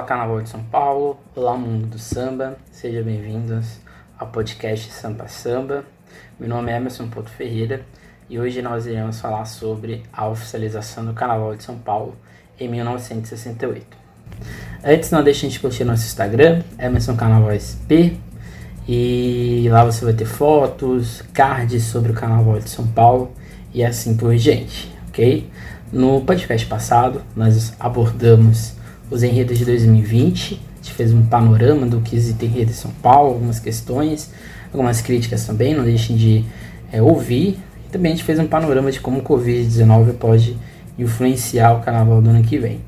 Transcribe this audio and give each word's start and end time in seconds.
Olá, 0.00 0.06
Carnaval 0.08 0.40
de 0.40 0.48
São 0.48 0.62
Paulo, 0.62 1.20
olá, 1.36 1.54
mundo 1.58 1.88
do 1.88 1.98
samba, 1.98 2.56
sejam 2.72 3.02
bem-vindos 3.02 3.80
ao 4.18 4.28
podcast 4.28 4.90
Sampa 4.90 5.28
Samba. 5.28 5.84
Meu 6.38 6.48
nome 6.48 6.72
é 6.72 6.76
Emerson 6.76 7.08
Porto 7.08 7.28
Ferreira 7.28 7.84
e 8.26 8.38
hoje 8.38 8.62
nós 8.62 8.86
iremos 8.86 9.20
falar 9.20 9.44
sobre 9.44 10.02
a 10.10 10.26
oficialização 10.26 11.04
do 11.04 11.12
Carnaval 11.12 11.54
de 11.54 11.64
São 11.64 11.76
Paulo 11.76 12.16
em 12.58 12.66
1968. 12.66 13.84
Antes, 14.82 15.10
não 15.10 15.22
deixe 15.22 15.46
de 15.46 15.60
curtir 15.60 15.84
nosso 15.84 16.06
Instagram, 16.06 16.62
Emerson 16.78 17.14
Carnaval 17.14 17.52
SP, 17.52 18.16
e 18.88 19.68
lá 19.70 19.84
você 19.84 20.02
vai 20.02 20.14
ter 20.14 20.24
fotos, 20.24 21.20
cards 21.34 21.84
sobre 21.84 22.12
o 22.12 22.14
Carnaval 22.14 22.58
de 22.58 22.70
São 22.70 22.86
Paulo 22.86 23.32
e 23.74 23.84
assim 23.84 24.16
por 24.16 24.34
diante, 24.34 24.90
ok? 25.10 25.46
No 25.92 26.22
podcast 26.22 26.66
passado, 26.66 27.20
nós 27.36 27.74
abordamos 27.78 28.79
os 29.10 29.22
enredos 29.22 29.58
de 29.58 29.64
2020, 29.64 30.54
a 30.54 30.76
gente 30.82 30.94
fez 30.94 31.12
um 31.12 31.22
panorama 31.22 31.86
do 31.86 32.00
que 32.00 32.14
existe 32.14 32.44
enredo 32.44 32.70
em 32.70 32.74
São 32.74 32.90
Paulo, 33.02 33.34
algumas 33.34 33.58
questões, 33.58 34.30
algumas 34.72 35.00
críticas 35.00 35.44
também, 35.44 35.74
não 35.74 35.84
deixem 35.84 36.16
de 36.16 36.44
é, 36.92 37.02
ouvir. 37.02 37.58
E 37.86 37.90
também 37.90 38.12
a 38.12 38.14
gente 38.14 38.24
fez 38.24 38.38
um 38.38 38.46
panorama 38.46 38.90
de 38.90 39.00
como 39.00 39.18
o 39.18 39.22
Covid-19 39.22 40.14
pode 40.14 40.56
influenciar 40.98 41.72
o 41.72 41.80
carnaval 41.80 42.22
do 42.22 42.30
ano 42.30 42.42
que 42.42 42.56
vem. 42.56 42.80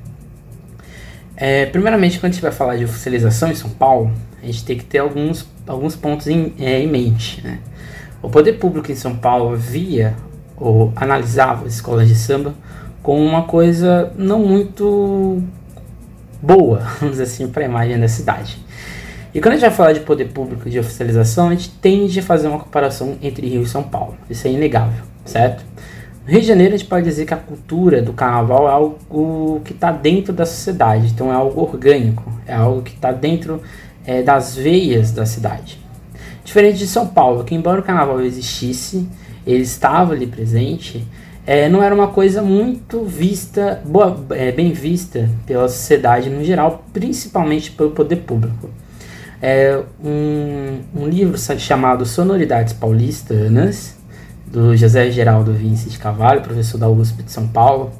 É, 1.36 1.66
primeiramente, 1.66 2.20
quando 2.20 2.30
a 2.30 2.32
gente 2.34 2.42
vai 2.42 2.52
falar 2.52 2.76
de 2.76 2.84
oficialização 2.84 3.50
em 3.50 3.54
São 3.54 3.70
Paulo, 3.70 4.12
a 4.42 4.46
gente 4.46 4.64
tem 4.64 4.78
que 4.78 4.84
ter 4.84 4.98
alguns, 4.98 5.46
alguns 5.66 5.96
pontos 5.96 6.28
em, 6.28 6.52
é, 6.58 6.80
em 6.80 6.86
mente. 6.86 7.42
Né? 7.42 7.58
O 8.22 8.30
poder 8.30 8.54
público 8.54 8.92
em 8.92 8.94
São 8.94 9.16
Paulo 9.16 9.56
via 9.56 10.14
ou 10.56 10.92
analisava 10.94 11.66
as 11.66 11.74
escolas 11.74 12.06
de 12.06 12.14
samba 12.14 12.54
como 13.02 13.20
uma 13.24 13.42
coisa 13.42 14.12
não 14.16 14.38
muito 14.38 15.42
boa, 16.42 16.80
vamos 17.00 17.12
dizer 17.12 17.22
assim, 17.22 17.48
para 17.48 17.62
a 17.62 17.66
imagem 17.66 17.98
da 17.98 18.08
cidade. 18.08 18.58
E 19.34 19.40
quando 19.40 19.52
a 19.52 19.56
gente 19.56 19.62
vai 19.62 19.70
falar 19.70 19.92
de 19.92 20.00
poder 20.00 20.26
público 20.26 20.68
de 20.68 20.78
oficialização, 20.78 21.48
a 21.48 21.50
gente 21.52 21.70
tende 21.70 22.20
a 22.20 22.22
fazer 22.22 22.48
uma 22.48 22.58
comparação 22.58 23.16
entre 23.22 23.48
Rio 23.48 23.62
e 23.62 23.66
São 23.66 23.82
Paulo. 23.82 24.16
Isso 24.28 24.46
é 24.46 24.50
inegável, 24.50 25.04
certo? 25.24 25.64
No 26.26 26.32
Rio 26.32 26.40
de 26.42 26.46
Janeiro, 26.46 26.74
a 26.74 26.76
gente 26.76 26.88
pode 26.88 27.04
dizer 27.04 27.24
que 27.24 27.32
a 27.32 27.38
cultura 27.38 28.02
do 28.02 28.12
carnaval 28.12 28.68
é 28.68 28.72
algo 28.72 29.60
que 29.64 29.72
está 29.72 29.90
dentro 29.90 30.32
da 30.32 30.44
sociedade, 30.44 31.06
então 31.06 31.32
é 31.32 31.34
algo 31.34 31.60
orgânico, 31.62 32.30
é 32.46 32.54
algo 32.54 32.82
que 32.82 32.94
está 32.94 33.10
dentro 33.10 33.62
é, 34.04 34.22
das 34.22 34.54
veias 34.54 35.12
da 35.12 35.24
cidade. 35.24 35.80
Diferente 36.44 36.78
de 36.78 36.86
São 36.86 37.06
Paulo, 37.06 37.42
que 37.44 37.54
embora 37.54 37.80
o 37.80 37.82
carnaval 37.82 38.20
existisse, 38.20 39.08
ele 39.46 39.62
estava 39.62 40.12
ali 40.12 40.26
presente, 40.26 41.04
é, 41.46 41.68
não 41.68 41.82
era 41.82 41.94
uma 41.94 42.08
coisa 42.08 42.40
muito 42.40 43.04
vista, 43.04 43.82
boa, 43.84 44.24
é, 44.30 44.52
bem 44.52 44.72
vista 44.72 45.28
pela 45.46 45.68
sociedade 45.68 46.30
no 46.30 46.44
geral, 46.44 46.84
principalmente 46.92 47.70
pelo 47.72 47.90
poder 47.90 48.16
público. 48.16 48.70
É 49.40 49.80
um, 50.04 50.78
um 50.94 51.08
livro 51.08 51.36
chamado 51.58 52.06
Sonoridades 52.06 52.72
Paulistanas, 52.72 53.96
do 54.46 54.76
José 54.76 55.10
Geraldo 55.10 55.52
Vince 55.52 55.88
de 55.88 55.98
Cavalho, 55.98 56.42
professor 56.42 56.78
da 56.78 56.88
USP 56.88 57.22
de 57.22 57.32
São 57.32 57.48
Paulo, 57.48 57.90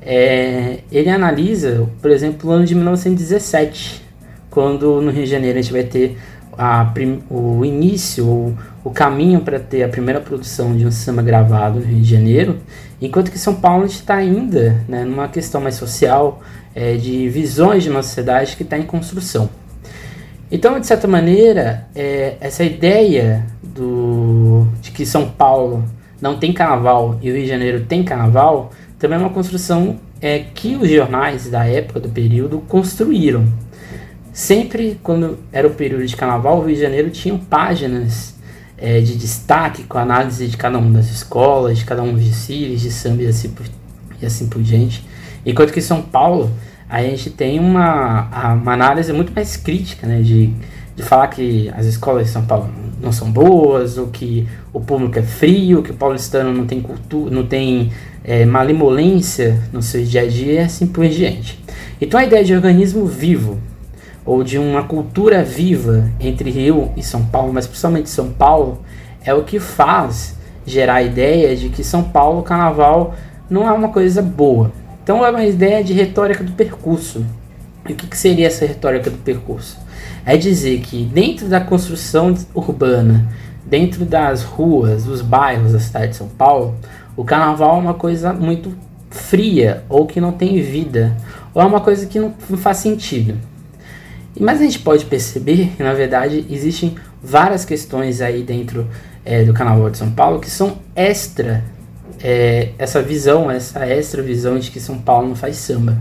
é, 0.00 0.80
ele 0.92 1.08
analisa, 1.08 1.88
por 2.02 2.10
exemplo, 2.10 2.50
o 2.50 2.52
ano 2.52 2.66
de 2.66 2.74
1917, 2.74 4.04
quando 4.50 5.00
no 5.00 5.10
Rio 5.10 5.24
de 5.24 5.30
Janeiro 5.30 5.58
a 5.58 5.62
gente 5.62 5.72
vai 5.72 5.82
ter 5.82 6.18
a, 6.56 6.92
o 7.30 7.64
início, 7.64 8.26
o, 8.26 8.58
o 8.84 8.90
caminho 8.90 9.40
para 9.40 9.58
ter 9.58 9.82
a 9.82 9.88
primeira 9.88 10.20
produção 10.20 10.76
de 10.76 10.86
um 10.86 10.90
samba 10.90 11.22
gravado 11.22 11.80
no 11.80 11.86
Rio 11.86 12.02
de 12.02 12.10
Janeiro, 12.10 12.58
enquanto 13.00 13.30
que 13.30 13.38
São 13.38 13.54
Paulo 13.54 13.86
está 13.86 14.16
ainda 14.16 14.84
né, 14.86 15.04
numa 15.04 15.26
questão 15.26 15.60
mais 15.60 15.74
social, 15.76 16.42
é, 16.74 16.94
de 16.96 17.28
visões 17.30 17.82
de 17.82 17.88
uma 17.88 18.02
sociedade 18.02 18.56
que 18.56 18.62
está 18.62 18.76
em 18.76 18.82
construção. 18.82 19.48
Então, 20.52 20.78
de 20.78 20.86
certa 20.86 21.08
maneira, 21.08 21.88
é, 21.94 22.36
essa 22.40 22.62
ideia 22.62 23.46
do, 23.62 24.66
de 24.82 24.90
que 24.90 25.06
São 25.06 25.30
Paulo 25.30 25.82
não 26.20 26.38
tem 26.38 26.52
carnaval 26.52 27.18
e 27.22 27.30
o 27.30 27.34
Rio 27.34 27.42
de 27.42 27.48
Janeiro 27.48 27.86
tem 27.86 28.04
carnaval 28.04 28.70
também 28.98 29.18
é 29.18 29.20
uma 29.20 29.30
construção 29.30 29.98
é, 30.20 30.38
que 30.54 30.76
os 30.76 30.88
jornais 30.88 31.50
da 31.50 31.66
época, 31.66 32.00
do 32.00 32.08
período, 32.08 32.60
construíram. 32.60 33.44
Sempre 34.32 34.98
quando 35.02 35.38
era 35.52 35.66
o 35.66 35.74
período 35.74 36.06
de 36.06 36.16
carnaval, 36.16 36.58
o 36.58 36.64
Rio 36.64 36.74
de 36.74 36.80
Janeiro 36.80 37.10
tinha 37.10 37.38
páginas 37.50 38.33
é, 38.78 39.00
de 39.00 39.16
destaque 39.16 39.84
com 39.84 39.98
análise 39.98 40.46
de 40.46 40.56
cada 40.56 40.78
uma 40.78 40.90
das 40.90 41.10
escolas, 41.10 41.78
de 41.78 41.84
cada 41.84 42.02
um 42.02 42.12
dos 42.12 42.24
desfiles, 42.24 42.80
de 42.80 42.90
samba 42.90 43.22
e 43.22 43.26
assim 43.26 43.50
por, 43.50 43.66
e 44.20 44.26
assim 44.26 44.48
por 44.48 44.62
diante. 44.62 45.04
Enquanto 45.46 45.72
que 45.72 45.80
São 45.80 46.02
Paulo, 46.02 46.50
a 46.88 47.02
gente 47.02 47.30
tem 47.30 47.58
uma, 47.58 48.54
uma 48.54 48.72
análise 48.72 49.12
muito 49.12 49.32
mais 49.32 49.56
crítica, 49.56 50.06
né, 50.06 50.20
de, 50.20 50.52
de 50.96 51.02
falar 51.02 51.28
que 51.28 51.70
as 51.76 51.86
escolas 51.86 52.26
de 52.26 52.32
São 52.32 52.44
Paulo 52.44 52.70
não 53.00 53.12
são 53.12 53.30
boas, 53.30 53.98
ou 53.98 54.08
que 54.08 54.48
o 54.72 54.80
público 54.80 55.18
é 55.18 55.22
frio, 55.22 55.82
que 55.82 55.90
o 55.90 55.94
paulistano 55.94 56.52
não 56.52 56.66
tem 56.66 56.80
cultura, 56.80 57.34
não 57.34 57.46
tem 57.46 57.92
é, 58.24 58.44
malemolência 58.46 59.60
no 59.72 59.82
seu 59.82 60.02
dia 60.02 60.22
a 60.22 60.26
dia 60.26 60.52
e 60.52 60.58
assim 60.58 60.86
por 60.86 61.06
diante. 61.06 61.62
Então 62.00 62.18
a 62.18 62.24
ideia 62.24 62.44
de 62.44 62.54
organismo 62.54 63.06
vivo, 63.06 63.58
ou 64.24 64.42
de 64.42 64.58
uma 64.58 64.84
cultura 64.84 65.42
viva 65.42 66.10
entre 66.18 66.50
Rio 66.50 66.90
e 66.96 67.02
São 67.02 67.24
Paulo, 67.26 67.52
mas 67.52 67.66
principalmente 67.66 68.08
São 68.08 68.30
Paulo, 68.30 68.80
é 69.24 69.34
o 69.34 69.44
que 69.44 69.58
faz 69.58 70.36
gerar 70.66 70.94
a 70.94 71.02
ideia 71.02 71.54
de 71.56 71.68
que 71.68 71.84
São 71.84 72.02
Paulo, 72.02 72.42
carnaval, 72.42 73.14
não 73.48 73.68
é 73.68 73.72
uma 73.72 73.88
coisa 73.88 74.22
boa. 74.22 74.72
Então 75.02 75.24
é 75.24 75.30
uma 75.30 75.44
ideia 75.44 75.84
de 75.84 75.92
retórica 75.92 76.42
do 76.42 76.52
percurso. 76.52 77.24
E 77.86 77.92
o 77.92 77.96
que, 77.96 78.06
que 78.06 78.16
seria 78.16 78.46
essa 78.46 78.64
retórica 78.64 79.10
do 79.10 79.18
percurso? 79.18 79.78
É 80.24 80.36
dizer 80.36 80.80
que 80.80 81.04
dentro 81.04 81.46
da 81.48 81.60
construção 81.60 82.34
urbana, 82.54 83.28
dentro 83.66 84.06
das 84.06 84.42
ruas, 84.42 85.04
dos 85.04 85.20
bairros 85.20 85.72
da 85.72 85.80
cidade 85.80 86.08
de 86.08 86.16
São 86.16 86.28
Paulo, 86.28 86.74
o 87.14 87.24
carnaval 87.24 87.76
é 87.76 87.80
uma 87.80 87.94
coisa 87.94 88.32
muito 88.32 88.74
fria 89.10 89.84
ou 89.88 90.06
que 90.06 90.20
não 90.20 90.32
tem 90.32 90.60
vida, 90.60 91.16
ou 91.52 91.60
é 91.62 91.64
uma 91.64 91.80
coisa 91.80 92.06
que 92.06 92.18
não 92.18 92.32
faz 92.56 92.78
sentido. 92.78 93.38
Mas 94.38 94.60
a 94.60 94.64
gente 94.64 94.80
pode 94.80 95.04
perceber 95.04 95.72
que, 95.76 95.82
na 95.82 95.94
verdade, 95.94 96.44
existem 96.50 96.96
várias 97.22 97.64
questões 97.64 98.20
aí 98.20 98.42
dentro 98.42 98.88
é, 99.24 99.44
do 99.44 99.52
Carnaval 99.52 99.90
de 99.90 99.98
São 99.98 100.10
Paulo 100.10 100.40
que 100.40 100.50
são 100.50 100.78
extra 100.94 101.64
é, 102.22 102.70
essa 102.78 103.00
visão, 103.00 103.50
essa 103.50 103.86
extra 103.86 104.22
visão 104.22 104.58
de 104.58 104.70
que 104.70 104.80
São 104.80 104.98
Paulo 104.98 105.28
não 105.28 105.36
faz 105.36 105.56
samba. 105.56 105.98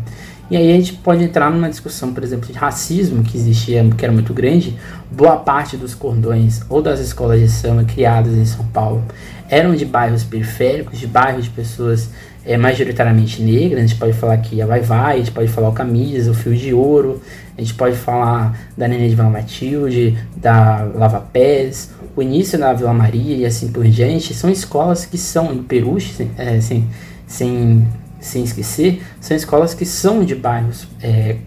E 0.51 0.57
aí 0.57 0.71
a 0.71 0.75
gente 0.75 0.93
pode 0.93 1.23
entrar 1.23 1.49
numa 1.49 1.69
discussão, 1.69 2.13
por 2.13 2.23
exemplo, 2.23 2.51
de 2.51 2.53
racismo 2.53 3.23
que 3.23 3.37
existia, 3.37 3.83
que 3.97 4.03
era 4.03 4.13
muito 4.13 4.33
grande. 4.33 4.77
Boa 5.09 5.37
parte 5.37 5.77
dos 5.77 5.95
cordões 5.95 6.61
ou 6.69 6.81
das 6.81 6.99
escolas 6.99 7.39
de 7.39 7.49
samba 7.49 7.83
criadas 7.83 8.33
em 8.33 8.45
São 8.45 8.65
Paulo 8.67 9.03
eram 9.49 9.73
de 9.75 9.85
bairros 9.85 10.23
periféricos, 10.23 10.99
de 10.99 11.07
bairros 11.07 11.45
de 11.45 11.49
pessoas 11.49 12.09
é, 12.45 12.57
majoritariamente 12.57 13.41
negras. 13.41 13.83
A 13.83 13.87
gente 13.87 13.99
pode 13.99 14.13
falar 14.13 14.33
aqui 14.33 14.61
a 14.61 14.65
Vai 14.65 14.81
Vai, 14.81 15.15
a 15.15 15.17
gente 15.17 15.31
pode 15.31 15.47
falar 15.47 15.69
o 15.69 15.73
Camisa, 15.73 16.31
o 16.31 16.33
Fio 16.33 16.55
de 16.55 16.73
Ouro, 16.73 17.21
a 17.57 17.61
gente 17.61 17.73
pode 17.73 17.95
falar 17.95 18.57
da 18.77 18.87
Nenê 18.87 19.09
de 19.09 19.15
Vila 19.15 19.29
Matilde, 19.29 20.17
da 20.35 20.83
Lava 20.95 21.19
Pés, 21.21 21.91
o 22.15 22.21
início 22.21 22.57
da 22.59 22.73
Vila 22.73 22.93
Maria 22.93 23.37
e 23.37 23.45
assim 23.45 23.69
por 23.69 23.85
diante. 23.85 24.33
São 24.33 24.49
escolas 24.49 25.05
que 25.05 25.17
são, 25.17 25.53
no 25.53 25.63
Peruche, 25.63 26.27
é, 26.37 26.59
sem, 26.59 26.87
sem, 27.25 27.87
sem 28.19 28.43
esquecer, 28.43 29.01
são 29.19 29.35
escolas 29.35 29.73
que 29.73 29.85
são 29.85 30.23
de 30.23 30.35
bairros, 30.35 30.87
é, 31.01 31.37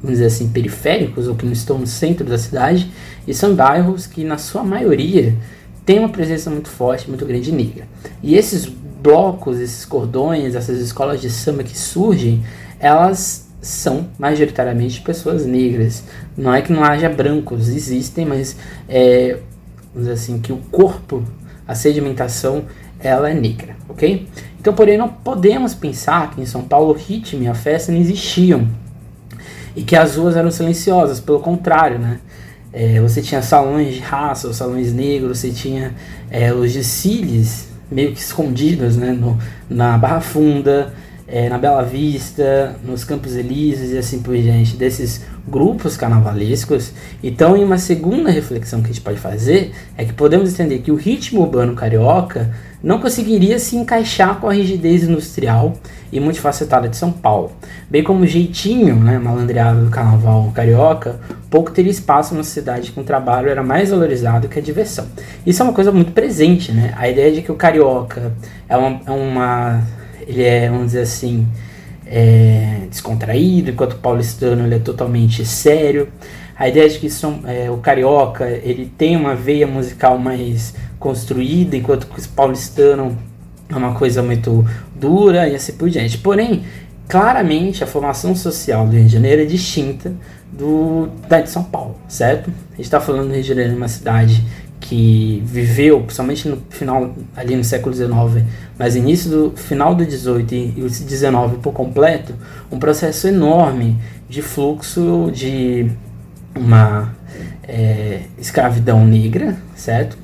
vamos 0.00 0.18
dizer 0.18 0.26
assim, 0.26 0.48
periféricos 0.48 1.26
ou 1.26 1.34
que 1.34 1.44
não 1.44 1.52
estão 1.52 1.78
no 1.78 1.86
centro 1.86 2.24
da 2.24 2.38
cidade 2.38 2.90
e 3.26 3.34
são 3.34 3.54
bairros 3.54 4.06
que, 4.06 4.24
na 4.24 4.38
sua 4.38 4.62
maioria, 4.62 5.34
tem 5.84 5.98
uma 5.98 6.10
presença 6.10 6.50
muito 6.50 6.68
forte, 6.68 7.08
muito 7.08 7.24
grande 7.24 7.50
negra. 7.50 7.86
E 8.22 8.34
esses 8.34 8.70
blocos, 9.00 9.58
esses 9.58 9.84
cordões, 9.84 10.54
essas 10.54 10.78
escolas 10.78 11.20
de 11.20 11.30
samba 11.30 11.62
que 11.62 11.76
surgem, 11.76 12.42
elas 12.78 13.48
são 13.60 14.08
majoritariamente 14.18 15.00
pessoas 15.00 15.44
negras. 15.44 16.04
Não 16.36 16.54
é 16.54 16.62
que 16.62 16.72
não 16.72 16.84
haja 16.84 17.08
brancos, 17.08 17.68
existem, 17.68 18.24
mas 18.24 18.56
é, 18.88 19.38
vamos 19.92 20.08
dizer 20.08 20.12
assim, 20.12 20.38
que 20.38 20.52
o 20.52 20.58
corpo, 20.70 21.22
a 21.66 21.74
sedimentação, 21.74 22.64
ela 23.00 23.30
é 23.30 23.34
negra, 23.34 23.76
ok? 23.88 24.28
Então, 24.60 24.74
porém, 24.74 24.98
não 24.98 25.08
podemos 25.08 25.74
pensar 25.74 26.30
que 26.30 26.40
em 26.40 26.46
São 26.46 26.62
Paulo 26.62 26.90
o 26.90 26.96
ritmo 26.96 27.42
e 27.42 27.48
a 27.48 27.54
festa 27.54 27.92
não 27.92 27.98
existiam 27.98 28.66
e 29.76 29.82
que 29.82 29.94
as 29.94 30.16
ruas 30.16 30.36
eram 30.36 30.50
silenciosas, 30.50 31.20
pelo 31.20 31.38
contrário, 31.38 31.98
né? 31.98 32.18
É, 32.72 33.00
você 33.00 33.22
tinha 33.22 33.40
salões 33.40 33.94
de 33.94 34.00
raça, 34.00 34.48
os 34.48 34.56
salões 34.56 34.92
negros, 34.92 35.38
você 35.38 35.50
tinha 35.50 35.94
é, 36.30 36.52
os 36.52 36.72
desfiles 36.72 37.67
meio 37.90 38.12
que 38.12 38.20
escondidos 38.20 38.96
né, 38.96 39.12
no, 39.12 39.38
na 39.68 39.96
Barra 39.96 40.20
Funda, 40.20 40.92
é, 41.26 41.48
na 41.48 41.58
Bela 41.58 41.82
Vista, 41.82 42.76
nos 42.84 43.04
Campos 43.04 43.36
Elíseos 43.36 43.92
e 43.92 43.98
assim 43.98 44.22
por 44.22 44.36
diante, 44.36 44.76
desses 44.76 45.22
grupos 45.48 45.96
carnavalescos. 45.96 46.92
Então, 47.22 47.56
em 47.56 47.64
uma 47.64 47.78
segunda 47.78 48.30
reflexão 48.30 48.80
que 48.80 48.90
a 48.90 48.92
gente 48.92 49.00
pode 49.00 49.18
fazer 49.18 49.72
é 49.96 50.04
que 50.04 50.12
podemos 50.12 50.52
entender 50.52 50.78
que 50.80 50.92
o 50.92 50.96
ritmo 50.96 51.40
urbano 51.40 51.74
carioca 51.74 52.54
não 52.82 53.00
conseguiria 53.00 53.58
se 53.58 53.76
encaixar 53.76 54.38
com 54.38 54.48
a 54.48 54.52
rigidez 54.52 55.02
industrial 55.02 55.74
e 56.12 56.20
multifacetada 56.20 56.88
de 56.88 56.96
São 56.96 57.10
Paulo. 57.10 57.50
Bem 57.90 58.04
como 58.04 58.22
o 58.22 58.26
jeitinho, 58.26 58.94
né, 58.96 59.18
malandreado 59.18 59.84
do 59.84 59.90
carnaval 59.90 60.52
carioca, 60.54 61.18
pouco 61.50 61.72
teria 61.72 61.90
espaço 61.90 62.34
numa 62.34 62.44
cidade 62.44 62.92
que 62.92 63.00
o 63.00 63.04
trabalho 63.04 63.48
era 63.48 63.62
mais 63.62 63.90
valorizado 63.90 64.48
que 64.48 64.58
a 64.58 64.62
diversão. 64.62 65.06
Isso 65.44 65.60
é 65.60 65.64
uma 65.64 65.72
coisa 65.72 65.90
muito 65.90 66.12
presente, 66.12 66.70
né? 66.70 66.94
A 66.96 67.08
ideia 67.08 67.32
de 67.32 67.42
que 67.42 67.50
o 67.50 67.56
carioca 67.56 68.32
é 68.68 68.76
uma, 68.76 69.00
é 69.06 69.10
uma 69.10 69.82
ele 70.28 70.42
é, 70.42 70.68
vamos 70.68 70.88
dizer 70.88 71.00
assim, 71.00 71.46
é, 72.10 72.86
descontraído, 72.88 73.70
enquanto 73.70 73.92
o 73.92 73.98
paulistano 73.98 74.64
ele 74.64 74.76
é 74.76 74.78
totalmente 74.78 75.44
sério. 75.44 76.08
A 76.56 76.68
ideia 76.68 76.88
de 76.88 76.98
que 76.98 77.08
são, 77.08 77.40
é, 77.44 77.70
o 77.70 77.76
carioca 77.76 78.48
ele 78.48 78.90
tem 78.98 79.16
uma 79.16 79.34
veia 79.34 79.66
musical 79.66 80.18
mais 80.18 80.74
construída, 80.98 81.76
enquanto 81.76 82.06
que 82.06 82.20
o 82.20 82.28
paulistano 82.30 83.16
é 83.68 83.76
uma 83.76 83.94
coisa 83.94 84.22
muito 84.22 84.66
dura 84.96 85.48
e 85.48 85.54
assim 85.54 85.72
por 85.72 85.88
diante. 85.88 86.18
Porém, 86.18 86.64
claramente 87.06 87.84
a 87.84 87.86
formação 87.86 88.34
social 88.34 88.86
do 88.86 88.92
Rio 88.92 89.04
de 89.04 89.12
Janeiro 89.12 89.42
é 89.42 89.44
distinta 89.44 90.12
do, 90.50 91.08
da 91.28 91.40
de 91.40 91.50
São 91.50 91.62
Paulo, 91.62 91.96
certo? 92.08 92.50
A 92.72 92.76
gente 92.76 92.86
está 92.86 93.00
falando 93.00 93.28
do 93.28 93.34
Rio 93.34 93.42
de 93.42 93.48
Janeiro, 93.48 93.76
uma 93.76 93.88
cidade 93.88 94.44
que 94.80 95.42
viveu, 95.44 96.00
principalmente 96.00 96.48
no 96.48 96.58
final, 96.70 97.14
ali 97.36 97.56
no 97.56 97.64
século 97.64 97.94
XIX, 97.94 98.44
mas 98.78 98.96
início 98.96 99.30
do 99.30 99.50
final 99.56 99.94
do 99.94 100.04
XVIII 100.04 100.74
e 100.76 100.82
o 100.82 100.88
XIX 100.88 101.58
por 101.62 101.72
completo, 101.72 102.34
um 102.70 102.78
processo 102.78 103.26
enorme 103.26 103.98
de 104.28 104.40
fluxo 104.42 105.30
de 105.32 105.90
uma 106.54 107.14
é, 107.62 108.22
escravidão 108.38 109.04
negra, 109.04 109.56
certo? 109.74 110.16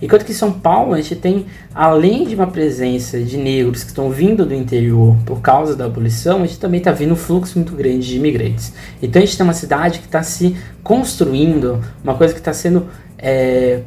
Enquanto 0.00 0.24
que 0.24 0.32
em 0.32 0.34
São 0.34 0.52
Paulo 0.52 0.94
a 0.94 1.00
gente 1.00 1.14
tem, 1.14 1.46
além 1.72 2.26
de 2.26 2.34
uma 2.34 2.48
presença 2.48 3.20
de 3.20 3.36
negros 3.36 3.84
que 3.84 3.90
estão 3.90 4.10
vindo 4.10 4.44
do 4.44 4.52
interior 4.52 5.16
por 5.24 5.40
causa 5.40 5.76
da 5.76 5.84
abolição, 5.84 6.42
a 6.42 6.46
gente 6.46 6.58
também 6.58 6.78
está 6.78 6.90
vendo 6.90 7.12
um 7.12 7.16
fluxo 7.16 7.56
muito 7.56 7.72
grande 7.74 8.08
de 8.08 8.16
imigrantes. 8.16 8.72
Então 9.00 9.22
a 9.22 9.24
gente 9.24 9.36
tem 9.36 9.44
uma 9.44 9.54
cidade 9.54 10.00
que 10.00 10.06
está 10.06 10.22
se 10.24 10.56
construindo, 10.82 11.80
uma 12.02 12.14
coisa 12.14 12.34
que 12.34 12.40
está 12.40 12.52
sendo 12.52 12.88
é, 13.16 13.82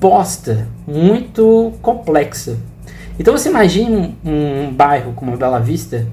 posta, 0.00 0.68
muito 0.86 1.72
complexa. 1.82 2.56
Então 3.18 3.36
você 3.36 3.48
imagina 3.48 4.12
um, 4.24 4.30
um 4.66 4.72
bairro 4.72 5.12
como 5.12 5.32
a 5.32 5.36
Bela 5.36 5.58
Vista, 5.58 6.06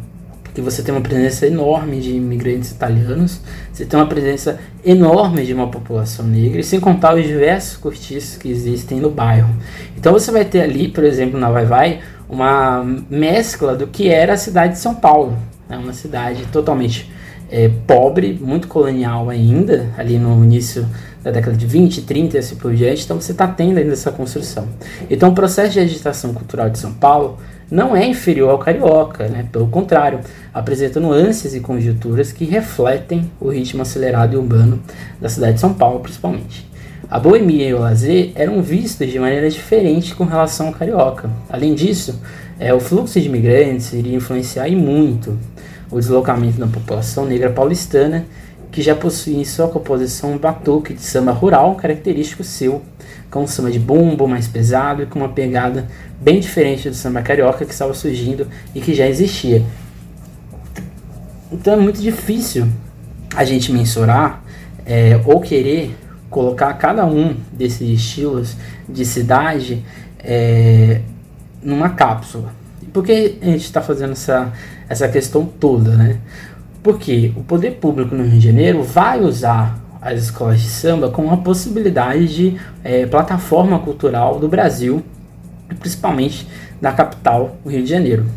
que 0.54 0.62
você 0.62 0.82
tem 0.82 0.96
uma 0.96 1.02
presença 1.02 1.46
enorme 1.46 2.00
de 2.00 2.16
imigrantes 2.16 2.72
italianos, 2.72 3.42
você 3.72 3.86
tem 3.86 4.00
uma 4.00 4.08
presença 4.08 4.58
enorme 4.86 5.46
de 5.46 5.54
uma 5.54 5.68
população 5.68 6.26
negra, 6.26 6.64
sem 6.64 6.80
contar 6.80 7.14
os 7.14 7.26
diversos 7.26 7.76
cortiços 7.76 8.38
que 8.38 8.50
existem 8.50 9.00
no 9.00 9.12
bairro. 9.12 9.54
Então 9.98 10.14
você 10.14 10.32
vai 10.32 10.46
ter 10.46 10.62
ali, 10.62 10.88
por 10.88 11.04
exemplo, 11.04 11.38
na 11.38 11.52
Vai 11.52 11.66
Vai, 11.66 12.00
uma 12.30 12.84
mescla 13.10 13.76
do 13.76 13.86
que 13.86 14.10
era 14.10 14.34
a 14.34 14.38
cidade 14.38 14.74
de 14.74 14.80
São 14.80 14.96
Paulo. 14.96 15.38
É 15.70 15.78
uma 15.78 15.94
cidade 15.94 16.46
totalmente 16.52 17.12
é, 17.52 17.70
pobre, 17.86 18.40
muito 18.42 18.68
colonial 18.68 19.30
ainda, 19.30 19.88
ali 19.98 20.18
no 20.18 20.44
início 20.44 20.88
da 21.26 21.32
década 21.32 21.58
de 21.58 21.66
20, 21.66 22.04
30 22.04 22.36
e 22.36 22.40
assim 22.40 22.56
por 22.56 22.72
diante, 22.76 23.04
então 23.04 23.20
você 23.20 23.32
está 23.32 23.48
tendo 23.48 23.80
ainda 23.80 23.94
essa 23.94 24.12
construção. 24.12 24.68
Então 25.10 25.30
o 25.30 25.34
processo 25.34 25.74
de 25.74 25.80
agitação 25.80 26.32
cultural 26.36 26.70
de 26.70 26.78
São 26.78 26.94
Paulo 26.94 27.40
não 27.70 27.96
é 27.96 28.06
inferior 28.06 28.52
ao 28.52 28.60
carioca, 28.60 29.28
né? 29.28 29.48
pelo 29.52 29.66
contrário, 29.68 30.20
apresenta 30.54 31.00
nuances 31.00 31.56
e 31.56 31.62
conjunturas 31.62 32.32
que 32.32 32.46
refletem 32.46 33.32
o 33.42 33.50
ritmo 33.50 33.82
acelerado 33.82 34.36
e 34.36 34.38
urbano 34.38 34.80
da 35.20 35.28
cidade 35.28 35.56
de 35.56 35.62
São 35.62 35.74
Paulo, 35.74 36.00
principalmente. 36.00 36.70
A 37.10 37.20
boemia 37.20 37.70
e 37.70 37.74
o 37.74 37.80
lazer 37.80 38.32
eram 38.36 38.62
vistos 38.62 39.12
de 39.12 39.18
maneira 39.18 39.50
diferente 39.50 40.14
com 40.14 40.26
relação 40.26 40.68
ao 40.68 40.74
carioca. 40.74 41.28
Além 41.50 41.74
disso, 41.74 42.22
é, 42.60 42.72
o 42.72 42.80
fluxo 42.80 43.20
de 43.20 43.28
imigrantes 43.28 43.92
iria 43.94 44.16
influenciar 44.16 44.68
e 44.68 44.76
muito 44.76 45.36
o 45.90 46.00
deslocamento 46.00 46.60
da 46.60 46.68
população 46.68 47.26
negra 47.26 47.50
paulistana 47.50 48.26
que 48.76 48.82
já 48.82 48.94
possui 48.94 49.38
em 49.38 49.46
sua 49.46 49.70
composição 49.70 50.34
um 50.34 50.38
batuque 50.38 50.94
de 50.94 51.02
samba 51.02 51.32
rural 51.32 51.76
característico 51.76 52.44
seu, 52.44 52.82
com 53.32 53.44
um 53.44 53.48
samba 53.48 53.72
de 53.72 53.80
bumbo 53.80 54.28
mais 54.28 54.50
pesado 54.50 55.02
e 55.02 55.06
com 55.06 55.18
uma 55.18 55.30
pegada 55.30 55.88
bem 56.20 56.42
diferente 56.42 56.90
do 56.90 56.94
samba 56.94 57.22
carioca 57.22 57.64
que 57.64 57.72
estava 57.72 57.94
surgindo 57.94 58.46
e 58.76 58.82
que 58.82 58.94
já 58.94 59.08
existia. 59.08 59.64
Então 61.50 61.76
é 61.76 61.78
muito 61.78 62.02
difícil 62.02 62.68
a 63.34 63.46
gente 63.46 63.72
mensurar 63.72 64.44
é, 64.86 65.22
ou 65.26 65.40
querer 65.40 65.96
colocar 66.30 66.74
cada 66.74 67.06
um 67.06 67.34
desses 67.54 67.88
estilos 67.88 68.58
de 68.90 69.06
cidade 69.06 69.86
é, 70.20 71.00
numa 71.64 71.92
cápsula. 71.92 72.54
Por 72.92 73.06
que 73.06 73.38
a 73.42 73.46
gente 73.46 73.64
está 73.64 73.82
fazendo 73.82 74.12
essa, 74.12 74.52
essa 74.90 75.08
questão 75.08 75.46
toda, 75.46 75.96
né? 75.96 76.20
Porque 76.86 77.34
o 77.36 77.42
poder 77.42 77.78
público 77.78 78.14
no 78.14 78.22
Rio 78.22 78.40
de 78.40 78.46
Janeiro 78.46 78.84
vai 78.84 79.20
usar 79.20 79.76
as 80.00 80.22
escolas 80.22 80.62
de 80.62 80.68
samba 80.68 81.10
como 81.10 81.30
uma 81.30 81.38
possibilidade 81.38 82.28
de 82.28 82.58
é, 82.84 83.08
plataforma 83.08 83.80
cultural 83.80 84.38
do 84.38 84.48
Brasil, 84.48 85.02
principalmente 85.80 86.48
da 86.80 86.92
capital, 86.92 87.58
o 87.66 87.70
Rio 87.70 87.82
de 87.82 87.90
Janeiro. 87.90 88.28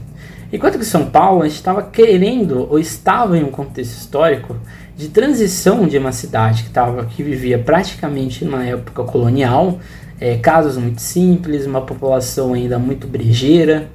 Enquanto 0.51 0.79
que 0.79 0.85
São 0.87 1.11
Paulo 1.11 1.45
estava 1.45 1.83
querendo 1.83 2.67
ou 2.71 2.79
estava 2.79 3.37
em 3.37 3.45
um 3.45 3.51
contexto 3.51 3.99
histórico 3.99 4.57
de 4.97 5.11
transição 5.11 5.87
de 5.87 5.99
uma 5.99 6.11
cidade 6.11 6.63
que, 6.63 6.71
tava, 6.71 7.05
que 7.05 7.23
vivia 7.23 7.59
praticamente 7.59 8.47
numa 8.47 8.65
época 8.65 9.05
colonial, 9.05 9.79
é, 10.19 10.39
casas 10.39 10.79
muito 10.79 11.03
simples, 11.03 11.67
uma 11.67 11.83
população 11.83 12.55
ainda 12.55 12.79
muito 12.79 13.07
brejeira, 13.07 13.91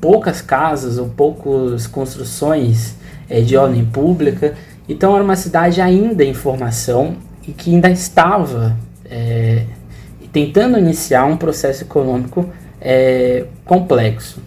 poucas 0.00 0.40
casas 0.40 0.98
ou 0.98 1.08
poucas 1.08 1.88
construções 1.88 2.96
é, 3.28 3.40
de 3.40 3.56
ordem 3.56 3.84
pública. 3.84 4.54
Então 4.88 5.14
era 5.14 5.22
uma 5.22 5.36
cidade 5.36 5.80
ainda 5.80 6.24
em 6.24 6.34
formação 6.34 7.16
e 7.46 7.52
que 7.52 7.74
ainda 7.74 7.90
estava 7.90 8.76
é, 9.04 9.64
tentando 10.32 10.78
iniciar 10.78 11.24
um 11.24 11.36
processo 11.36 11.84
econômico 11.84 12.48
é, 12.80 13.44
complexo. 13.64 14.40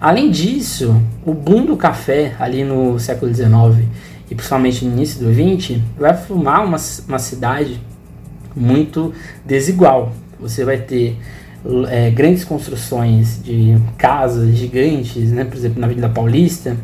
Além 0.00 0.30
disso, 0.30 1.00
o 1.24 1.32
boom 1.32 1.64
do 1.64 1.76
café 1.76 2.34
ali 2.38 2.64
no 2.64 2.98
século 2.98 3.32
XIX 3.34 3.86
e 4.30 4.34
principalmente 4.34 4.84
no 4.84 4.92
início 4.92 5.24
do 5.24 5.32
XX 5.32 5.80
vai 5.98 6.14
formar 6.14 6.62
uma, 6.62 6.76
uma 7.08 7.18
cidade 7.18 7.80
muito 8.54 9.12
desigual. 9.44 10.12
Você 10.38 10.64
vai 10.64 10.78
ter 10.78 11.18
é, 11.88 12.10
grandes 12.10 12.44
construções 12.44 13.42
de 13.42 13.76
casas 13.96 14.54
gigantes, 14.54 15.30
né, 15.32 15.44
por 15.44 15.56
exemplo, 15.56 15.80
na 15.80 15.86
Avenida 15.86 16.08
Paulista, 16.08 16.76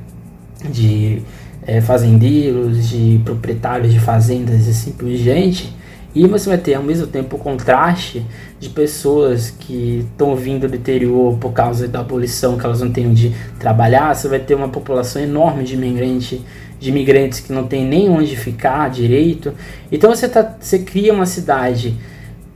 de 0.68 1.22
é, 1.66 1.80
fazendeiros, 1.80 2.88
de 2.88 3.20
proprietários 3.24 3.92
de 3.92 4.00
fazendas 4.00 4.66
e 4.66 4.70
assim 4.70 4.92
por 4.92 5.08
diante. 5.08 5.74
E 6.14 6.26
você 6.26 6.48
vai 6.48 6.58
ter 6.58 6.74
ao 6.74 6.82
mesmo 6.82 7.06
tempo 7.06 7.36
o 7.36 7.38
contraste 7.38 8.24
de 8.60 8.68
pessoas 8.68 9.50
que 9.50 10.06
estão 10.10 10.36
vindo 10.36 10.68
do 10.68 10.76
interior 10.76 11.38
por 11.38 11.52
causa 11.52 11.88
da 11.88 12.00
abolição, 12.00 12.58
que 12.58 12.66
elas 12.66 12.82
não 12.82 12.92
têm 12.92 13.08
onde 13.08 13.34
trabalhar. 13.58 14.14
Você 14.14 14.28
vai 14.28 14.38
ter 14.38 14.54
uma 14.54 14.68
população 14.68 15.22
enorme 15.22 15.64
de 15.64 15.72
imigrantes, 15.72 16.40
de 16.78 16.90
imigrantes 16.90 17.40
que 17.40 17.50
não 17.50 17.66
tem 17.66 17.86
nem 17.86 18.10
onde 18.10 18.36
ficar 18.36 18.90
direito. 18.90 19.54
Então 19.90 20.14
você, 20.14 20.28
tá, 20.28 20.54
você 20.60 20.80
cria 20.80 21.14
uma 21.14 21.24
cidade 21.24 21.96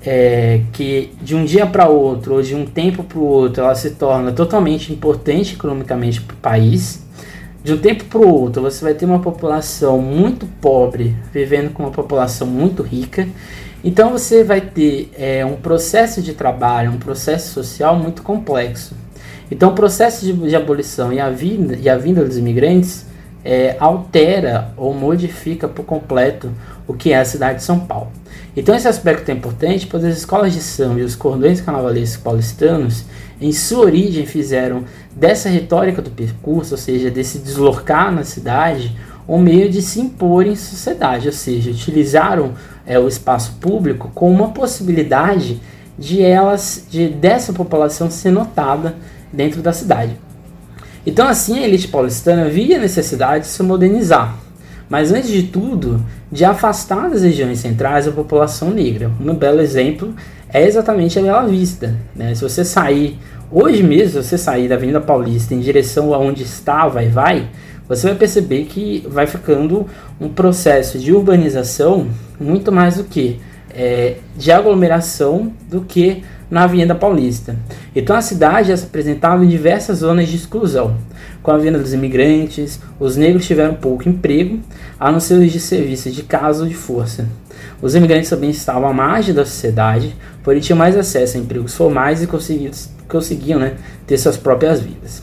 é, 0.05 0.61
que 0.75 1.11
de 1.23 1.35
um 1.35 1.43
dia 1.43 1.67
para 1.67 1.89
outro, 1.89 2.35
ou 2.35 2.43
de 2.43 2.55
um 2.55 2.67
tempo 2.67 3.03
para 3.03 3.19
o 3.19 3.25
outro, 3.25 3.65
ela 3.65 3.75
se 3.75 3.93
torna 3.93 4.33
totalmente 4.33 4.93
importante 4.93 5.55
economicamente 5.55 6.21
para 6.21 6.35
o 6.35 6.39
país 6.39 7.06
de 7.67 7.73
um 7.73 7.79
tempo 7.79 8.05
para 8.05 8.21
o 8.21 8.33
outro, 8.33 8.63
você 8.63 8.85
vai 8.85 8.95
ter 8.95 9.05
uma 9.05 9.19
população 9.19 10.01
muito 10.01 10.47
pobre 10.61 11.17
vivendo 11.33 11.73
com 11.73 11.83
uma 11.83 11.91
população 11.91 12.47
muito 12.47 12.81
rica. 12.81 13.27
Então 13.83 14.13
você 14.13 14.45
vai 14.45 14.61
ter 14.61 15.11
é, 15.19 15.45
um 15.45 15.57
processo 15.57 16.23
de 16.23 16.33
trabalho, 16.33 16.93
um 16.93 16.99
processo 16.99 17.53
social 17.53 17.97
muito 17.97 18.23
complexo. 18.23 18.95
Então 19.51 19.71
o 19.71 19.75
processo 19.75 20.25
de, 20.25 20.33
de 20.33 20.55
abolição 20.55 21.13
e 21.13 21.19
a, 21.19 21.29
vinda, 21.29 21.75
e 21.75 21.89
a 21.89 21.99
vinda 21.99 22.25
dos 22.25 22.39
imigrantes 22.39 23.05
é, 23.45 23.75
altera 23.81 24.73
ou 24.77 24.95
modifica 24.95 25.67
por 25.67 25.85
completo 25.85 26.53
o 26.87 26.95
que 26.95 27.13
é 27.13 27.19
a 27.19 27.25
cidade 27.25 27.59
de 27.59 27.65
São 27.65 27.81
Paulo. 27.81 28.13
Então 28.57 28.75
esse 28.75 28.89
aspecto 28.89 29.29
é 29.29 29.35
importante, 29.35 29.87
pois 29.87 30.03
as 30.03 30.17
escolas 30.17 30.55
de 30.55 30.61
samba 30.61 31.01
e 31.01 31.03
os 31.03 31.15
cordões 31.15 31.61
carnavalescos 31.61 32.17
paulistanos 32.17 33.05
em 33.39 33.53
sua 33.53 33.85
origem 33.85 34.25
fizeram 34.25 34.85
dessa 35.15 35.51
retórica 35.51 36.01
do 36.01 36.11
percurso, 36.11 36.73
ou 36.73 36.79
seja, 36.79 37.11
desse 37.11 37.39
deslocar 37.39 38.11
na 38.11 38.25
cidade, 38.25 38.97
um 39.29 39.39
meio 39.39 39.69
de 39.69 39.83
se 39.83 40.01
impor 40.01 40.47
em 40.47 40.57
sociedade, 40.57 41.27
ou 41.27 41.33
seja, 41.35 41.71
utilizaram 41.71 42.55
é, 42.87 42.99
o 42.99 43.07
espaço 43.07 43.57
público 43.61 44.11
como 44.15 44.33
uma 44.33 44.53
possibilidade 44.53 45.61
de 45.99 46.23
elas, 46.23 46.87
de 46.89 47.09
dessa 47.09 47.53
população 47.53 48.11
ser 48.11 48.31
notada 48.31 48.95
dentro 49.31 49.61
da 49.61 49.73
cidade. 49.73 50.17
Então 51.05 51.29
assim 51.29 51.59
a 51.59 51.63
elite 51.63 51.89
paulistana 51.89 52.49
via 52.49 52.79
necessidade 52.79 53.45
de 53.45 53.51
se 53.51 53.63
modernizar, 53.63 54.35
mas 54.89 55.13
antes 55.13 55.31
de 55.31 55.45
tudo, 55.45 56.05
de 56.31 56.45
afastar 56.45 57.11
das 57.11 57.23
regiões 57.23 57.59
centrais 57.59 58.07
a 58.07 58.13
população 58.13 58.71
negra. 58.71 59.11
Um 59.21 59.35
belo 59.35 59.61
exemplo 59.61 60.15
é 60.49 60.67
exatamente 60.67 61.19
a 61.19 61.23
Bela 61.23 61.47
Vista. 61.47 61.95
Né? 62.15 62.35
Se 62.35 62.43
você 62.43 62.65
sair, 62.65 63.19
hoje 63.51 63.83
mesmo, 63.83 64.23
se 64.23 64.29
você 64.29 64.39
sair 64.39 64.69
da 64.69 64.77
Avenida 64.77 65.01
Paulista 65.01 65.55
em 65.55 65.61
direção 65.61 66.15
aonde 66.15 66.43
estava 66.43 67.03
e 67.03 67.09
vai, 67.09 67.49
você 67.89 68.09
vai 68.09 68.17
perceber 68.17 68.65
que 68.65 69.07
vai 69.09 69.27
ficando 69.27 69.87
um 70.21 70.29
processo 70.29 70.99
de 70.99 71.13
urbanização 71.13 72.09
muito 72.39 72.73
mais 72.73 72.97
do 72.97 73.05
que 73.05 73.41
é, 73.75 74.17
de 74.37 74.51
aglomeração 74.51 75.53
do 75.69 75.83
que 75.83 76.25
na 76.51 76.65
Avenida 76.65 76.95
Paulista. 76.95 77.57
Então 77.95 78.15
a 78.15 78.23
cidade 78.23 78.69
já 78.69 78.77
se 78.77 78.85
apresentava 78.85 79.45
em 79.45 79.49
diversas 79.49 79.99
zonas 79.99 80.29
de 80.29 80.37
exclusão. 80.37 80.97
Com 81.43 81.51
a 81.51 81.59
vinda 81.59 81.79
dos 81.79 81.93
imigrantes, 81.93 82.81
os 82.99 83.17
negros 83.17 83.47
tiveram 83.47 83.75
pouco 83.75 84.09
emprego, 84.09 84.61
a 84.99 85.11
não 85.13 85.21
ser 85.21 85.35
os 85.35 85.53
de 85.53 85.61
serviços 85.61 86.15
de 86.15 86.23
casa 86.23 86.63
ou 86.63 86.69
de 86.69 86.75
força. 86.75 87.27
Os 87.81 87.95
imigrantes 87.95 88.31
também 88.31 88.51
estavam 88.51 88.89
à 88.89 88.93
margem 88.93 89.35
da 89.35 89.45
sociedade, 89.45 90.17
porém 90.43 90.61
tinham 90.61 90.79
mais 90.79 90.97
acesso 90.97 91.37
a 91.37 91.41
empregos 91.41 91.75
formais 91.75 92.23
e 92.23 92.29
conseguiam 93.07 93.61
né, 93.61 93.75
ter 94.07 94.17
suas 94.19 94.37
próprias 94.37 94.81
vidas. 94.81 95.23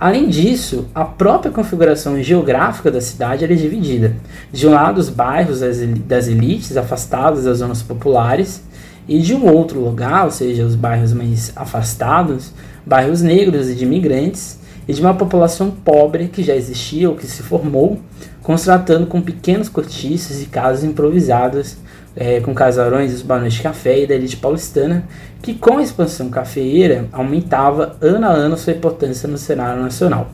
Além 0.00 0.30
disso, 0.30 0.86
a 0.94 1.04
própria 1.04 1.52
configuração 1.52 2.22
geográfica 2.22 2.90
da 2.90 3.02
cidade 3.02 3.44
era 3.44 3.54
dividida. 3.54 4.16
De 4.50 4.66
um 4.66 4.70
lado, 4.70 4.96
os 4.96 5.10
bairros 5.10 5.60
das 5.60 6.26
elites 6.26 6.74
afastados 6.74 7.44
das 7.44 7.58
zonas 7.58 7.82
populares, 7.82 8.62
e 9.08 9.18
de 9.18 9.34
um 9.34 9.46
outro 9.52 9.80
lugar, 9.80 10.24
ou 10.24 10.30
seja, 10.30 10.64
os 10.64 10.74
bairros 10.74 11.12
mais 11.12 11.52
afastados, 11.56 12.52
bairros 12.84 13.22
negros 13.22 13.68
e 13.68 13.74
de 13.74 13.84
imigrantes, 13.84 14.58
e 14.86 14.92
de 14.92 15.00
uma 15.00 15.14
população 15.14 15.70
pobre 15.70 16.28
que 16.28 16.42
já 16.42 16.54
existia 16.54 17.08
ou 17.08 17.14
que 17.14 17.26
se 17.26 17.42
formou, 17.42 18.00
contratando 18.42 19.06
com 19.06 19.20
pequenos 19.20 19.68
cortiços 19.68 20.42
e 20.42 20.46
casas 20.46 20.84
improvisadas, 20.84 21.78
é, 22.16 22.40
com 22.40 22.52
casarões 22.52 23.12
dos 23.12 23.22
barões 23.22 23.54
de 23.54 23.62
café 23.62 24.00
e 24.00 24.06
da 24.06 24.14
elite 24.14 24.36
paulistana, 24.36 25.04
que 25.40 25.54
com 25.54 25.78
a 25.78 25.82
expansão 25.82 26.28
cafeeira 26.28 27.06
aumentava 27.12 27.96
ano 28.00 28.26
a 28.26 28.30
ano 28.30 28.56
sua 28.56 28.72
importância 28.72 29.28
no 29.28 29.38
cenário 29.38 29.82
nacional. 29.82 30.28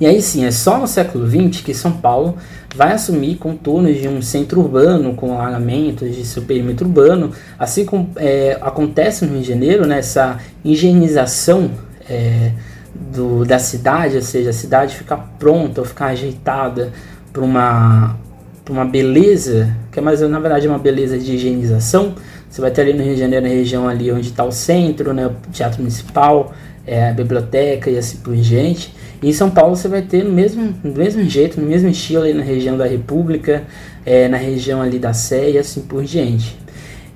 E 0.00 0.06
aí 0.06 0.20
sim, 0.20 0.44
é 0.44 0.50
só 0.50 0.78
no 0.78 0.86
século 0.86 1.28
XX 1.28 1.62
que 1.62 1.72
São 1.72 1.92
Paulo 1.92 2.36
vai 2.74 2.92
assumir 2.92 3.36
contornos 3.36 3.96
de 3.96 4.08
um 4.08 4.20
centro 4.20 4.60
urbano 4.60 5.14
com 5.14 5.38
alagamentos 5.38 6.14
de 6.14 6.24
seu 6.24 6.42
perímetro 6.42 6.86
urbano, 6.86 7.30
assim 7.56 7.84
como 7.84 8.10
é, 8.16 8.58
acontece 8.60 9.24
no 9.24 9.32
Rio 9.32 9.42
de 9.42 9.48
Janeiro, 9.48 9.86
né, 9.86 9.98
essa 9.98 10.38
higienização 10.64 11.70
é, 12.08 12.50
do, 12.94 13.44
da 13.44 13.60
cidade, 13.60 14.16
ou 14.16 14.22
seja, 14.22 14.50
a 14.50 14.52
cidade 14.52 14.96
ficar 14.96 15.16
pronta 15.38 15.80
ou 15.80 15.86
ficar 15.86 16.06
ajeitada 16.06 16.92
para 17.32 17.42
uma, 17.42 18.16
uma 18.68 18.84
beleza, 18.84 19.74
que 19.92 20.00
é 20.00 20.02
mais 20.02 20.20
na 20.20 20.40
verdade 20.40 20.66
uma 20.66 20.78
beleza 20.78 21.16
de 21.16 21.34
higienização. 21.34 22.14
Você 22.50 22.60
vai 22.60 22.70
ter 22.70 22.82
ali 22.82 22.92
no 22.92 23.02
Rio 23.02 23.14
de 23.14 23.20
Janeiro, 23.20 23.46
na 23.46 23.52
região 23.52 23.88
ali 23.88 24.10
onde 24.12 24.28
está 24.28 24.44
o 24.44 24.52
centro, 24.52 25.12
né, 25.12 25.26
o 25.26 25.32
Teatro 25.52 25.78
Municipal, 25.78 26.52
é, 26.86 27.08
a 27.08 27.12
biblioteca 27.12 27.90
e 27.90 27.98
assim 27.98 28.18
por 28.18 28.34
diante. 28.36 28.94
Em 29.22 29.32
São 29.32 29.50
Paulo 29.50 29.74
você 29.74 29.88
vai 29.88 30.02
ter 30.02 30.24
no 30.24 30.32
mesmo, 30.32 30.72
do 30.72 30.98
mesmo 30.98 31.22
jeito, 31.24 31.60
no 31.60 31.66
mesmo 31.66 31.88
estilo 31.88 32.22
ali 32.22 32.34
na 32.34 32.42
região 32.42 32.76
da 32.76 32.86
República, 32.86 33.62
é, 34.04 34.28
na 34.28 34.36
região 34.36 34.82
ali 34.82 34.98
da 34.98 35.12
Sé 35.12 35.52
e 35.52 35.58
assim 35.58 35.80
por 35.82 36.04
diante. 36.04 36.58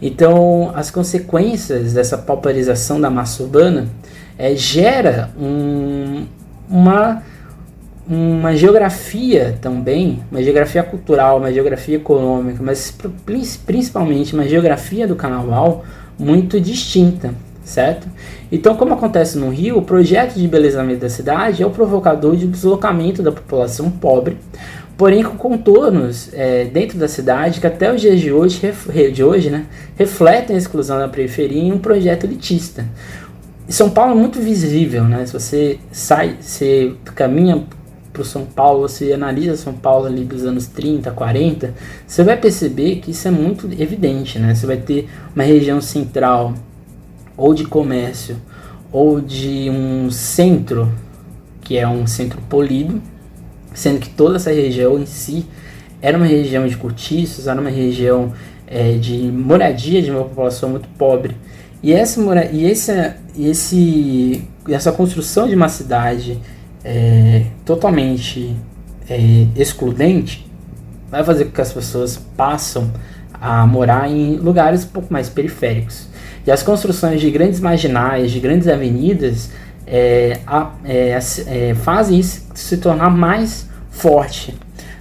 Então, 0.00 0.70
as 0.74 0.90
consequências 0.90 1.92
dessa 1.92 2.16
pauperização 2.16 3.00
da 3.00 3.10
massa 3.10 3.42
urbana 3.42 3.88
é, 4.38 4.54
gera 4.54 5.30
um, 5.36 6.24
uma, 6.70 7.22
uma 8.08 8.54
geografia 8.54 9.58
também, 9.60 10.20
uma 10.30 10.40
geografia 10.40 10.84
cultural, 10.84 11.38
uma 11.38 11.52
geografia 11.52 11.96
econômica, 11.96 12.62
mas 12.62 12.96
principalmente 13.66 14.34
uma 14.34 14.46
geografia 14.46 15.06
do 15.06 15.16
carnaval 15.16 15.84
muito 16.16 16.60
distinta, 16.60 17.34
certo? 17.68 18.08
Então, 18.50 18.74
como 18.76 18.94
acontece 18.94 19.38
no 19.38 19.50
Rio, 19.50 19.78
o 19.78 19.82
projeto 19.82 20.34
de 20.34 20.44
embelezamento 20.44 21.00
da 21.00 21.10
cidade 21.10 21.62
é 21.62 21.66
o 21.66 21.70
provocador 21.70 22.34
de 22.34 22.46
deslocamento 22.46 23.22
da 23.22 23.30
população 23.30 23.90
pobre, 23.90 24.38
porém 24.96 25.22
com 25.22 25.36
contornos 25.36 26.30
é, 26.32 26.64
dentro 26.64 26.98
da 26.98 27.06
cidade 27.06 27.60
que 27.60 27.66
até 27.66 27.92
os 27.92 28.00
dias 28.00 28.18
de 28.20 28.32
hoje, 28.32 28.60
de 29.12 29.22
hoje 29.22 29.50
né, 29.50 29.66
refletem 29.96 30.56
a 30.56 30.58
exclusão 30.58 30.98
da 30.98 31.08
periferia 31.08 31.62
em 31.62 31.72
um 31.72 31.78
projeto 31.78 32.24
elitista. 32.24 32.86
São 33.68 33.90
Paulo 33.90 34.12
é 34.12 34.14
muito 34.14 34.40
visível, 34.40 35.04
né? 35.04 35.26
Se 35.26 35.32
você 35.34 35.78
sai, 35.92 36.36
você 36.40 36.94
caminha 37.14 37.66
para 38.14 38.24
São 38.24 38.46
Paulo, 38.46 38.88
você 38.88 39.12
analisa 39.12 39.56
São 39.56 39.74
Paulo 39.74 40.06
ali 40.06 40.24
dos 40.24 40.46
anos 40.46 40.66
30, 40.66 41.10
40, 41.10 41.74
você 42.06 42.24
vai 42.24 42.38
perceber 42.38 42.96
que 42.96 43.10
isso 43.10 43.28
é 43.28 43.30
muito 43.30 43.66
evidente, 43.78 44.38
né? 44.38 44.54
Você 44.54 44.66
vai 44.66 44.78
ter 44.78 45.06
uma 45.34 45.44
região 45.44 45.82
central 45.82 46.54
ou 47.38 47.54
de 47.54 47.64
comércio 47.64 48.36
ou 48.92 49.20
de 49.20 49.70
um 49.70 50.10
centro 50.10 50.92
que 51.62 51.76
é 51.76 51.86
um 51.86 52.06
centro 52.06 52.40
polido, 52.42 53.00
sendo 53.74 54.00
que 54.00 54.08
toda 54.08 54.36
essa 54.36 54.50
região 54.50 54.98
em 54.98 55.06
si 55.06 55.46
era 56.00 56.16
uma 56.16 56.26
região 56.26 56.66
de 56.66 56.76
cortiços, 56.76 57.46
era 57.46 57.60
uma 57.60 57.70
região 57.70 58.32
é, 58.66 58.92
de 58.92 59.18
moradia 59.30 60.00
de 60.02 60.10
uma 60.10 60.24
população 60.24 60.70
muito 60.70 60.88
pobre. 60.96 61.36
E 61.82 61.92
essa, 61.92 62.20
e 62.46 62.70
essa, 62.70 63.16
esse, 63.38 64.42
essa 64.68 64.90
construção 64.92 65.46
de 65.46 65.54
uma 65.54 65.68
cidade 65.68 66.38
é, 66.82 67.44
totalmente 67.64 68.56
é, 69.08 69.46
excludente 69.54 70.50
vai 71.10 71.22
fazer 71.22 71.46
com 71.46 71.52
que 71.52 71.60
as 71.60 71.72
pessoas 71.72 72.16
passam 72.36 72.90
a 73.40 73.66
morar 73.66 74.10
em 74.10 74.36
lugares 74.36 74.84
um 74.84 74.88
pouco 74.88 75.12
mais 75.12 75.28
periféricos. 75.28 76.08
E 76.46 76.50
as 76.50 76.62
construções 76.62 77.20
de 77.20 77.30
grandes 77.30 77.60
marginais, 77.60 78.30
de 78.30 78.40
grandes 78.40 78.68
avenidas, 78.68 79.50
é, 79.86 80.40
é, 80.84 81.18
é, 81.46 81.74
fazem 81.74 82.18
isso 82.18 82.46
se 82.54 82.76
tornar 82.76 83.10
mais 83.10 83.68
forte. 83.90 84.54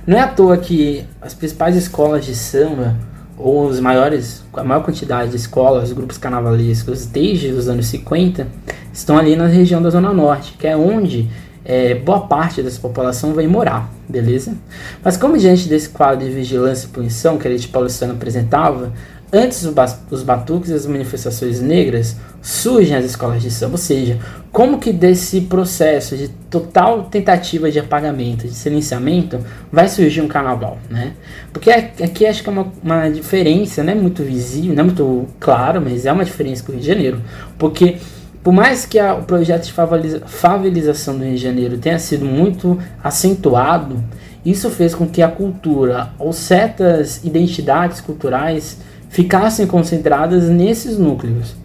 Não 0.06 0.18
é 0.18 0.22
à 0.22 0.28
toa 0.28 0.58
que 0.58 1.06
as 1.22 1.34
principais 1.34 1.76
escolas 1.76 2.26
de 2.26 2.34
samba 2.34 2.96
ou 3.38 3.68
os 3.68 3.80
maiores, 3.80 4.44
a 4.54 4.64
maior 4.64 4.82
quantidade 4.82 5.32
de 5.32 5.36
escolas, 5.36 5.92
grupos 5.92 6.18
carnavalescos 6.18 7.06
desde 7.06 7.50
os 7.50 7.68
anos 7.68 7.88
50 7.88 8.48
estão 8.92 9.18
ali 9.18 9.36
na 9.36 9.46
região 9.46 9.82
da 9.82 9.90
Zona 9.90 10.12
Norte, 10.12 10.56
que 10.58 10.66
é 10.66 10.76
onde 10.76 11.30
é, 11.64 11.94
boa 11.94 12.22
parte 12.22 12.64
dessa 12.64 12.80
população 12.80 13.34
vai 13.34 13.46
morar, 13.46 13.92
beleza? 14.08 14.56
Mas 15.04 15.18
como 15.18 15.38
diante 15.38 15.68
desse 15.68 15.90
quadro 15.90 16.26
de 16.26 16.32
vigilância 16.32 16.88
e 16.88 16.90
punição 16.90 17.38
que 17.38 17.46
a 17.46 17.52
elite 17.52 17.68
paulistana 17.68 18.14
apresentava, 18.14 18.94
Antes 19.32 19.68
dos 20.10 20.24
batuques 20.24 20.70
e 20.70 20.74
as 20.74 20.86
manifestações 20.86 21.60
negras, 21.60 22.16
surgem 22.42 22.96
as 22.96 23.04
escolas 23.04 23.42
de 23.42 23.52
samba, 23.52 23.74
ou 23.74 23.78
seja, 23.78 24.18
como 24.54 24.80
que 24.80 24.94
desse 24.94 25.42
processo 25.42 26.16
de 26.16 26.30
total 26.50 27.04
tentativa 27.04 27.70
de 27.70 27.78
apagamento, 27.78 28.48
de 28.48 28.54
silenciamento, 28.54 29.40
vai 29.70 29.90
surgir 29.90 30.22
um 30.22 30.30
carnaval, 30.30 30.78
né? 30.90 31.12
Porque 31.52 31.70
aqui 31.70 32.26
acho 32.26 32.42
que 32.42 32.48
é 32.48 32.52
uma, 32.54 32.72
uma 32.82 33.10
diferença, 33.10 33.84
não 33.84 33.92
é 33.92 33.96
muito 33.96 34.24
visível, 34.24 34.74
não 34.74 34.82
é 34.82 34.86
muito 34.86 35.28
claro, 35.42 35.82
mas 35.82 36.06
é 36.06 36.12
uma 36.14 36.24
diferença 36.24 36.64
com 36.64 36.72
o 36.72 36.76
Rio 36.76 36.82
de 36.82 36.88
Janeiro, 36.88 37.22
porque 37.58 37.98
por 38.42 38.54
mais 38.54 38.86
que 38.86 38.98
a, 38.98 39.14
o 39.14 39.24
projeto 39.24 39.66
de 39.66 39.74
favelização 40.26 41.18
do 41.18 41.26
Rio 41.26 41.36
de 41.36 41.44
Janeiro 41.44 41.78
tenha 41.78 42.00
sido 42.00 42.24
muito 42.24 42.80
acentuado, 43.04 44.02
isso 44.46 44.70
fez 44.70 44.96
com 44.96 45.06
que 45.06 45.22
a 45.22 45.28
cultura 45.28 46.12
ou 46.18 46.32
certas 46.32 47.22
identidades 47.26 48.00
culturais 48.00 48.78
ficassem 49.10 49.66
concentradas 49.68 50.50
nesses 50.50 50.98
núcleos. 50.98 51.56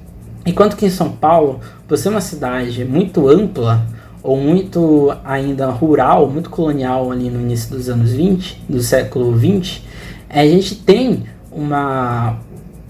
Enquanto 0.44 0.76
que 0.76 0.86
em 0.86 0.90
São 0.90 1.10
Paulo, 1.10 1.60
por 1.86 1.96
ser 1.96 2.08
uma 2.08 2.20
cidade 2.20 2.84
muito 2.84 3.28
ampla, 3.28 3.86
ou 4.22 4.36
muito 4.36 5.12
ainda 5.24 5.68
rural, 5.70 6.30
muito 6.30 6.48
colonial 6.48 7.10
ali 7.10 7.28
no 7.28 7.40
início 7.40 7.74
dos 7.74 7.88
anos 7.88 8.12
20, 8.12 8.62
do 8.68 8.80
século 8.80 9.32
20, 9.32 9.84
a 10.28 10.46
gente 10.46 10.76
tem 10.76 11.24
uma, 11.50 12.38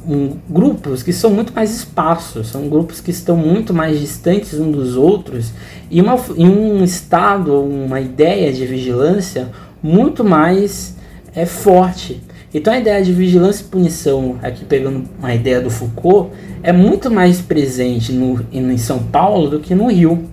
um, 0.07 0.37
grupos 0.49 1.03
que 1.03 1.13
são 1.13 1.31
muito 1.31 1.53
mais 1.55 1.75
espaços, 1.75 2.49
são 2.49 2.69
grupos 2.69 3.01
que 3.01 3.11
estão 3.11 3.37
muito 3.37 3.73
mais 3.73 3.99
distantes 3.99 4.55
uns 4.55 4.75
dos 4.75 4.97
outros 4.97 5.53
e, 5.91 6.01
uma, 6.01 6.17
e 6.37 6.45
um 6.45 6.85
estado, 6.85 7.61
uma 7.63 8.01
ideia 8.01 8.53
de 8.53 8.67
vigilância 8.67 9.51
muito 9.83 10.23
mais 10.23 10.97
é 11.35 11.47
forte. 11.47 12.23
Então 12.55 12.73
a 12.73 12.79
ideia 12.79 13.03
de 13.03 13.13
vigilância 13.13 13.63
e 13.63 13.67
punição, 13.67 14.37
aqui 14.43 14.65
pegando 14.65 15.05
uma 15.19 15.35
ideia 15.35 15.61
do 15.61 15.71
Foucault, 15.71 16.33
é 16.63 16.73
muito 16.73 17.11
mais 17.11 17.41
presente 17.41 18.13
no, 18.13 18.45
em 18.53 18.77
São 18.77 19.03
Paulo 19.05 19.49
do 19.49 19.61
que 19.61 19.75
no 19.75 19.91
Rio. 19.91 20.25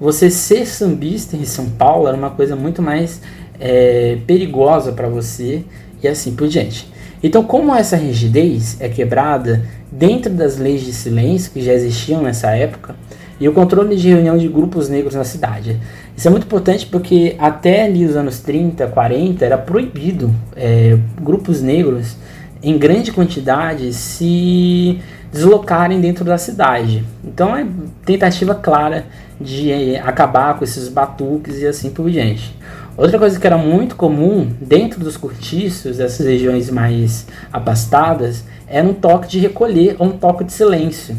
Você 0.00 0.30
ser 0.30 0.66
sambista 0.66 1.36
em 1.36 1.44
São 1.44 1.70
Paulo 1.70 2.08
era 2.08 2.16
uma 2.16 2.30
coisa 2.30 2.56
muito 2.56 2.82
mais 2.82 3.20
é, 3.60 4.18
perigosa 4.26 4.92
para 4.92 5.08
você 5.08 5.62
e 6.02 6.08
assim 6.08 6.34
por 6.34 6.48
diante. 6.48 6.90
Então, 7.22 7.44
como 7.44 7.74
essa 7.74 7.96
rigidez 7.96 8.80
é 8.80 8.88
quebrada 8.88 9.62
dentro 9.92 10.32
das 10.32 10.56
leis 10.56 10.80
de 10.82 10.92
silêncio 10.92 11.52
que 11.52 11.62
já 11.62 11.72
existiam 11.74 12.22
nessa 12.22 12.50
época, 12.50 12.96
e 13.40 13.48
o 13.48 13.52
controle 13.52 13.96
de 13.96 14.08
reunião 14.08 14.36
de 14.36 14.46
grupos 14.48 14.90
negros 14.90 15.14
na 15.14 15.24
cidade. 15.24 15.80
Isso 16.20 16.28
é 16.28 16.30
muito 16.30 16.44
importante 16.44 16.84
porque 16.84 17.34
até 17.38 17.84
ali 17.84 18.04
os 18.04 18.14
anos 18.14 18.40
30, 18.40 18.88
40 18.88 19.42
era 19.42 19.56
proibido 19.56 20.30
é, 20.54 20.98
grupos 21.18 21.62
negros 21.62 22.14
em 22.62 22.76
grande 22.76 23.10
quantidade 23.10 23.90
se 23.94 25.00
deslocarem 25.32 25.98
dentro 25.98 26.22
da 26.22 26.36
cidade. 26.36 27.02
Então 27.24 27.56
é 27.56 27.66
tentativa 28.04 28.54
clara 28.54 29.06
de 29.40 29.72
é, 29.72 29.98
acabar 29.98 30.58
com 30.58 30.62
esses 30.62 30.90
batuques 30.90 31.62
e 31.62 31.66
assim 31.66 31.88
por 31.88 32.10
diante. 32.10 32.54
Outra 32.98 33.18
coisa 33.18 33.40
que 33.40 33.46
era 33.46 33.56
muito 33.56 33.96
comum 33.96 34.46
dentro 34.60 35.00
dos 35.00 35.16
cortiços, 35.16 35.96
dessas 35.96 36.26
regiões 36.26 36.68
mais 36.68 37.26
abastadas, 37.50 38.44
era 38.68 38.86
um 38.86 38.92
toque 38.92 39.26
de 39.26 39.38
recolher 39.38 39.96
ou 39.98 40.08
um 40.08 40.12
toque 40.18 40.44
de 40.44 40.52
silêncio. 40.52 41.16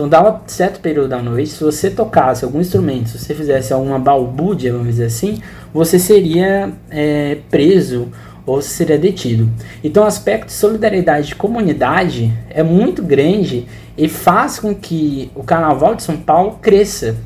Então 0.00 0.08
dava 0.08 0.40
certo 0.46 0.80
período 0.80 1.10
da 1.10 1.22
noite, 1.22 1.50
se 1.50 1.62
você 1.62 1.90
tocasse 1.90 2.42
algum 2.42 2.58
instrumento, 2.58 3.10
se 3.10 3.18
você 3.18 3.34
fizesse 3.34 3.70
alguma 3.70 3.98
balbúrdia, 3.98 4.72
vamos 4.72 4.86
dizer 4.86 5.04
assim, 5.04 5.42
você 5.74 5.98
seria 5.98 6.72
é, 6.88 7.36
preso 7.50 8.08
ou 8.46 8.62
seria 8.62 8.96
detido. 8.96 9.50
Então 9.84 10.04
o 10.04 10.06
aspecto 10.06 10.46
de 10.46 10.54
solidariedade 10.54 11.26
de 11.26 11.34
comunidade 11.34 12.32
é 12.48 12.62
muito 12.62 13.02
grande 13.02 13.66
e 13.94 14.08
faz 14.08 14.58
com 14.58 14.74
que 14.74 15.30
o 15.34 15.42
Carnaval 15.42 15.94
de 15.94 16.02
São 16.02 16.16
Paulo 16.16 16.58
cresça. 16.62 17.16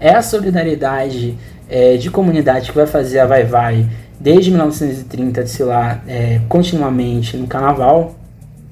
É 0.00 0.14
a 0.14 0.22
solidariedade 0.22 1.36
é, 1.68 1.98
de 1.98 2.10
comunidade 2.10 2.70
que 2.70 2.76
vai 2.76 2.86
fazer 2.86 3.18
a 3.18 3.26
Vai 3.26 3.44
Vai 3.44 3.86
desde 4.18 4.50
1930 4.50 5.42
desfilar 5.42 6.02
é, 6.08 6.40
continuamente 6.48 7.36
no 7.36 7.46
Carnaval. 7.46 8.14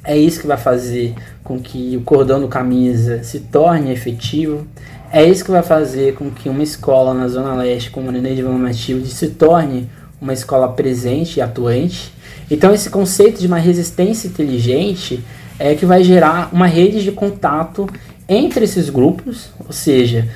É 0.04 0.16
isso 0.16 0.40
que 0.40 0.46
vai 0.46 0.56
fazer 0.56 1.14
com 1.44 1.60
que 1.60 1.96
o 1.96 2.00
cordão 2.00 2.40
do 2.40 2.48
camisa 2.48 3.22
se 3.22 3.40
torne 3.40 3.92
efetivo. 3.92 4.66
É 5.12 5.24
isso 5.24 5.44
que 5.44 5.50
vai 5.50 5.62
fazer 5.62 6.14
com 6.14 6.30
que 6.30 6.48
uma 6.48 6.62
escola 6.62 7.14
na 7.14 7.28
Zona 7.28 7.54
Leste, 7.54 7.90
como 7.90 8.08
a 8.08 8.12
Nenê 8.12 8.34
de 8.34 8.42
Matilde, 8.42 9.08
se 9.08 9.28
torne 9.28 9.88
uma 10.20 10.32
escola 10.32 10.68
presente 10.68 11.36
e 11.36 11.40
atuante. 11.40 12.12
Então, 12.50 12.74
esse 12.74 12.90
conceito 12.90 13.40
de 13.40 13.46
uma 13.46 13.58
resistência 13.58 14.28
inteligente 14.28 15.22
é 15.58 15.74
que 15.74 15.86
vai 15.86 16.02
gerar 16.02 16.50
uma 16.52 16.66
rede 16.66 17.02
de 17.02 17.12
contato 17.12 17.88
entre 18.28 18.64
esses 18.64 18.90
grupos, 18.90 19.50
ou 19.64 19.72
seja, 19.72 20.28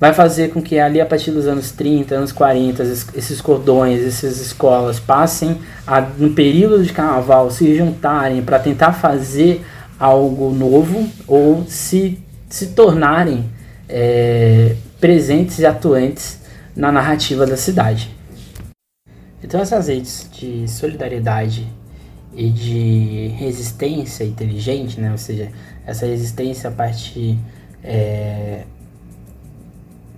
vai 0.00 0.14
fazer 0.14 0.50
com 0.50 0.62
que 0.62 0.78
ali 0.78 0.98
a 0.98 1.04
partir 1.04 1.30
dos 1.30 1.46
anos 1.46 1.72
30, 1.72 2.14
anos 2.14 2.32
40, 2.32 2.82
esses 2.82 3.38
cordões, 3.42 4.00
essas 4.00 4.40
escolas 4.40 4.98
passem 4.98 5.58
a, 5.86 6.00
no 6.00 6.30
período 6.30 6.82
de 6.82 6.90
carnaval, 6.90 7.50
se 7.50 7.76
juntarem 7.76 8.42
para 8.42 8.58
tentar 8.58 8.94
fazer 8.94 9.62
algo 9.98 10.50
novo 10.54 11.06
ou 11.28 11.66
se, 11.68 12.18
se 12.48 12.68
tornarem 12.68 13.50
é, 13.86 14.74
presentes 14.98 15.58
e 15.58 15.66
atuantes 15.66 16.40
na 16.74 16.90
narrativa 16.90 17.46
da 17.46 17.58
cidade. 17.58 18.10
Então 19.44 19.60
essas 19.60 19.88
redes 19.88 20.26
de 20.32 20.66
solidariedade 20.66 21.66
e 22.34 22.48
de 22.48 23.34
resistência 23.36 24.24
inteligente, 24.24 24.98
né? 24.98 25.10
ou 25.10 25.18
seja, 25.18 25.50
essa 25.86 26.06
resistência 26.06 26.70
a 26.70 26.72
partir 26.72 27.38
é, 27.84 28.64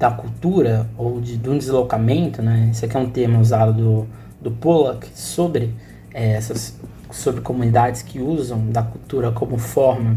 da 0.03 0.11
cultura 0.11 0.91
ou 0.99 1.21
de, 1.21 1.37
de 1.37 1.49
um 1.49 1.57
deslocamento, 1.57 2.43
né? 2.43 2.71
Esse 2.73 2.87
aqui 2.87 2.97
é 2.97 2.99
um 2.99 3.09
termo 3.09 3.39
usado 3.39 3.73
do, 3.73 4.07
do 4.41 4.51
Pollack 4.51 5.09
sobre 5.15 5.73
é, 6.13 6.33
essas 6.33 6.77
sobre 7.13 7.41
comunidades 7.41 8.03
que 8.03 8.19
usam 8.19 8.69
da 8.69 8.83
cultura 8.83 9.31
como 9.31 9.57
forma 9.59 10.17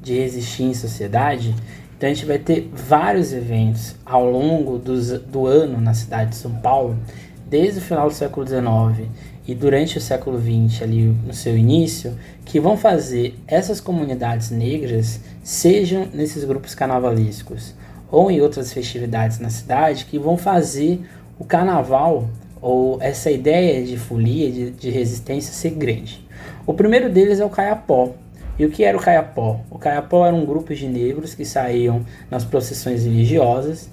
de 0.00 0.20
resistir 0.20 0.62
em 0.62 0.74
sociedade. 0.74 1.52
Então 1.96 2.08
a 2.08 2.14
gente 2.14 2.24
vai 2.24 2.38
ter 2.38 2.70
vários 2.72 3.32
eventos 3.32 3.96
ao 4.06 4.24
longo 4.24 4.78
do 4.78 5.46
ano 5.48 5.80
na 5.80 5.94
cidade 5.94 6.30
de 6.30 6.36
São 6.36 6.52
Paulo, 6.52 6.96
desde 7.44 7.80
o 7.80 7.82
final 7.82 8.06
do 8.06 8.14
século 8.14 8.46
XIX 8.46 9.08
e 9.48 9.52
durante 9.52 9.98
o 9.98 10.00
século 10.00 10.38
XX, 10.38 10.82
ali 10.82 11.06
no 11.26 11.34
seu 11.34 11.58
início, 11.58 12.16
que 12.44 12.60
vão 12.60 12.76
fazer 12.76 13.36
essas 13.48 13.80
comunidades 13.80 14.52
negras 14.52 15.18
sejam 15.42 16.06
nesses 16.14 16.44
grupos 16.44 16.72
carnavalescos 16.72 17.74
ou 18.14 18.30
em 18.30 18.40
outras 18.40 18.72
festividades 18.72 19.40
na 19.40 19.50
cidade 19.50 20.04
que 20.04 20.18
vão 20.18 20.36
fazer 20.36 21.00
o 21.38 21.44
carnaval 21.44 22.28
ou 22.60 22.98
essa 23.02 23.30
ideia 23.30 23.84
de 23.84 23.98
folia, 23.98 24.50
de, 24.50 24.70
de 24.70 24.90
resistência 24.90 25.52
ser 25.52 25.70
grande. 25.70 26.26
O 26.66 26.72
primeiro 26.72 27.10
deles 27.10 27.40
é 27.40 27.44
o 27.44 27.50
Caiapó. 27.50 28.14
E 28.56 28.64
o 28.64 28.70
que 28.70 28.84
era 28.84 28.96
o 28.96 29.00
Caiapó? 29.00 29.60
O 29.68 29.78
Caiapó 29.78 30.24
era 30.24 30.34
um 30.34 30.46
grupo 30.46 30.72
de 30.72 30.86
negros 30.86 31.34
que 31.34 31.44
saíam 31.44 32.06
nas 32.30 32.44
procissões 32.44 33.04
religiosas 33.04 33.90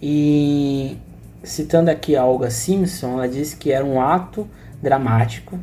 e 0.00 0.98
citando 1.42 1.90
aqui 1.90 2.14
a 2.14 2.24
Olga 2.24 2.50
Simpson, 2.50 3.14
ela 3.14 3.28
disse 3.28 3.56
que 3.56 3.72
era 3.72 3.84
um 3.84 4.00
ato 4.00 4.46
dramático 4.82 5.58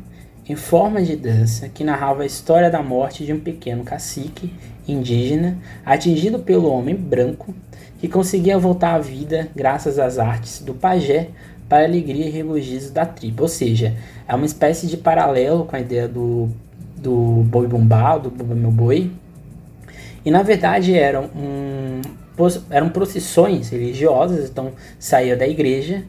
em 0.48 0.56
forma 0.56 1.00
de 1.00 1.14
dança 1.14 1.68
que 1.68 1.84
narrava 1.84 2.24
a 2.24 2.26
história 2.26 2.68
da 2.68 2.82
morte 2.82 3.24
de 3.24 3.32
um 3.32 3.38
pequeno 3.38 3.84
cacique 3.84 4.52
indígena 4.88 5.56
atingido 5.86 6.40
pelo 6.40 6.68
homem 6.70 6.96
branco 6.96 7.54
que 8.00 8.08
conseguia 8.08 8.58
voltar 8.58 8.94
à 8.94 8.98
vida 8.98 9.48
graças 9.54 9.98
às 9.98 10.18
artes 10.18 10.60
do 10.60 10.72
pajé 10.72 11.28
para 11.68 11.82
a 11.82 11.86
alegria 11.86 12.26
e 12.26 12.30
regozijo 12.30 12.90
da 12.90 13.04
tribo. 13.04 13.42
Ou 13.42 13.48
seja, 13.48 13.94
é 14.26 14.34
uma 14.34 14.46
espécie 14.46 14.86
de 14.86 14.96
paralelo 14.96 15.64
com 15.66 15.76
a 15.76 15.80
ideia 15.80 16.08
do, 16.08 16.48
do 16.96 17.44
boi 17.44 17.66
bombá, 17.66 18.16
do 18.16 18.30
bumba 18.30 18.54
meu 18.54 18.70
boi. 18.70 19.10
E 20.24 20.30
na 20.30 20.42
verdade 20.42 20.94
eram, 20.94 21.30
um, 21.36 22.00
eram 22.70 22.88
procissões 22.88 23.68
religiosas, 23.68 24.48
então 24.48 24.72
saía 24.98 25.36
da 25.36 25.46
igreja 25.46 26.02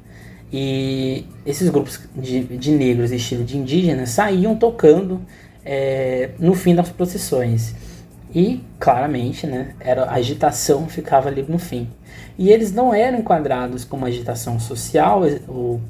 e 0.52 1.26
esses 1.46 1.70
grupos 1.70 2.00
de, 2.16 2.42
de 2.44 2.72
negros 2.72 3.12
estilo 3.12 3.44
de 3.44 3.58
indígenas 3.58 4.10
saíam 4.10 4.56
tocando 4.56 5.22
é, 5.64 6.32
no 6.40 6.54
fim 6.54 6.74
das 6.74 6.90
procissões. 6.90 7.74
E, 8.34 8.62
claramente, 8.80 9.46
né, 9.46 9.76
era, 9.80 10.06
a 10.06 10.14
agitação 10.16 10.88
ficava 10.88 11.30
ali 11.30 11.46
no 11.48 11.60
fim. 11.60 11.90
E 12.38 12.50
eles 12.50 12.72
não 12.72 12.94
eram 12.94 13.20
enquadrados 13.20 13.84
como 13.84 14.06
agitação 14.06 14.60
social 14.60 15.22
ou 15.48 15.82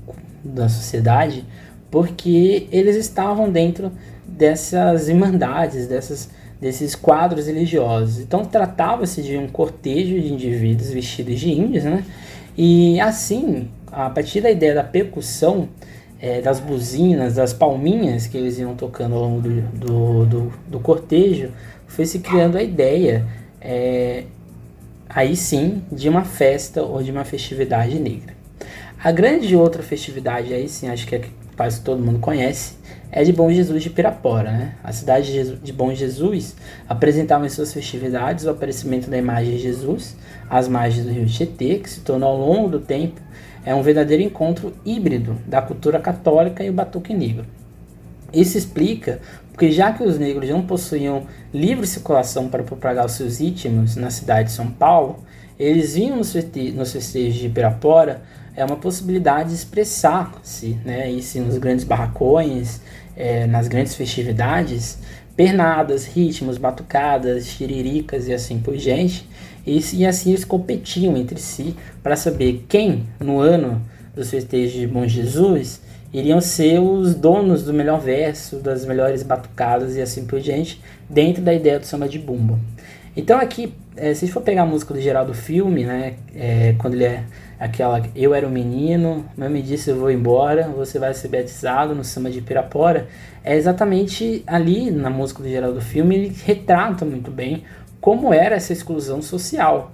da 0.44 0.68
sociedade, 0.68 1.46
porque 1.90 2.68
eles 2.72 2.96
estavam 2.96 3.52
dentro 3.52 3.92
dessas 4.26 5.08
irmandades, 5.08 5.88
dessas, 5.88 6.30
desses 6.60 6.96
quadros 6.96 7.48
religiosos. 7.48 8.20
Então 8.20 8.44
tratava-se 8.44 9.22
de 9.22 9.38
um 9.38 9.48
cortejo 9.48 10.20
de 10.20 10.34
indivíduos 10.34 10.90
vestidos 10.90 11.40
de 11.40 11.52
índios, 11.52 11.84
né? 11.84 12.04
E 12.58 13.00
assim, 13.00 13.70
a 13.92 14.10
partir 14.10 14.42
da 14.42 14.50
ideia 14.50 14.74
da 14.74 14.84
percussão, 14.84 15.70
é, 16.20 16.40
das 16.40 16.60
buzinas, 16.60 17.36
das 17.36 17.52
palminhas 17.52 18.28
que 18.28 18.38
eles 18.38 18.60
iam 18.60 18.76
tocando 18.76 19.16
ao 19.16 19.22
longo 19.22 19.42
do, 19.42 19.62
do, 19.62 20.26
do, 20.26 20.54
do 20.68 20.80
cortejo, 20.80 21.50
foi 21.96 22.06
se 22.06 22.20
criando 22.20 22.58
a 22.58 22.64
ideia, 22.64 23.26
é, 23.60 24.24
aí 25.10 25.36
sim, 25.36 25.84
de 25.92 26.10
uma 26.10 26.24
festa 26.24 26.82
ou 26.82 27.04
de 27.04 27.12
uma 27.12 27.24
festividade 27.24 28.00
negra. 28.00 28.34
A 29.04 29.12
grande 29.12 29.56
outra 29.56 29.84
festividade, 29.84 30.54
aí 30.54 30.68
sim, 30.68 30.90
acho 30.90 31.08
que 31.08 31.16
é 31.16 31.22
quase 31.56 31.82
todo 31.82 32.02
mundo 32.02 32.20
conhece, 32.20 32.76
é 33.12 33.24
de 33.24 33.34
Bom 33.34 33.52
Jesus 33.52 33.84
de 33.84 33.90
Pirapora. 33.90 34.52
Né? 34.52 34.76
A 34.84 34.92
cidade 34.92 35.58
de 35.58 35.74
Bom 35.74 35.94
Jesus 35.94 36.56
apresentava 36.88 37.46
em 37.46 37.50
suas 37.50 37.74
festividades 37.74 38.46
o 38.46 38.50
aparecimento 38.50 39.10
da 39.10 39.18
imagem 39.18 39.56
de 39.56 39.62
Jesus 39.62 40.16
às 40.50 40.68
margens 40.68 41.06
do 41.06 41.12
rio 41.12 41.26
Tietê, 41.26 41.80
que 41.80 41.90
se 41.90 42.00
tornou 42.02 42.30
ao 42.30 42.38
longo 42.38 42.70
do 42.70 42.80
tempo 42.80 43.20
é 43.66 43.76
um 43.76 43.82
verdadeiro 43.82 44.24
encontro 44.24 44.74
híbrido 44.84 45.38
da 45.46 45.62
cultura 45.62 46.00
católica 46.00 46.64
e 46.64 46.70
o 46.70 46.74
batuque 46.74 47.14
negro. 47.14 47.46
Isso 48.34 48.58
explica 48.58 49.20
porque 49.52 49.72
já 49.72 49.92
que 49.92 50.04
os 50.04 50.18
negros 50.18 50.50
não 50.50 50.62
possuíam 50.62 51.26
livre 51.54 51.86
circulação 51.86 52.48
para 52.48 52.64
propagar 52.64 53.06
os 53.06 53.14
seus 53.14 53.40
ritmos 53.40 53.96
na 53.96 54.10
cidade 54.10 54.50
de 54.50 54.56
São 54.56 54.72
Paulo, 54.72 55.20
eles 55.60 55.94
vinham 55.94 56.18
nos, 56.18 56.32
festejos 56.32 57.36
de 57.36 57.46
Ibirapora 57.46 58.22
é 58.56 58.66
uma 58.66 58.76
possibilidade 58.76 59.50
de 59.50 59.56
expressar-se, 59.56 60.78
né, 60.84 61.18
sim 61.22 61.42
nos 61.42 61.58
grandes 61.58 61.86
barracões, 61.86 62.82
é, 63.16 63.46
nas 63.48 63.68
grandes 63.68 63.96
festividades, 63.96 65.00
pernadas, 65.36 66.06
ritmos, 66.06 66.58
batucadas, 66.58 67.46
xiriricas 67.46 68.28
e 68.28 68.34
assim 68.34 68.60
por 68.60 68.76
diante, 68.76 69.28
e, 69.66 69.80
e 69.94 70.06
assim 70.06 70.32
eles 70.32 70.44
competiam 70.44 71.16
entre 71.16 71.40
si 71.40 71.76
para 72.04 72.16
saber 72.16 72.66
quem, 72.68 73.06
no 73.20 73.40
ano 73.40 73.82
dos 74.16 74.30
festejos 74.30 74.74
de 74.74 74.88
Bom 74.88 75.08
Jesus, 75.08 75.82
iriam 76.14 76.42
ser 76.42 76.80
os 76.80 77.16
donos 77.16 77.64
do 77.64 77.74
melhor 77.74 78.00
verso, 78.00 78.58
das 78.58 78.86
melhores 78.86 79.24
batucadas 79.24 79.96
e 79.96 80.02
assim 80.02 80.26
por 80.26 80.40
diante, 80.40 80.82
dentro 81.10 81.42
da 81.42 81.54
ideia 81.54 81.80
do 81.80 81.86
samba 81.86 82.08
de 82.08 82.20
bumbo. 82.20 82.60
Então 83.16 83.40
aqui, 83.40 83.74
é, 83.96 84.14
se 84.14 84.24
a 84.24 84.26
gente 84.26 84.34
for 84.34 84.42
pegar 84.42 84.64
a 84.64 84.66
música 84.66 84.94
do 84.94 85.02
geral 85.02 85.26
do 85.26 85.34
filme, 85.34 85.84
né, 85.84 86.14
é, 86.36 86.76
quando 86.78 86.94
ele 86.94 87.06
é 87.06 87.24
aquela 87.60 88.02
Eu 88.16 88.34
Era 88.34 88.48
um 88.48 88.50
Menino, 88.50 89.26
mãe 89.38 89.50
me 89.50 89.62
disse 89.62 89.90
eu 89.90 89.98
vou 89.98 90.10
embora, 90.10 90.68
você 90.70 90.98
vai 90.98 91.14
ser 91.14 91.28
batizado 91.28 91.94
no 91.94 92.04
samba 92.04 92.30
de 92.30 92.42
Pirapora, 92.42 93.08
é 93.44 93.56
exatamente 93.56 94.44
ali 94.48 94.90
na 94.90 95.10
música 95.10 95.44
do 95.44 95.50
geral 95.50 95.74
do 95.74 95.82
filme, 95.82 96.16
ele 96.16 96.36
retrata 96.46 97.06
muito 97.06 97.30
bem 97.30 97.64
como 98.00 98.34
era 98.34 98.56
essa 98.56 98.74
exclusão 98.74 99.22
social. 99.22 99.92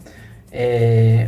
É, 0.52 1.28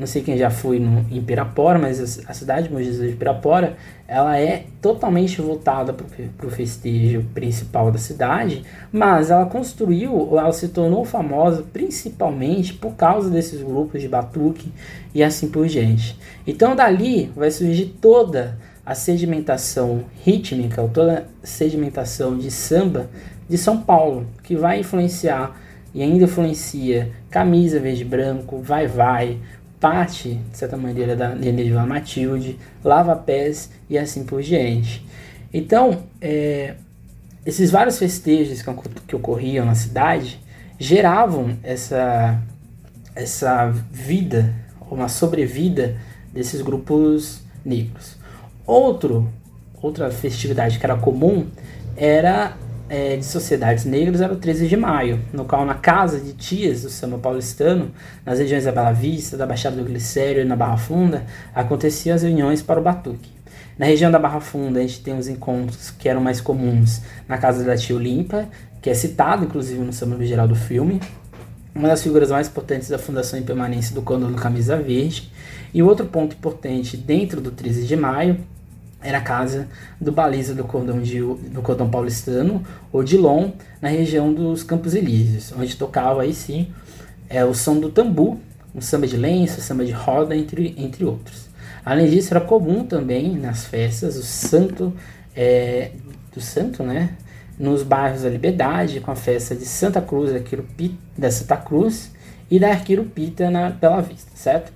não 0.00 0.06
sei 0.06 0.22
quem 0.22 0.38
já 0.38 0.48
foi 0.50 0.80
no, 0.80 1.04
em 1.10 1.22
Pirapora, 1.22 1.78
mas 1.78 2.24
a, 2.26 2.32
cidade 2.32 2.68
de 2.68 2.72
Mogi 2.72 2.90
de 2.90 3.14
Pirapora, 3.14 3.76
ela 4.08 4.38
é 4.38 4.64
totalmente 4.80 5.40
voltada 5.42 5.92
para 5.92 6.46
o 6.46 6.50
festejo 6.50 7.22
principal 7.34 7.92
da 7.92 7.98
cidade, 7.98 8.64
mas 8.90 9.30
ela 9.30 9.44
construiu, 9.44 10.30
ela 10.38 10.52
se 10.52 10.68
tornou 10.68 11.04
famosa 11.04 11.64
principalmente 11.70 12.72
por 12.72 12.94
causa 12.94 13.28
desses 13.28 13.62
grupos 13.62 14.00
de 14.00 14.08
batuque 14.08 14.72
e 15.14 15.22
assim 15.22 15.48
por 15.48 15.66
diante. 15.66 16.18
Então 16.46 16.74
dali 16.74 17.30
vai 17.36 17.50
surgir 17.50 17.94
toda 18.00 18.58
a 18.84 18.94
sedimentação 18.94 20.04
rítmica, 20.24 20.82
toda 20.92 21.26
a 21.42 21.46
sedimentação 21.46 22.38
de 22.38 22.50
samba 22.50 23.10
de 23.46 23.58
São 23.58 23.82
Paulo, 23.82 24.26
que 24.42 24.56
vai 24.56 24.80
influenciar 24.80 25.60
e 25.92 26.02
ainda 26.02 26.24
influencia 26.24 27.10
Camisa 27.30 27.80
Verde 27.80 28.04
Branco, 28.04 28.60
Vai 28.60 28.86
Vai, 28.86 29.38
parte, 29.80 30.34
de 30.34 30.58
certa 30.58 30.76
maneira, 30.76 31.16
da 31.16 31.34
Nenê 31.34 31.70
Matilde, 31.70 32.58
Lava 32.84 33.16
Pés 33.16 33.70
e 33.88 33.96
assim 33.96 34.24
por 34.24 34.42
diante. 34.42 35.04
Então, 35.52 36.04
é, 36.20 36.74
esses 37.44 37.70
vários 37.70 37.98
festejos 37.98 38.60
que, 38.62 38.70
que 39.08 39.16
ocorriam 39.16 39.64
na 39.64 39.74
cidade 39.74 40.38
geravam 40.78 41.56
essa, 41.62 42.40
essa 43.14 43.70
vida, 43.90 44.54
uma 44.90 45.08
sobrevida 45.08 45.96
desses 46.32 46.60
grupos 46.60 47.42
negros. 47.64 48.16
Outro, 48.66 49.28
outra 49.80 50.10
festividade 50.10 50.78
que 50.78 50.84
era 50.84 50.96
comum 50.96 51.46
era 51.96 52.56
é, 52.90 53.16
de 53.16 53.24
sociedades 53.24 53.84
negras 53.84 54.20
era 54.20 54.32
o 54.32 54.36
13 54.36 54.66
de 54.66 54.76
maio, 54.76 55.20
no 55.32 55.44
qual 55.44 55.64
na 55.64 55.74
casa 55.74 56.18
de 56.18 56.32
tias 56.32 56.82
do 56.82 56.90
samba 56.90 57.18
paulistano, 57.18 57.92
nas 58.26 58.40
regiões 58.40 58.64
da 58.64 58.72
Bela 58.72 58.90
Vista, 58.90 59.36
da 59.36 59.46
Baixada 59.46 59.76
do 59.76 59.84
Glicério 59.84 60.42
e 60.42 60.44
na 60.44 60.56
Barra 60.56 60.76
Funda, 60.76 61.24
aconteciam 61.54 62.16
as 62.16 62.22
reuniões 62.22 62.60
para 62.60 62.80
o 62.80 62.82
batuque. 62.82 63.30
Na 63.78 63.86
região 63.86 64.10
da 64.10 64.18
Barra 64.18 64.40
Funda, 64.40 64.80
a 64.80 64.82
gente 64.82 65.02
tem 65.02 65.16
os 65.16 65.28
encontros 65.28 65.92
que 65.92 66.08
eram 66.08 66.20
mais 66.20 66.40
comuns 66.40 67.00
na 67.28 67.38
casa 67.38 67.62
da 67.62 67.76
tia 67.76 67.94
Olimpa, 67.94 68.48
que 68.82 68.90
é 68.90 68.94
citado 68.94 69.44
inclusive 69.44 69.80
no 69.80 69.92
samba 69.92 70.22
geral 70.26 70.48
do 70.48 70.56
filme, 70.56 71.00
uma 71.72 71.86
das 71.86 72.02
figuras 72.02 72.32
mais 72.32 72.48
importantes 72.48 72.88
da 72.88 72.98
fundação 72.98 73.38
e 73.38 73.42
permanência 73.42 73.94
do 73.94 74.02
Condor 74.02 74.30
do 74.30 74.36
Camisa 74.36 74.76
Verde. 74.76 75.30
E 75.72 75.80
outro 75.80 76.04
ponto 76.06 76.34
importante 76.34 76.96
dentro 76.96 77.40
do 77.40 77.52
13 77.52 77.86
de 77.86 77.94
maio 77.94 78.40
era 79.02 79.18
a 79.18 79.22
casa 79.22 79.68
do 80.00 80.12
baliza 80.12 80.54
do 80.54 80.64
cordão, 80.64 81.00
de, 81.00 81.20
do 81.20 81.62
cordão 81.62 81.88
paulistano, 81.88 82.62
Odilon, 82.92 83.50
na 83.80 83.88
região 83.88 84.32
dos 84.32 84.62
Campos 84.62 84.94
Elíseos, 84.94 85.52
onde 85.56 85.76
tocava 85.76 86.22
aí 86.22 86.34
sim 86.34 86.72
é, 87.28 87.44
o 87.44 87.54
som 87.54 87.78
do 87.78 87.90
tambu, 87.90 88.40
um 88.74 88.80
samba 88.80 89.06
de 89.06 89.16
lenço, 89.16 89.60
samba 89.60 89.84
de 89.84 89.92
roda, 89.92 90.36
entre, 90.36 90.74
entre 90.76 91.04
outros. 91.04 91.48
Além 91.84 92.10
disso, 92.10 92.34
era 92.34 92.40
comum 92.40 92.84
também 92.84 93.36
nas 93.36 93.64
festas 93.64 94.16
o 94.16 94.22
santo 94.22 94.92
é, 95.34 95.92
do 96.34 96.40
santo, 96.40 96.82
né? 96.82 97.10
Nos 97.58 97.82
bairros 97.82 98.22
da 98.22 98.28
Liberdade, 98.28 99.00
com 99.00 99.10
a 99.10 99.16
festa 99.16 99.54
de 99.54 99.64
Santa 99.64 100.00
Cruz, 100.00 100.30
da 101.16 101.30
Santa 101.30 101.56
Cruz 101.56 102.10
e 102.50 102.58
da 102.58 102.70
Arquirupita 102.70 103.50
na 103.50 103.70
Bela 103.70 104.00
Vista, 104.02 104.30
certo? 104.34 104.72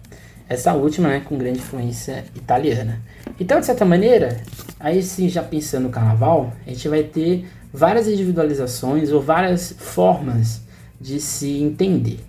Essa 0.49 0.75
última, 0.75 1.09
né, 1.09 1.23
com 1.25 1.37
grande 1.37 1.59
influência 1.59 2.25
italiana. 2.35 3.01
Então, 3.39 3.59
de 3.59 3.67
certa 3.67 3.85
maneira, 3.85 4.41
aí 4.79 5.03
sim, 5.03 5.29
já 5.29 5.43
pensando 5.43 5.85
no 5.85 5.91
carnaval, 5.91 6.53
a 6.65 6.71
gente 6.71 6.89
vai 6.89 7.03
ter 7.03 7.47
várias 7.73 8.07
individualizações 8.07 9.11
ou 9.11 9.21
várias 9.21 9.75
formas 9.77 10.63
de 11.01 11.21
se 11.21 11.61
entender. 11.61 12.21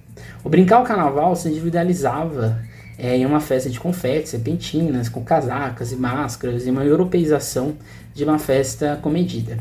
O 0.44 0.50
brincar 0.50 0.82
o 0.82 0.84
carnaval 0.84 1.36
se 1.36 1.48
individualizava 1.48 2.60
é, 2.98 3.18
em 3.18 3.26
uma 3.26 3.40
festa 3.40 3.70
de 3.70 3.80
confetes, 3.80 4.32
serpentinas, 4.32 5.08
com 5.08 5.24
casacas 5.24 5.92
e 5.92 5.96
máscaras, 5.96 6.66
e 6.66 6.72
uma 6.72 6.84
europeização 6.84 7.76
de 8.14 8.24
uma 8.24 8.40
festa 8.40 8.98
comedida. 9.02 9.60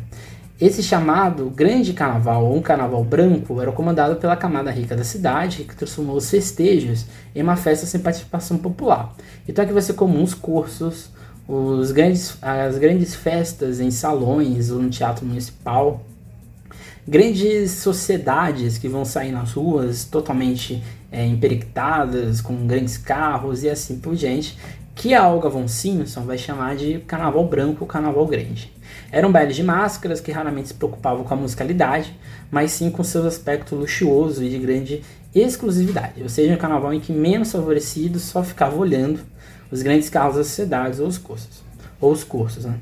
Esse 0.60 0.82
chamado 0.82 1.50
Grande 1.50 1.92
Carnaval, 1.92 2.46
ou 2.46 2.56
um 2.56 2.62
Carnaval 2.62 3.02
Branco, 3.02 3.60
era 3.60 3.72
comandado 3.72 4.16
pela 4.16 4.36
camada 4.36 4.70
rica 4.70 4.94
da 4.96 5.02
cidade, 5.02 5.64
que 5.64 5.74
transformou 5.74 6.16
os 6.16 6.30
festejos 6.30 7.06
em 7.34 7.42
uma 7.42 7.56
festa 7.56 7.86
sem 7.86 8.00
participação 8.00 8.56
popular. 8.56 9.12
Então 9.48 9.64
aqui 9.64 9.72
vai 9.72 9.82
ser 9.82 9.94
comum 9.94 10.22
os 10.22 10.32
cursos, 10.32 11.10
os 11.46 11.92
grandes, 11.92 12.36
as 12.40 12.78
grandes 12.78 13.14
festas 13.14 13.80
em 13.80 13.90
salões 13.90 14.70
ou 14.70 14.80
no 14.80 14.88
teatro 14.88 15.26
municipal, 15.26 16.02
grandes 17.06 17.72
sociedades 17.72 18.78
que 18.78 18.88
vão 18.88 19.04
sair 19.04 19.30
nas 19.30 19.52
ruas 19.52 20.04
totalmente 20.04 20.82
é, 21.12 21.28
com 22.42 22.66
grandes 22.66 22.96
carros 22.96 23.62
e 23.62 23.68
assim 23.68 23.98
por 23.98 24.16
diante, 24.16 24.58
que 24.94 25.12
a 25.12 25.28
Olga 25.28 25.48
von 25.48 25.68
Simpson 25.68 26.22
vai 26.22 26.38
chamar 26.38 26.76
de 26.76 27.00
Carnaval 27.00 27.46
Branco, 27.46 27.84
Carnaval 27.84 28.26
Grande. 28.26 28.72
Era 29.10 29.26
um 29.26 29.32
baile 29.32 29.52
de 29.52 29.62
máscaras 29.62 30.20
que 30.20 30.32
raramente 30.32 30.68
se 30.68 30.74
preocupavam 30.74 31.24
com 31.24 31.34
a 31.34 31.36
musicalidade, 31.36 32.16
mas 32.50 32.72
sim 32.72 32.90
com 32.90 33.02
seu 33.04 33.26
aspecto 33.26 33.74
luxuoso 33.74 34.42
e 34.42 34.48
de 34.48 34.58
grande 34.58 35.02
exclusividade, 35.34 36.22
ou 36.22 36.28
seja, 36.28 36.54
um 36.54 36.56
carnaval 36.56 36.94
em 36.94 37.00
que 37.00 37.12
menos 37.12 37.50
favorecidos 37.50 38.22
só 38.22 38.42
ficavam 38.42 38.78
olhando 38.78 39.20
os 39.74 39.82
grandes 39.82 40.08
carros 40.08 40.36
das 40.36 40.46
sociedades 40.46 41.00
ou 41.00 41.08
os 41.08 41.18
cursos. 41.18 41.62
Ou 42.00 42.12
os 42.12 42.22
cursos 42.22 42.64
né? 42.64 42.76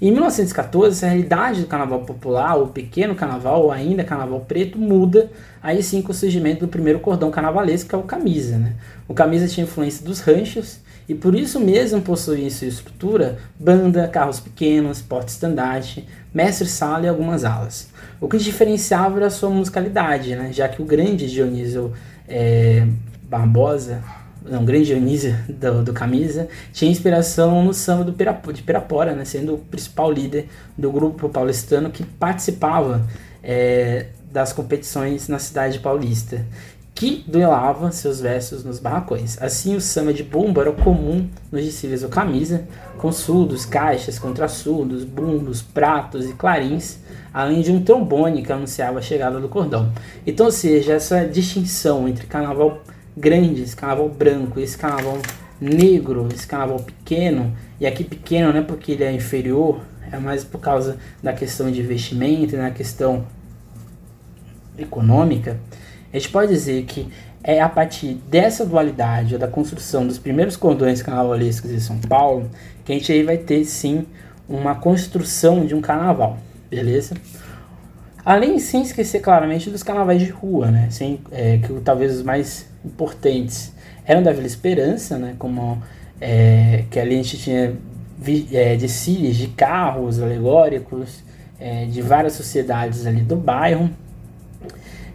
Em 0.00 0.10
1914, 0.10 0.96
essa 0.96 1.06
realidade 1.06 1.60
do 1.60 1.68
carnaval 1.68 2.00
popular, 2.00 2.56
ou 2.56 2.66
pequeno 2.66 3.14
carnaval, 3.14 3.62
ou 3.62 3.70
ainda 3.70 4.02
carnaval 4.02 4.40
preto, 4.40 4.76
muda 4.76 5.30
aí 5.62 5.80
sim 5.80 6.02
com 6.02 6.10
o 6.10 6.14
surgimento 6.14 6.66
do 6.66 6.68
primeiro 6.68 6.98
cordão 6.98 7.30
carnavalesco, 7.30 7.88
que 7.88 7.94
é 7.94 7.98
o 7.98 8.02
camisa. 8.02 8.58
Né? 8.58 8.72
O 9.06 9.14
camisa 9.14 9.46
tinha 9.46 9.62
influência 9.62 10.04
dos 10.04 10.20
ranchos 10.20 10.80
e 11.08 11.14
por 11.14 11.36
isso 11.36 11.60
mesmo 11.60 12.02
possuía 12.02 12.44
em 12.44 12.50
sua 12.50 12.66
estrutura 12.66 13.38
banda, 13.58 14.08
carros 14.08 14.40
pequenos, 14.40 15.00
porta-estandarte, 15.00 16.04
mestre-sala 16.34 17.06
e 17.06 17.08
algumas 17.08 17.44
alas. 17.44 17.88
O 18.20 18.28
que 18.28 18.38
diferenciava 18.38 19.18
era 19.18 19.26
a 19.28 19.30
sua 19.30 19.50
musicalidade, 19.50 20.34
né? 20.34 20.52
já 20.52 20.68
que 20.68 20.82
o 20.82 20.84
grande 20.84 21.30
Dionísio 21.30 21.92
é, 22.28 22.84
Barbosa, 23.22 24.02
não, 24.44 24.62
o 24.62 24.64
grande 24.64 24.86
Dionísio 24.86 25.36
do, 25.48 25.82
do, 25.84 25.92
Camisa, 25.92 26.48
tinha 26.72 26.90
inspiração 26.90 27.64
no 27.64 27.72
samba 27.72 28.04
do 28.04 28.12
Pirapora, 28.12 28.56
de 28.56 28.62
Pirapora, 28.62 29.14
né? 29.14 29.24
sendo 29.24 29.54
o 29.54 29.58
principal 29.58 30.10
líder 30.10 30.48
do 30.76 30.90
grupo 30.90 31.28
paulistano 31.28 31.90
que 31.90 32.04
participava 32.04 33.06
é, 33.42 34.06
das 34.30 34.52
competições 34.52 35.28
na 35.28 35.38
cidade 35.38 35.78
paulista 35.78 36.44
que 36.94 37.24
duelava 37.26 37.90
seus 37.90 38.20
versos 38.20 38.64
nos 38.64 38.78
barracões. 38.78 39.40
Assim, 39.40 39.74
o 39.74 39.80
samba 39.80 40.12
de 40.12 40.22
bumbo 40.22 40.60
era 40.60 40.70
comum 40.72 41.28
nos 41.50 41.64
desfiles 41.64 42.02
ou 42.02 42.08
camisa, 42.08 42.64
com 42.98 43.10
surdos, 43.10 43.64
caixas, 43.64 44.18
contrasurdos, 44.18 45.02
bumbos, 45.02 45.62
pratos 45.62 46.28
e 46.28 46.34
clarins, 46.34 46.98
além 47.32 47.62
de 47.62 47.72
um 47.72 47.82
trombone 47.82 48.42
que 48.42 48.52
anunciava 48.52 48.98
a 48.98 49.02
chegada 49.02 49.40
do 49.40 49.48
cordão. 49.48 49.90
Então, 50.26 50.46
ou 50.46 50.52
seja, 50.52 50.92
essa 50.92 51.26
distinção 51.26 52.06
entre 52.06 52.26
carnaval 52.26 52.82
grande, 53.16 53.64
carnaval 53.76 54.08
branco, 54.08 54.60
carnaval 54.78 55.18
negro, 55.60 56.28
carnaval 56.48 56.80
pequeno, 56.80 57.54
e 57.80 57.86
aqui 57.86 58.04
pequeno 58.04 58.52
não 58.52 58.60
é 58.60 58.62
porque 58.62 58.92
ele 58.92 59.04
é 59.04 59.12
inferior, 59.12 59.80
é 60.10 60.18
mais 60.18 60.44
por 60.44 60.60
causa 60.60 60.98
da 61.22 61.32
questão 61.32 61.70
de 61.70 61.80
investimento, 61.80 62.56
na 62.56 62.70
questão 62.70 63.24
econômica, 64.76 65.58
a 66.12 66.18
gente 66.18 66.28
pode 66.28 66.52
dizer 66.52 66.84
que 66.84 67.08
é 67.42 67.60
a 67.60 67.68
partir 67.68 68.14
dessa 68.28 68.64
dualidade, 68.64 69.38
da 69.38 69.48
construção 69.48 70.06
dos 70.06 70.18
primeiros 70.18 70.56
cordões 70.56 71.02
carnavalescos 71.02 71.70
em 71.70 71.80
São 71.80 71.98
Paulo, 71.98 72.50
que 72.84 72.92
a 72.92 72.94
gente 72.94 73.10
aí 73.10 73.22
vai 73.22 73.38
ter 73.38 73.64
sim 73.64 74.06
uma 74.48 74.74
construção 74.74 75.64
de 75.64 75.74
um 75.74 75.80
carnaval, 75.80 76.38
beleza? 76.70 77.16
Além, 78.24 78.58
sem 78.58 78.82
esquecer 78.82 79.20
claramente 79.20 79.68
dos 79.68 79.82
carnavais 79.82 80.20
de 80.20 80.30
rua, 80.30 80.70
né? 80.70 80.88
Sem, 80.90 81.20
é, 81.32 81.58
que 81.58 81.72
talvez 81.80 82.16
os 82.16 82.22
mais 82.22 82.66
importantes 82.84 83.72
eram 84.04 84.22
da 84.22 84.32
Vila 84.32 84.46
Esperança, 84.46 85.18
né? 85.18 85.34
Como 85.38 85.82
é, 86.20 86.84
que 86.90 87.00
ali 87.00 87.14
a 87.14 87.22
gente 87.22 87.38
tinha 87.38 87.74
é, 88.52 88.76
desfiles 88.76 89.36
de 89.36 89.48
carros 89.48 90.22
alegóricos 90.22 91.24
é, 91.58 91.86
de 91.86 92.00
várias 92.00 92.34
sociedades 92.34 93.06
ali 93.06 93.20
do 93.20 93.36
bairro, 93.36 93.90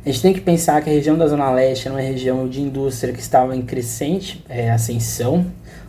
a 0.08 0.10
gente 0.10 0.22
tem 0.22 0.34
que 0.34 0.40
pensar 0.40 0.82
que 0.82 0.90
a 0.90 0.94
região 0.94 1.18
da 1.18 1.28
Zona 1.28 1.52
Leste 1.52 1.86
era 1.86 1.94
uma 1.94 2.02
região 2.02 2.48
de 2.48 2.62
indústria 2.62 3.14
que 3.14 3.20
estava 3.20 3.54
em 3.54 3.62
crescente 3.62 4.42
é, 4.48 4.72
ascensão. 4.72 5.46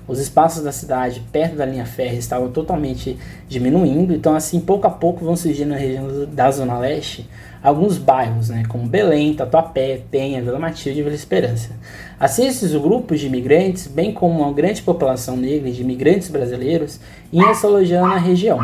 Os 0.08 0.18
espaços 0.18 0.64
da 0.64 0.72
cidade 0.72 1.22
perto 1.30 1.54
da 1.54 1.64
linha 1.64 1.86
férrea 1.86 2.18
estavam 2.18 2.50
totalmente 2.50 3.16
diminuindo, 3.48 4.12
então 4.12 4.34
assim, 4.34 4.58
pouco 4.58 4.88
a 4.88 4.90
pouco 4.90 5.24
vão 5.24 5.36
surgindo 5.36 5.68
na 5.68 5.76
região 5.76 6.26
da 6.32 6.50
Zona 6.50 6.76
Leste 6.80 7.30
alguns 7.62 7.96
bairros, 7.96 8.48
né, 8.48 8.64
como 8.68 8.88
Belém, 8.88 9.34
Tatuapé, 9.34 10.00
Penha, 10.10 10.42
Vila 10.42 10.58
Matilde 10.58 10.98
e 10.98 11.02
Vila 11.04 11.14
Esperança. 11.14 11.70
Assim, 12.18 12.44
esses 12.44 12.72
grupos 12.72 13.20
de 13.20 13.28
imigrantes, 13.28 13.86
bem 13.86 14.12
como 14.12 14.40
uma 14.40 14.52
grande 14.52 14.82
população 14.82 15.36
negra 15.36 15.70
de 15.70 15.80
imigrantes 15.80 16.28
brasileiros, 16.28 16.98
iam 17.32 17.54
se 17.54 17.64
alojando 17.64 18.08
na 18.08 18.18
região. 18.18 18.58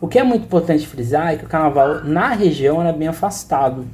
O 0.00 0.08
que 0.08 0.18
é 0.18 0.24
muito 0.24 0.46
importante 0.46 0.84
frisar 0.84 1.32
é 1.32 1.36
que 1.36 1.44
o 1.44 1.48
carnaval 1.48 2.02
na 2.02 2.30
região 2.30 2.80
era 2.80 2.92
bem 2.92 3.06
afastado 3.06 3.86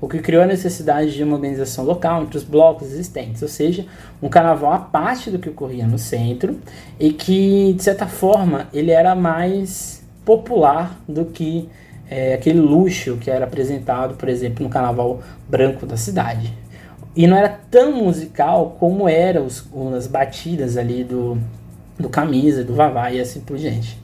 o 0.00 0.08
que 0.08 0.18
criou 0.18 0.42
a 0.42 0.46
necessidade 0.46 1.12
de 1.12 1.22
uma 1.22 1.36
organização 1.36 1.84
local 1.84 2.22
entre 2.22 2.38
os 2.38 2.44
blocos 2.44 2.88
existentes, 2.88 3.42
ou 3.42 3.48
seja, 3.48 3.84
um 4.22 4.28
carnaval 4.28 4.72
à 4.72 4.78
parte 4.78 5.30
do 5.30 5.38
que 5.38 5.48
ocorria 5.48 5.86
no 5.86 5.98
centro 5.98 6.58
e 6.98 7.12
que, 7.12 7.74
de 7.74 7.82
certa 7.82 8.06
forma, 8.06 8.66
ele 8.72 8.90
era 8.90 9.14
mais 9.14 10.02
popular 10.24 10.98
do 11.06 11.26
que 11.26 11.68
é, 12.08 12.34
aquele 12.34 12.60
luxo 12.60 13.18
que 13.18 13.30
era 13.30 13.44
apresentado, 13.44 14.14
por 14.14 14.28
exemplo, 14.28 14.64
no 14.64 14.70
carnaval 14.70 15.20
branco 15.48 15.84
da 15.84 15.96
cidade. 15.96 16.52
E 17.14 17.26
não 17.26 17.36
era 17.36 17.48
tão 17.48 17.92
musical 17.92 18.76
como 18.78 19.08
eram 19.08 19.46
as 19.96 20.06
batidas 20.06 20.76
ali 20.76 21.04
do, 21.04 21.38
do 21.98 22.08
Camisa, 22.08 22.64
do 22.64 22.74
Vavá 22.74 23.12
e 23.12 23.20
assim 23.20 23.40
por 23.40 23.58
diante. 23.58 24.00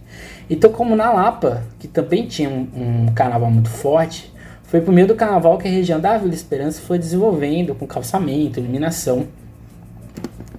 Então, 0.48 0.70
como 0.70 0.94
na 0.94 1.12
Lapa, 1.12 1.64
que 1.78 1.88
também 1.88 2.26
tinha 2.26 2.48
um, 2.48 2.68
um 2.74 3.06
carnaval 3.14 3.50
muito 3.50 3.70
forte, 3.70 4.32
foi 4.66 4.80
por 4.80 4.92
meio 4.92 5.06
do 5.06 5.14
carnaval 5.14 5.58
que 5.58 5.68
a 5.68 5.70
região 5.70 6.00
da 6.00 6.18
Vila 6.18 6.34
Esperança 6.34 6.80
foi 6.80 6.98
desenvolvendo 6.98 7.74
com 7.74 7.86
calçamento, 7.86 8.58
iluminação. 8.58 9.26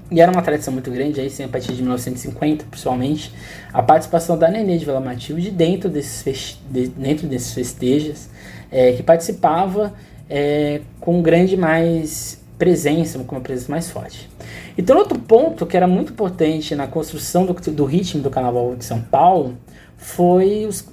E 0.10 0.22
era 0.22 0.32
uma 0.32 0.42
tradição 0.42 0.74
muito 0.74 0.90
grande, 0.90 1.20
aí 1.20 1.30
sim, 1.30 1.44
a 1.44 1.48
partir 1.50 1.74
de 1.74 1.82
1950, 1.82 2.66
principalmente, 2.70 3.34
a 3.74 3.84
participação 3.84 4.38
da 4.38 4.50
Nenê 4.50 4.78
de 4.78 4.86
Vila 4.86 5.02
Matilde 5.02 5.52
dentro 5.52 5.90
desses, 5.90 6.58
de, 6.72 6.88
dentro 6.88 7.28
desses 7.28 7.54
festejos, 7.54 8.30
é, 8.72 8.94
que 8.94 9.04
participava 9.04 9.94
é, 10.30 10.80
com 11.02 11.22
grande 11.22 11.58
mais 11.58 12.42
presença, 12.58 13.20
com 13.20 13.36
uma 13.36 13.42
presença 13.42 13.70
mais 13.70 13.90
forte. 13.90 14.30
Então, 14.78 14.98
outro 14.98 15.20
ponto 15.20 15.66
que 15.66 15.76
era 15.76 15.88
muito 15.88 16.14
importante 16.14 16.74
na 16.74 16.88
construção 16.88 17.46
do, 17.46 17.54
do 17.54 17.84
ritmo 17.84 18.22
do 18.22 18.30
Carnaval 18.30 18.76
de 18.76 18.86
São 18.86 19.02
Paulo 19.02 19.58
foi 19.98 20.66
os, 20.66 20.88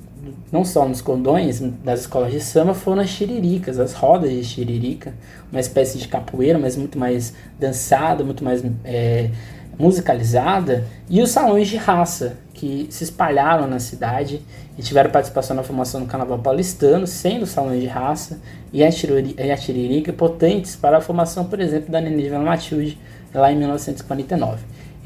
não 0.50 0.64
só 0.64 0.87
nos 0.87 1.00
cordões 1.00 1.60
das 1.60 2.00
escolas 2.00 2.32
de 2.32 2.40
samba, 2.40 2.74
foram 2.74 3.02
as 3.02 3.10
xiriricas, 3.10 3.78
as 3.78 3.92
rodas 3.92 4.30
de 4.30 4.44
xiririca, 4.44 5.14
uma 5.50 5.60
espécie 5.60 5.98
de 5.98 6.08
capoeira, 6.08 6.58
mas 6.58 6.76
muito 6.76 6.98
mais 6.98 7.34
dançada, 7.58 8.24
muito 8.24 8.44
mais 8.44 8.62
é, 8.84 9.30
musicalizada, 9.78 10.84
e 11.08 11.20
os 11.20 11.30
salões 11.30 11.68
de 11.68 11.76
raça, 11.76 12.37
que 12.52 12.87
se 12.90 13.04
espalharam 13.04 13.66
na 13.66 13.80
cidade 13.80 14.40
e 14.78 14.82
tiveram 14.82 15.10
participação 15.10 15.56
na 15.56 15.62
formação 15.62 16.00
do 16.00 16.06
carnaval 16.06 16.38
paulistano, 16.38 17.06
sendo 17.06 17.46
salões 17.46 17.80
de 17.80 17.87
raça 17.87 18.40
e 18.72 18.82
a 18.82 18.90
tiririca 18.90 20.12
potentes 20.12 20.76
para 20.76 20.98
a 20.98 21.00
formação, 21.00 21.44
por 21.44 21.60
exemplo, 21.60 21.90
da 21.90 22.00
Nenê 22.00 22.30
Matilde, 22.30 22.98
lá 23.32 23.52
em 23.52 23.56
1949. 23.56 24.62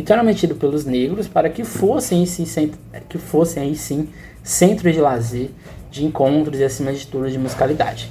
Era 0.07 0.23
mantido 0.23 0.55
pelos 0.55 0.85
negros 0.85 1.29
para 1.29 1.51
que 1.51 1.65
fossem, 1.65 2.25
sim, 2.25 2.71
que 3.09 3.19
fossem 3.19 3.63
aí 3.63 3.77
sim 3.77 4.09
centros 4.43 4.95
de 4.95 5.01
lazer, 5.01 5.51
de 5.91 6.05
encontros 6.05 6.59
e 6.59 6.65
acima 6.65 6.93
de 6.93 7.07
tudo 7.07 7.31
de 7.31 7.39
musicalidade. 7.39 8.11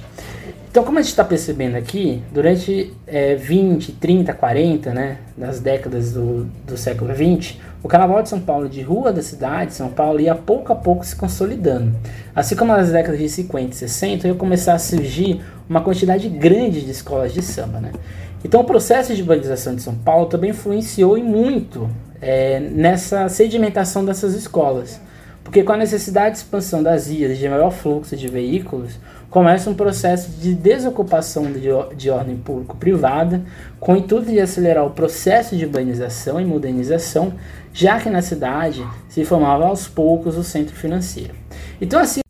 Então, 0.70 0.84
como 0.84 0.98
a 0.98 1.02
gente 1.02 1.10
está 1.10 1.24
percebendo 1.24 1.76
aqui, 1.76 2.22
durante 2.30 2.92
é, 3.06 3.34
20, 3.34 3.92
30, 3.92 4.34
40, 4.34 4.92
né, 4.92 5.18
das 5.36 5.60
décadas 5.60 6.12
do, 6.12 6.44
do 6.66 6.76
século 6.76 7.12
20, 7.14 7.60
o 7.82 7.88
Carnaval 7.88 8.22
de 8.22 8.28
São 8.28 8.38
Paulo 8.38 8.68
de 8.68 8.82
rua 8.82 9.12
da 9.12 9.22
cidade, 9.22 9.72
São 9.72 9.88
Paulo, 9.88 10.20
ia 10.20 10.34
pouco 10.34 10.72
a 10.72 10.76
pouco 10.76 11.04
se 11.04 11.16
consolidando. 11.16 11.96
Assim 12.36 12.54
como 12.54 12.72
nas 12.72 12.92
décadas 12.92 13.18
de 13.18 13.28
50 13.28 13.70
e 13.70 13.74
60, 13.74 14.28
ia 14.28 14.34
começar 14.34 14.74
a 14.74 14.78
surgir 14.78 15.40
uma 15.68 15.80
quantidade 15.80 16.28
grande 16.28 16.82
de 16.82 16.90
escolas 16.90 17.32
de 17.32 17.42
samba. 17.42 17.80
Né? 17.80 17.92
Então, 18.44 18.60
o 18.60 18.64
processo 18.64 19.14
de 19.14 19.22
urbanização 19.22 19.74
de 19.74 19.82
São 19.82 19.94
Paulo 19.94 20.26
também 20.26 20.50
influenciou 20.50 21.18
e 21.18 21.22
muito 21.22 21.88
é, 22.20 22.60
nessa 22.60 23.28
sedimentação 23.28 24.04
dessas 24.04 24.34
escolas. 24.34 25.00
Porque 25.42 25.62
com 25.62 25.72
a 25.72 25.76
necessidade 25.78 26.32
de 26.32 26.38
expansão 26.42 26.82
das 26.82 27.08
vias 27.08 27.38
de 27.38 27.48
maior 27.48 27.70
fluxo 27.70 28.14
de 28.14 28.28
veículos, 28.28 28.98
começa 29.30 29.70
um 29.70 29.74
processo 29.74 30.30
de 30.32 30.54
desocupação 30.54 31.50
de, 31.50 31.68
de 31.96 32.10
ordem 32.10 32.36
público-privada, 32.36 33.42
com 33.80 33.94
o 33.94 33.96
intuito 33.96 34.30
de 34.30 34.40
acelerar 34.40 34.84
o 34.84 34.90
processo 34.90 35.56
de 35.56 35.64
urbanização 35.64 36.40
e 36.40 36.44
modernização, 36.44 37.32
já 37.72 37.98
que 37.98 38.10
na 38.10 38.20
cidade 38.20 38.86
se 39.08 39.24
formava 39.24 39.66
aos 39.66 39.88
poucos 39.88 40.36
o 40.36 40.44
centro 40.44 40.74
financeiro. 40.74 41.34
Então 41.80 41.98
assim, 41.98 42.20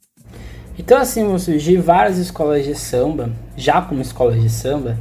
então 0.79 0.99
assim 0.99 1.25
vão 1.25 1.39
surgir 1.39 1.79
várias 1.79 2.19
escolas 2.19 2.65
de 2.65 2.75
samba, 2.75 3.31
já 3.57 3.83
como 3.83 4.01
escolas 4.01 4.41
de 4.41 4.49
samba, 4.49 4.97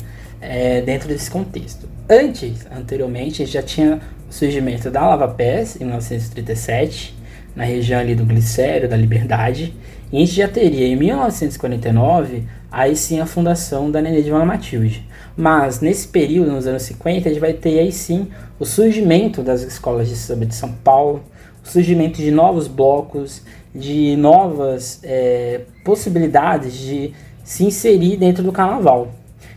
é, 0.48 0.82
dentro 0.82 1.08
desse 1.08 1.30
contexto. 1.30 1.88
Antes, 2.10 2.66
anteriormente, 2.72 3.46
já 3.46 3.62
tinha 3.62 4.00
o 4.30 4.34
surgimento 4.34 4.90
da 4.90 5.06
Lava 5.06 5.28
Pés, 5.28 5.76
em 5.76 5.84
1937, 5.86 7.16
na 7.56 7.66
região 7.66 8.00
ali 8.00 8.16
do 8.16 8.24
Glicério, 8.24 8.88
da 8.88 8.96
Liberdade, 8.96 9.74
e 10.12 10.16
a 10.16 10.20
gente 10.22 10.36
já 10.36 10.48
teria 10.48 10.88
em 10.88 10.96
1949 10.96 12.44
aí 12.72 12.96
sim 12.96 13.20
a 13.20 13.26
fundação 13.26 13.92
da 13.92 14.02
Nenê 14.02 14.22
de 14.22 14.30
Vila 14.30 14.46
Matilde. 14.46 15.06
Mas 15.36 15.82
nesse 15.82 16.08
período, 16.08 16.52
nos 16.52 16.66
anos 16.66 16.84
50, 16.84 17.28
a 17.28 17.32
gente 17.32 17.42
vai 17.42 17.54
ter 17.54 17.80
aí 17.80 17.92
sim 17.92 18.28
o 18.58 18.66
surgimento 18.66 19.42
das 19.42 19.62
escolas 19.64 20.08
de 20.08 20.16
samba 20.16 20.46
de 20.46 20.56
São 20.56 20.72
Paulo, 20.72 21.24
o 21.64 21.68
surgimento 21.68 22.22
de 22.22 22.32
novos 22.32 22.68
blocos, 22.68 23.42
de 23.76 24.16
novas 24.16 25.02
é, 25.04 25.62
possibilidades 25.84 26.74
de 26.74 27.14
se 27.44 27.66
inserir 27.66 28.16
dentro 28.16 28.44
do 28.44 28.52
carnaval. 28.52 29.12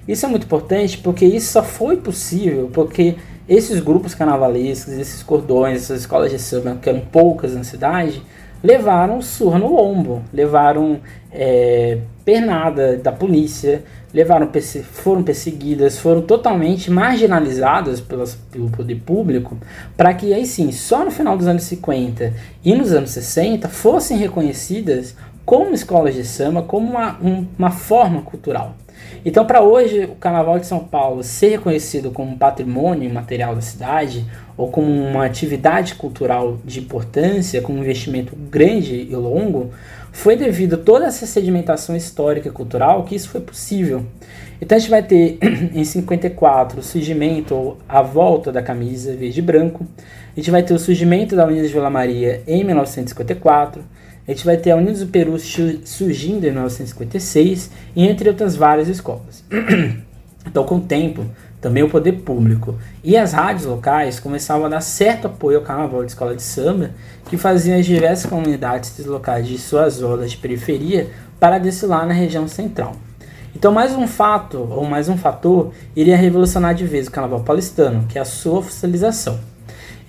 Isso 0.06 0.26
é 0.26 0.28
muito 0.28 0.44
importante 0.44 0.98
porque 0.98 1.24
isso 1.24 1.52
só 1.52 1.62
foi 1.62 1.96
possível 1.96 2.70
porque 2.72 3.16
esses 3.48 3.80
grupos 3.80 4.14
carnavalescos, 4.14 4.92
esses 4.94 5.22
cordões, 5.22 5.82
essas 5.82 6.00
escolas 6.00 6.30
de 6.30 6.38
samba, 6.38 6.78
que 6.80 6.88
eram 6.88 7.00
poucas 7.00 7.54
na 7.54 7.64
cidade, 7.64 8.22
levaram 8.62 9.20
surra 9.20 9.58
no 9.58 9.74
lombo, 9.74 10.22
levaram 10.32 11.00
é, 11.32 11.98
pernada 12.24 12.96
da 12.96 13.10
polícia, 13.10 13.82
levaram 14.12 14.48
foram 14.84 15.22
perseguidas, 15.22 15.98
foram 15.98 16.22
totalmente 16.22 16.90
marginalizadas 16.90 18.00
pelas, 18.00 18.34
pelo 18.34 18.68
poder 18.70 18.96
público, 18.96 19.56
para 19.96 20.12
que 20.14 20.34
aí 20.34 20.46
sim, 20.46 20.70
só 20.72 21.04
no 21.04 21.10
final 21.10 21.36
dos 21.36 21.46
anos 21.46 21.62
50 21.64 22.32
e 22.64 22.74
nos 22.74 22.92
anos 22.92 23.10
60 23.10 23.68
fossem 23.68 24.16
reconhecidas 24.16 25.16
como 25.44 25.74
escolas 25.74 26.14
de 26.14 26.24
samba, 26.24 26.62
como 26.62 26.90
uma, 26.90 27.18
um, 27.20 27.46
uma 27.58 27.70
forma 27.70 28.22
cultural. 28.22 28.76
Então, 29.24 29.44
para 29.44 29.60
hoje, 29.60 30.04
o 30.04 30.14
Carnaval 30.14 30.58
de 30.58 30.66
São 30.66 30.80
Paulo 30.80 31.22
ser 31.22 31.48
reconhecido 31.48 32.10
como 32.10 32.38
patrimônio 32.38 33.12
material 33.12 33.54
da 33.54 33.60
cidade, 33.60 34.24
ou 34.56 34.70
como 34.70 34.90
uma 34.90 35.26
atividade 35.26 35.94
cultural 35.94 36.58
de 36.64 36.80
importância, 36.80 37.60
com 37.60 37.74
um 37.74 37.78
investimento 37.78 38.34
grande 38.34 39.06
e 39.10 39.14
longo, 39.14 39.70
foi 40.12 40.36
devido 40.36 40.74
a 40.74 40.78
toda 40.78 41.06
essa 41.06 41.26
sedimentação 41.26 41.94
histórica 41.96 42.48
e 42.48 42.52
cultural 42.52 43.04
que 43.04 43.14
isso 43.14 43.28
foi 43.28 43.40
possível. 43.40 44.04
Então 44.60 44.76
a 44.76 44.78
gente 44.78 44.90
vai 44.90 45.02
ter 45.02 45.38
em 45.72 45.84
54 45.84 46.80
o 46.80 46.82
surgimento 46.82 47.54
ou 47.54 47.78
a 47.88 48.02
volta 48.02 48.52
da 48.52 48.62
camisa 48.62 49.14
verde 49.14 49.38
e 49.38 49.42
branco, 49.42 49.86
a 50.36 50.40
gente 50.40 50.50
vai 50.50 50.62
ter 50.62 50.74
o 50.74 50.78
surgimento 50.78 51.34
da 51.34 51.46
Unidas 51.46 51.68
de 51.68 51.74
Vila 51.74 51.90
Maria 51.90 52.42
em 52.46 52.64
1954, 52.64 53.82
a 54.30 54.32
gente 54.32 54.44
vai 54.44 54.56
ter 54.56 54.70
a 54.70 54.76
Unidos 54.76 55.00
do 55.00 55.08
Peru 55.08 55.36
surgindo 55.38 56.46
em 56.46 56.50
1956 56.50 57.68
e 57.96 58.06
entre 58.06 58.28
outras 58.28 58.54
várias 58.54 58.86
escolas. 58.86 59.42
então, 60.46 60.62
com 60.62 60.76
o 60.76 60.80
tempo, 60.80 61.26
também 61.60 61.82
o 61.82 61.90
poder 61.90 62.12
público 62.12 62.78
e 63.02 63.16
as 63.16 63.32
rádios 63.32 63.66
locais 63.66 64.20
começavam 64.20 64.66
a 64.66 64.68
dar 64.68 64.82
certo 64.82 65.26
apoio 65.26 65.58
ao 65.58 65.64
carnaval 65.64 66.04
de 66.04 66.12
escola 66.12 66.36
de 66.36 66.44
samba, 66.44 66.92
que 67.28 67.36
faziam 67.36 67.76
as 67.76 67.84
diversas 67.84 68.30
comunidades 68.30 68.96
deslocar 68.96 69.42
de 69.42 69.58
suas 69.58 69.94
zonas 69.94 70.30
de 70.30 70.36
periferia 70.36 71.10
para 71.40 71.58
desfilar 71.58 72.06
na 72.06 72.14
região 72.14 72.46
central. 72.46 72.94
Então, 73.52 73.72
mais 73.72 73.96
um 73.96 74.06
fato, 74.06 74.58
ou 74.58 74.84
mais 74.84 75.08
um 75.08 75.16
fator, 75.16 75.72
iria 75.96 76.16
revolucionar 76.16 76.72
de 76.72 76.86
vez 76.86 77.08
o 77.08 77.10
carnaval 77.10 77.40
paulistano, 77.40 78.06
que 78.08 78.16
é 78.16 78.20
a 78.20 78.24
sua 78.24 78.60
oficialização. 78.60 79.49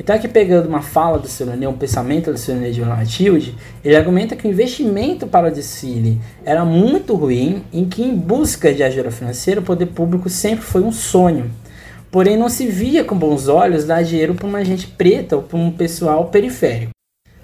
Então, 0.01 0.15
aqui 0.15 0.27
pegando 0.27 0.67
uma 0.67 0.81
fala 0.81 1.19
do 1.19 1.27
seu 1.27 1.45
um 1.47 1.77
pensamento 1.77 2.31
do 2.31 2.37
seu 2.37 2.59
de 2.71 2.81
Matilde, 2.81 3.55
ele 3.85 3.95
argumenta 3.95 4.35
que 4.35 4.47
o 4.47 4.49
investimento 4.49 5.27
para 5.27 5.49
o 5.49 5.53
desfile 5.53 6.19
era 6.43 6.65
muito 6.65 7.13
ruim, 7.13 7.61
em 7.71 7.85
que, 7.85 8.01
em 8.01 8.15
busca 8.15 8.73
de 8.73 8.81
ajuda 8.81 9.11
financeira, 9.11 9.61
o 9.61 9.63
poder 9.63 9.85
público 9.85 10.27
sempre 10.27 10.65
foi 10.65 10.81
um 10.81 10.91
sonho. 10.91 11.51
Porém, 12.09 12.35
não 12.35 12.49
se 12.49 12.65
via 12.65 13.03
com 13.03 13.15
bons 13.15 13.47
olhos 13.47 13.85
dar 13.85 14.03
dinheiro 14.03 14.33
para 14.33 14.47
uma 14.47 14.65
gente 14.65 14.87
preta 14.87 15.35
ou 15.35 15.43
para 15.43 15.59
um 15.59 15.69
pessoal 15.69 16.25
periférico. 16.29 16.89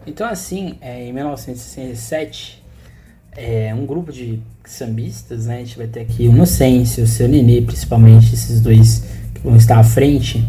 Então, 0.07 0.27
assim, 0.27 0.77
é, 0.81 1.05
em 1.05 1.13
1967, 1.13 2.63
é, 3.33 3.71
um 3.75 3.85
grupo 3.85 4.11
de 4.11 4.39
sambistas, 4.65 5.45
né, 5.45 5.57
a 5.57 5.59
gente 5.59 5.77
vai 5.77 5.85
ter 5.85 5.99
aqui 5.99 6.23
o 6.23 6.31
Inocêncio, 6.31 7.03
o 7.03 7.07
seu 7.07 7.27
Nenê, 7.27 7.61
principalmente, 7.61 8.33
esses 8.33 8.59
dois 8.59 9.03
que 9.35 9.41
vão 9.41 9.55
estar 9.55 9.77
à 9.77 9.83
frente, 9.83 10.43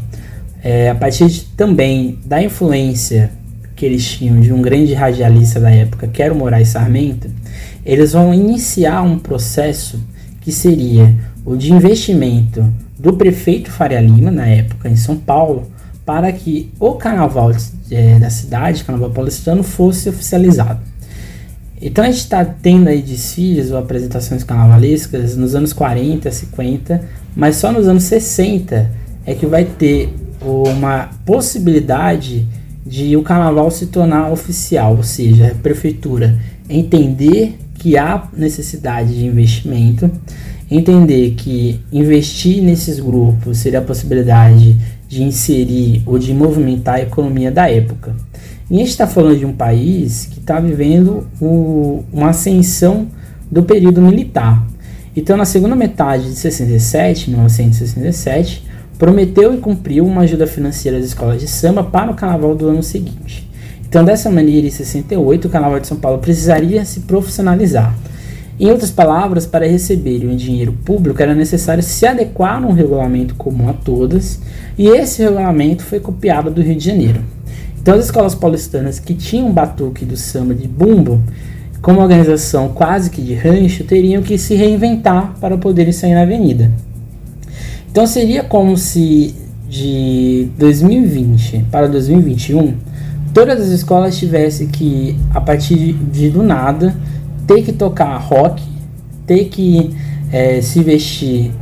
é, 0.63 0.91
a 0.91 0.95
partir 0.95 1.27
de, 1.27 1.41
também 1.57 2.19
da 2.25 2.43
influência 2.43 3.31
que 3.77 3.87
eles 3.87 4.05
tinham 4.05 4.41
de 4.41 4.53
um 4.53 4.61
grande 4.61 4.93
radialista 4.93 5.61
da 5.61 5.71
época, 5.71 6.09
que 6.09 6.23
era 6.23 6.35
o 6.35 6.37
Moraes 6.37 6.69
Sarmento, 6.69 7.31
eles 7.85 8.13
vão 8.13 8.35
iniciar 8.35 9.03
um 9.03 9.19
processo 9.19 10.01
que 10.41 10.51
seria 10.51 11.15
o 11.45 11.57
de 11.57 11.73
investimento 11.73 12.65
do 12.99 13.13
prefeito 13.13 13.71
Faria 13.71 14.01
Lima, 14.01 14.31
na 14.31 14.47
época, 14.47 14.89
em 14.89 14.97
São 14.97 15.17
Paulo, 15.17 15.71
para 16.05 16.33
que 16.33 16.73
o 16.81 16.95
carnaval 16.95 17.53
é, 17.91 18.19
da 18.19 18.31
cidade, 18.31 18.83
carnaval 18.83 19.11
paulistano, 19.11 19.63
fosse 19.63 20.09
oficializado. 20.09 20.81
Então 21.81 22.05
a 22.05 22.09
gente 22.09 22.19
está 22.19 22.45
tendo 22.45 22.89
aí 22.89 23.01
desfiles 23.01 23.71
ou 23.71 23.79
apresentações 23.79 24.43
carnavalescas 24.43 25.37
nos 25.37 25.55
anos 25.55 25.73
40, 25.73 26.31
50, 26.31 27.03
mas 27.37 27.57
só 27.57 27.71
nos 27.71 27.87
anos 27.87 28.03
60 28.05 28.91
é 29.25 29.35
que 29.35 29.47
vai 29.47 29.65
ter 29.65 30.13
uma 30.41 31.11
possibilidade 31.25 32.47
de 32.87 33.17
o 33.17 33.23
carnaval 33.23 33.71
se 33.71 33.87
tornar 33.87 34.31
oficial, 34.31 34.97
ou 34.97 35.03
seja, 35.03 35.49
a 35.49 35.55
prefeitura 35.55 36.39
entender 36.69 37.59
que 37.75 37.97
há 37.97 38.29
necessidade 38.37 39.17
de 39.19 39.27
investimento, 39.27 40.11
entender 40.71 41.33
que 41.33 41.81
investir 41.93 42.63
nesses 42.63 42.99
grupos 42.99 43.59
seria 43.59 43.79
a 43.79 43.83
possibilidade 43.83 44.77
de 45.09 45.23
inserir 45.23 46.03
ou 46.05 46.19
de 46.19 46.35
movimentar 46.35 46.97
a 46.97 47.03
economia 47.03 47.51
da 47.51 47.71
época. 47.71 48.15
E 48.71 48.75
a 48.75 48.79
gente 48.79 48.91
está 48.91 49.07
falando 49.07 49.39
de 49.39 49.47
um 49.47 49.53
país 49.53 50.27
que 50.27 50.41
está 50.41 50.61
vivendo 50.61 51.27
o, 51.41 52.05
uma 52.13 52.31
ascensão 52.31 53.07
do 53.51 53.63
período 53.63 54.03
militar. 54.03 54.67
Então, 55.17 55.37
na 55.37 55.47
segunda 55.47 55.75
metade 55.75 56.25
de 56.25 56.37
67, 56.37 57.31
1967, 57.31 58.68
prometeu 58.99 59.55
e 59.55 59.59
cumpriu 59.59 60.05
uma 60.05 60.23
ajuda 60.23 60.47
financeira 60.47 60.99
às 60.99 61.05
escolas 61.05 61.41
de 61.41 61.47
samba 61.47 61.85
para 61.85 62.11
o 62.11 62.15
carnaval 62.15 62.55
do 62.55 62.69
ano 62.69 62.83
seguinte. 62.83 63.49
Então, 63.89 64.05
dessa 64.05 64.29
maneira, 64.29 64.67
em 64.67 64.71
68, 64.71 65.47
o 65.47 65.51
Carnaval 65.51 65.81
de 65.81 65.87
São 65.87 65.97
Paulo 65.97 66.19
precisaria 66.19 66.85
se 66.85 67.01
profissionalizar. 67.01 67.97
Em 68.61 68.71
outras 68.71 68.91
palavras, 68.91 69.47
para 69.47 69.67
receberem 69.67 70.31
o 70.31 70.37
dinheiro 70.37 70.75
público 70.85 71.23
era 71.23 71.35
necessário 71.35 71.83
se 71.83 72.05
adequar 72.05 72.63
a 72.63 72.67
um 72.67 72.73
regulamento 72.73 73.35
comum 73.37 73.71
a 73.71 73.73
todas, 73.73 74.41
e 74.77 74.89
esse 74.89 75.23
regulamento 75.23 75.85
foi 75.85 76.01
copiado 76.01 76.51
do 76.51 76.61
Rio 76.61 76.77
de 76.77 76.85
Janeiro. 76.85 77.21
Então, 77.81 77.95
as 77.95 78.07
escolas 78.07 78.35
paulistanas 78.35 78.99
que 78.99 79.15
tinham 79.15 79.51
batuque 79.51 80.05
do 80.05 80.17
samba 80.17 80.55
de 80.55 80.69
bumbo, 80.69 81.23
como 81.81 82.01
organização 82.01 82.69
quase 82.69 83.09
que 83.09 83.23
de 83.23 83.35
rancho, 83.35 83.85
teriam 83.85 84.23
que 84.23 84.37
se 84.37 84.55
reinventar 84.55 85.35
para 85.41 85.57
poderem 85.57 85.93
sair 85.93 86.13
na 86.13 86.23
avenida. 86.23 86.71
Então, 87.91 88.07
seria 88.07 88.43
como 88.43 88.77
se 88.77 89.35
de 89.69 90.49
2020 90.57 91.67
para 91.71 91.87
2021 91.89 92.75
todas 93.35 93.61
as 93.61 93.69
escolas 93.69 94.17
tivessem 94.19 94.67
que, 94.67 95.17
a 95.33 95.41
partir 95.41 95.93
de, 95.93 96.31
do 96.31 96.43
nada, 96.43 96.97
ter 97.47 97.63
que 97.63 97.73
tocar 97.73 98.17
rock, 98.17 98.63
ter 99.27 99.45
que 99.45 99.95
é, 100.33 100.61
se 100.61 100.83
vestir 100.83 101.53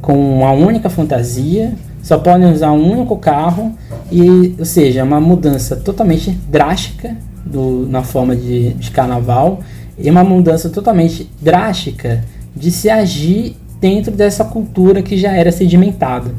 com 0.00 0.38
uma 0.38 0.52
única 0.52 0.88
fantasia, 0.90 1.74
só 2.02 2.18
podem 2.18 2.52
usar 2.52 2.70
um 2.72 2.92
único 2.92 3.16
carro 3.16 3.72
e, 4.12 4.54
ou 4.58 4.64
seja, 4.64 5.02
uma 5.02 5.20
mudança 5.20 5.74
totalmente 5.74 6.30
drástica 6.48 7.16
do, 7.44 7.86
na 7.88 8.02
forma 8.02 8.36
de, 8.36 8.74
de 8.74 8.90
carnaval 8.90 9.60
e 9.98 10.10
uma 10.10 10.22
mudança 10.22 10.68
totalmente 10.68 11.30
drástica 11.40 12.22
de 12.54 12.70
se 12.70 12.90
agir 12.90 13.56
dentro 13.80 14.12
dessa 14.12 14.44
cultura 14.44 15.02
que 15.02 15.16
já 15.16 15.32
era 15.32 15.52
sedimentada. 15.52 16.34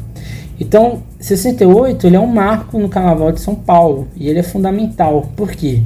Então, 0.58 1.02
68 1.20 2.06
ele 2.06 2.16
é 2.16 2.20
um 2.20 2.26
marco 2.26 2.78
no 2.78 2.88
Carnaval 2.88 3.32
de 3.32 3.40
São 3.40 3.54
Paulo 3.54 4.08
e 4.16 4.28
ele 4.28 4.38
é 4.38 4.42
fundamental. 4.42 5.30
Por 5.36 5.50
quê? 5.52 5.82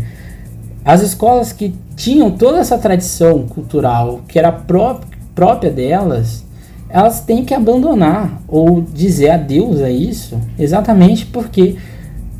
As 0.84 1.02
escolas 1.02 1.52
que 1.52 1.74
tinham 1.96 2.30
toda 2.30 2.58
essa 2.58 2.78
tradição 2.78 3.46
cultural 3.46 4.20
que 4.26 4.38
era 4.38 4.50
pró 4.50 5.00
própria 5.34 5.70
delas, 5.70 6.44
elas 6.88 7.20
têm 7.20 7.44
que 7.44 7.54
abandonar 7.54 8.42
ou 8.48 8.82
dizer 8.82 9.30
adeus 9.30 9.80
a 9.80 9.88
isso, 9.90 10.38
exatamente 10.58 11.24
porque 11.24 11.76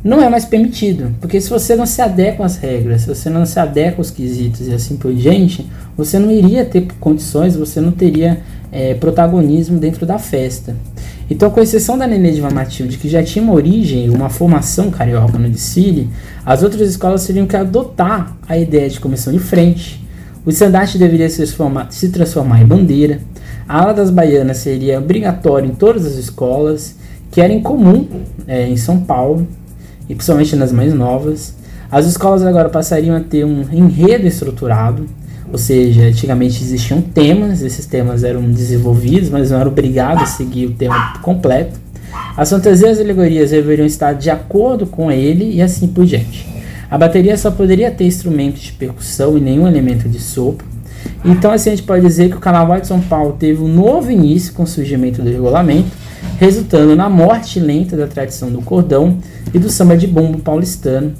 não 0.03 0.21
é 0.21 0.29
mais 0.29 0.45
permitido. 0.45 1.15
Porque 1.19 1.39
se 1.39 1.49
você 1.49 1.75
não 1.75 1.85
se 1.85 2.01
adequa 2.01 2.45
às 2.45 2.57
regras, 2.57 3.01
se 3.01 3.07
você 3.07 3.29
não 3.29 3.45
se 3.45 3.59
adequa 3.59 3.99
aos 3.99 4.11
quesitos 4.11 4.67
e 4.67 4.73
assim 4.73 4.97
por 4.97 5.13
diante, 5.13 5.67
você 5.95 6.19
não 6.19 6.31
iria 6.31 6.65
ter 6.65 6.87
condições, 6.99 7.55
você 7.55 7.79
não 7.79 7.91
teria 7.91 8.39
é, 8.71 8.93
protagonismo 8.93 9.77
dentro 9.77 10.05
da 10.05 10.17
festa. 10.17 10.75
Então, 11.29 11.49
com 11.49 11.61
exceção 11.61 11.97
da 11.97 12.05
Nenê 12.05 12.31
de 12.31 12.41
Matilde, 12.41 12.97
que 12.97 13.07
já 13.07 13.23
tinha 13.23 13.43
uma 13.43 13.53
origem, 13.53 14.09
uma 14.09 14.29
formação 14.29 14.91
carioca 14.91 15.37
no 15.37 15.49
desfile, 15.49 16.09
as 16.45 16.61
outras 16.63 16.89
escolas 16.89 17.25
teriam 17.25 17.47
que 17.47 17.55
adotar 17.55 18.35
a 18.47 18.57
ideia 18.57 18.89
de 18.89 18.99
comissão 18.99 19.31
de 19.31 19.39
frente. 19.39 20.05
O 20.45 20.49
estandarte 20.49 20.97
deveria 20.97 21.29
se 21.29 21.37
transformar, 21.37 21.87
se 21.91 22.09
transformar 22.09 22.61
em 22.61 22.65
bandeira. 22.65 23.19
A 23.67 23.81
ala 23.81 23.93
das 23.93 24.09
baianas 24.09 24.57
seria 24.57 24.99
obrigatória 24.99 25.67
em 25.67 25.73
todas 25.73 26.05
as 26.05 26.15
escolas, 26.15 26.95
que 27.31 27.39
era 27.39 27.53
incomum 27.53 28.07
é, 28.47 28.67
em 28.67 28.75
São 28.75 28.99
Paulo, 28.99 29.47
e 30.09 30.15
principalmente 30.15 30.55
nas 30.55 30.71
mais 30.71 30.93
novas. 30.93 31.55
As 31.89 32.05
escolas 32.05 32.43
agora 32.43 32.69
passariam 32.69 33.15
a 33.15 33.21
ter 33.21 33.45
um 33.45 33.65
enredo 33.71 34.27
estruturado, 34.27 35.05
ou 35.51 35.57
seja, 35.57 36.03
antigamente 36.03 36.63
existiam 36.63 37.01
temas, 37.01 37.61
esses 37.61 37.85
temas 37.85 38.23
eram 38.23 38.41
desenvolvidos, 38.49 39.29
mas 39.29 39.51
não 39.51 39.59
eram 39.59 39.71
obrigados 39.71 40.23
a 40.23 40.25
seguir 40.25 40.67
o 40.67 40.73
tema 40.73 41.19
completo. 41.21 41.79
As 42.37 42.49
fantasias 42.49 42.97
e 42.97 43.01
alegorias 43.01 43.51
deveriam 43.51 43.85
estar 43.85 44.13
de 44.13 44.29
acordo 44.29 44.85
com 44.85 45.11
ele 45.11 45.53
e 45.53 45.61
assim 45.61 45.87
por 45.87 46.05
diante. 46.05 46.47
A 46.89 46.97
bateria 46.97 47.37
só 47.37 47.51
poderia 47.51 47.91
ter 47.91 48.05
instrumentos 48.05 48.61
de 48.61 48.73
percussão 48.73 49.37
e 49.37 49.41
nenhum 49.41 49.67
elemento 49.67 50.07
de 50.07 50.19
sopro. 50.19 50.65
Então, 51.23 51.51
assim, 51.51 51.69
a 51.69 51.75
gente 51.75 51.85
pode 51.85 52.05
dizer 52.05 52.29
que 52.29 52.37
o 52.37 52.39
Carnaval 52.39 52.79
de 52.79 52.87
São 52.87 53.01
Paulo 53.01 53.35
teve 53.37 53.61
um 53.61 53.67
novo 53.67 54.11
início 54.11 54.53
com 54.53 54.63
o 54.63 54.67
surgimento 54.67 55.21
do 55.21 55.29
regulamento, 55.29 55.89
resultando 56.37 56.95
na 56.95 57.09
morte 57.09 57.59
lenta 57.59 57.95
da 57.95 58.07
tradição 58.07 58.49
do 58.49 58.61
cordão 58.61 59.17
e 59.53 59.59
do 59.59 59.69
samba 59.69 59.97
de 59.97 60.07
bumbo 60.07 60.39
paulistano, 60.39 61.13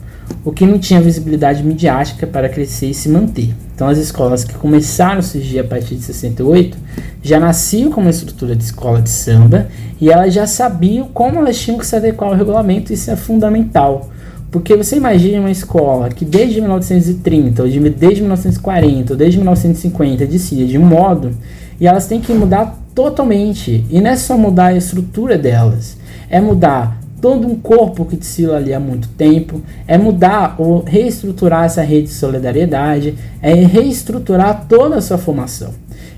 o 0.43 0.51
que 0.51 0.65
não 0.65 0.79
tinha 0.79 1.01
visibilidade 1.01 1.63
midiática 1.63 2.25
para 2.25 2.49
crescer 2.49 2.87
e 2.87 2.93
se 2.93 3.09
manter. 3.09 3.53
Então, 3.75 3.87
as 3.87 3.97
escolas 3.97 4.43
que 4.43 4.53
começaram 4.53 5.19
a 5.19 5.23
surgir 5.23 5.59
a 5.59 5.63
partir 5.63 5.95
de 5.95 6.03
68 6.03 6.77
já 7.21 7.39
nasciam 7.39 7.91
com 7.91 8.01
uma 8.01 8.09
estrutura 8.09 8.55
de 8.55 8.63
escola 8.63 9.01
de 9.01 9.09
samba 9.09 9.67
e 9.99 10.09
elas 10.11 10.33
já 10.33 10.47
sabiam 10.47 11.07
como 11.13 11.39
elas 11.39 11.57
tinham 11.59 11.77
que 11.77 11.85
se 11.85 11.95
adequar 11.95 12.29
ao 12.29 12.35
regulamento, 12.35 12.91
isso 12.91 13.09
é 13.09 13.15
fundamental. 13.15 14.09
Porque 14.51 14.75
você 14.75 14.97
imagina 14.97 15.39
uma 15.39 15.49
escola 15.49 16.09
que 16.09 16.25
desde 16.25 16.59
1930, 16.59 17.63
ou 17.63 17.69
de, 17.69 17.79
desde 17.89 18.21
1940, 18.21 19.13
ou 19.13 19.17
desde 19.17 19.37
1950 19.37 20.25
decide 20.25 20.67
de 20.67 20.77
um 20.77 20.85
modo, 20.85 21.31
e 21.79 21.87
elas 21.87 22.05
têm 22.05 22.19
que 22.19 22.33
mudar 22.33 22.77
totalmente. 22.93 23.85
E 23.89 24.01
não 24.01 24.11
é 24.11 24.15
só 24.15 24.37
mudar 24.37 24.67
a 24.67 24.75
estrutura 24.75 25.37
delas, 25.37 25.97
é 26.29 26.41
mudar 26.41 27.00
todo 27.21 27.47
um 27.47 27.55
corpo 27.55 28.03
que 28.03 28.15
desfila 28.15 28.57
ali 28.57 28.73
há 28.73 28.79
muito 28.79 29.07
tempo, 29.09 29.61
é 29.87 29.97
mudar 29.97 30.55
ou 30.57 30.83
reestruturar 30.83 31.65
essa 31.65 31.83
rede 31.83 32.07
de 32.07 32.13
solidariedade, 32.13 33.13
é 33.41 33.53
reestruturar 33.53 34.65
toda 34.67 34.95
a 34.95 35.01
sua 35.01 35.19
formação. 35.19 35.71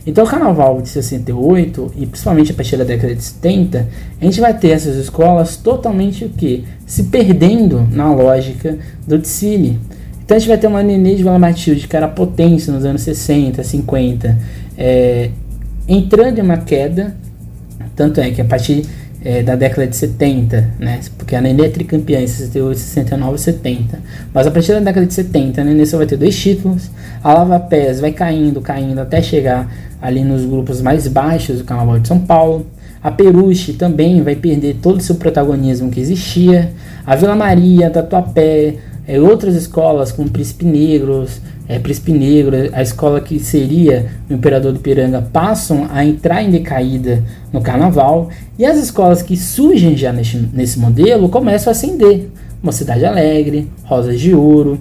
Então, 0.06 0.26
o 0.26 0.28
Carnaval 0.28 0.82
de 0.82 0.90
68 0.90 1.94
e 1.96 2.06
principalmente 2.06 2.52
a 2.52 2.56
partir 2.56 2.78
da 2.78 2.84
década 2.84 3.16
de 3.16 3.24
70, 3.24 3.88
a 4.20 4.26
gente 4.26 4.42
vai 4.42 4.58
ter 4.58 4.70
essas 4.70 4.96
escolas 4.96 5.56
totalmente 5.56 6.26
o 6.26 6.30
que 6.30 6.66
se 6.86 7.04
perdendo 7.04 7.88
na 7.92 8.14
lógica 8.14 8.78
do 9.08 9.18
desfile. 9.18 9.80
Então, 10.24 10.36
a 10.36 10.40
gente 10.40 10.50
vai 10.50 10.58
ter 10.58 10.68
uma 10.68 10.84
Nenê 10.84 11.16
de 11.16 11.24
Vila 11.24 11.40
Matilde 11.40 11.88
que 11.88 11.96
era 11.96 12.08
potência 12.08 12.74
nos 12.74 12.84
anos 12.86 13.02
60, 13.02 13.64
50, 13.64 14.38
é, 14.78 15.30
entrando 15.88 16.40
em 16.40 16.42
uma 16.42 16.58
queda, 16.58 17.16
tanto 17.96 18.20
é 18.20 18.32
que 18.32 18.42
a 18.42 18.46
partir 18.46 18.86
é, 19.24 19.42
da 19.42 19.56
década 19.56 19.88
de 19.88 19.96
70, 19.96 20.72
né? 20.80 21.00
Porque 21.18 21.36
a 21.36 21.42
Nenê 21.42 21.66
é 21.66 21.70
tricampeã 21.70 22.20
em 22.20 22.28
68, 22.28 22.78
69 22.78 23.36
e 23.36 23.40
70. 23.40 24.00
Mas 24.34 24.48
a 24.48 24.52
partir 24.52 24.74
da 24.74 24.80
década 24.80 25.06
de 25.06 25.14
70, 25.14 25.62
a 25.62 25.64
Nenê 25.64 25.86
só 25.86 25.98
vai 25.98 26.06
ter 26.06 26.18
dois 26.18 26.38
títulos. 26.38 26.92
A 27.24 27.34
Lava 27.34 27.60
Pés 27.60 28.00
vai 28.00 28.12
caindo, 28.12 28.60
caindo 28.60 29.00
até 29.00 29.22
chegar 29.22 29.72
ali 30.02 30.24
nos 30.24 30.46
grupos 30.46 30.82
mais 30.82 31.08
baixos 31.08 31.60
do 31.60 31.64
Carnaval 31.64 32.00
de 32.00 32.08
São 32.08 32.20
Paulo. 32.20 32.68
A 33.02 33.12
Peruche 33.12 33.74
também 33.74 34.22
vai 34.22 34.36
perder 34.36 34.78
todo 34.82 34.98
o 34.98 35.02
seu 35.02 35.16
protagonismo 35.16 35.90
que 35.90 36.00
existia. 36.00 36.72
A 37.06 37.16
Vila 37.16 37.36
Maria, 37.36 37.90
Tatuapé, 37.90 38.76
é, 39.08 39.20
outras 39.20 39.56
escolas 39.56 40.12
como 40.12 40.30
Príncipe 40.30 40.66
Negros, 40.66 41.42
é, 41.68 41.80
Príncipe 41.80 42.12
Negro, 42.12 42.56
a 42.74 42.82
escola 42.82 43.22
que 43.22 43.40
seria 43.40 44.12
o 44.30 44.34
Imperador 44.34 44.74
do 44.74 44.80
Piranga, 44.80 45.22
passam 45.22 45.88
a 45.92 46.06
entrar 46.06 46.44
em 46.44 46.52
decaída 46.52 47.24
no 47.52 47.62
carnaval, 47.62 48.30
e 48.58 48.66
as 48.66 48.78
escolas 48.78 49.22
que 49.22 49.38
surgem 49.38 49.96
já 49.96 50.12
nesse, 50.12 50.38
nesse 50.54 50.80
modelo 50.80 51.30
começam 51.30 51.72
a 51.72 51.76
ascender. 51.76 52.30
Mocidade 52.62 53.06
Alegre, 53.06 53.70
Rosas 53.84 54.20
de 54.20 54.34
Ouro 54.34 54.80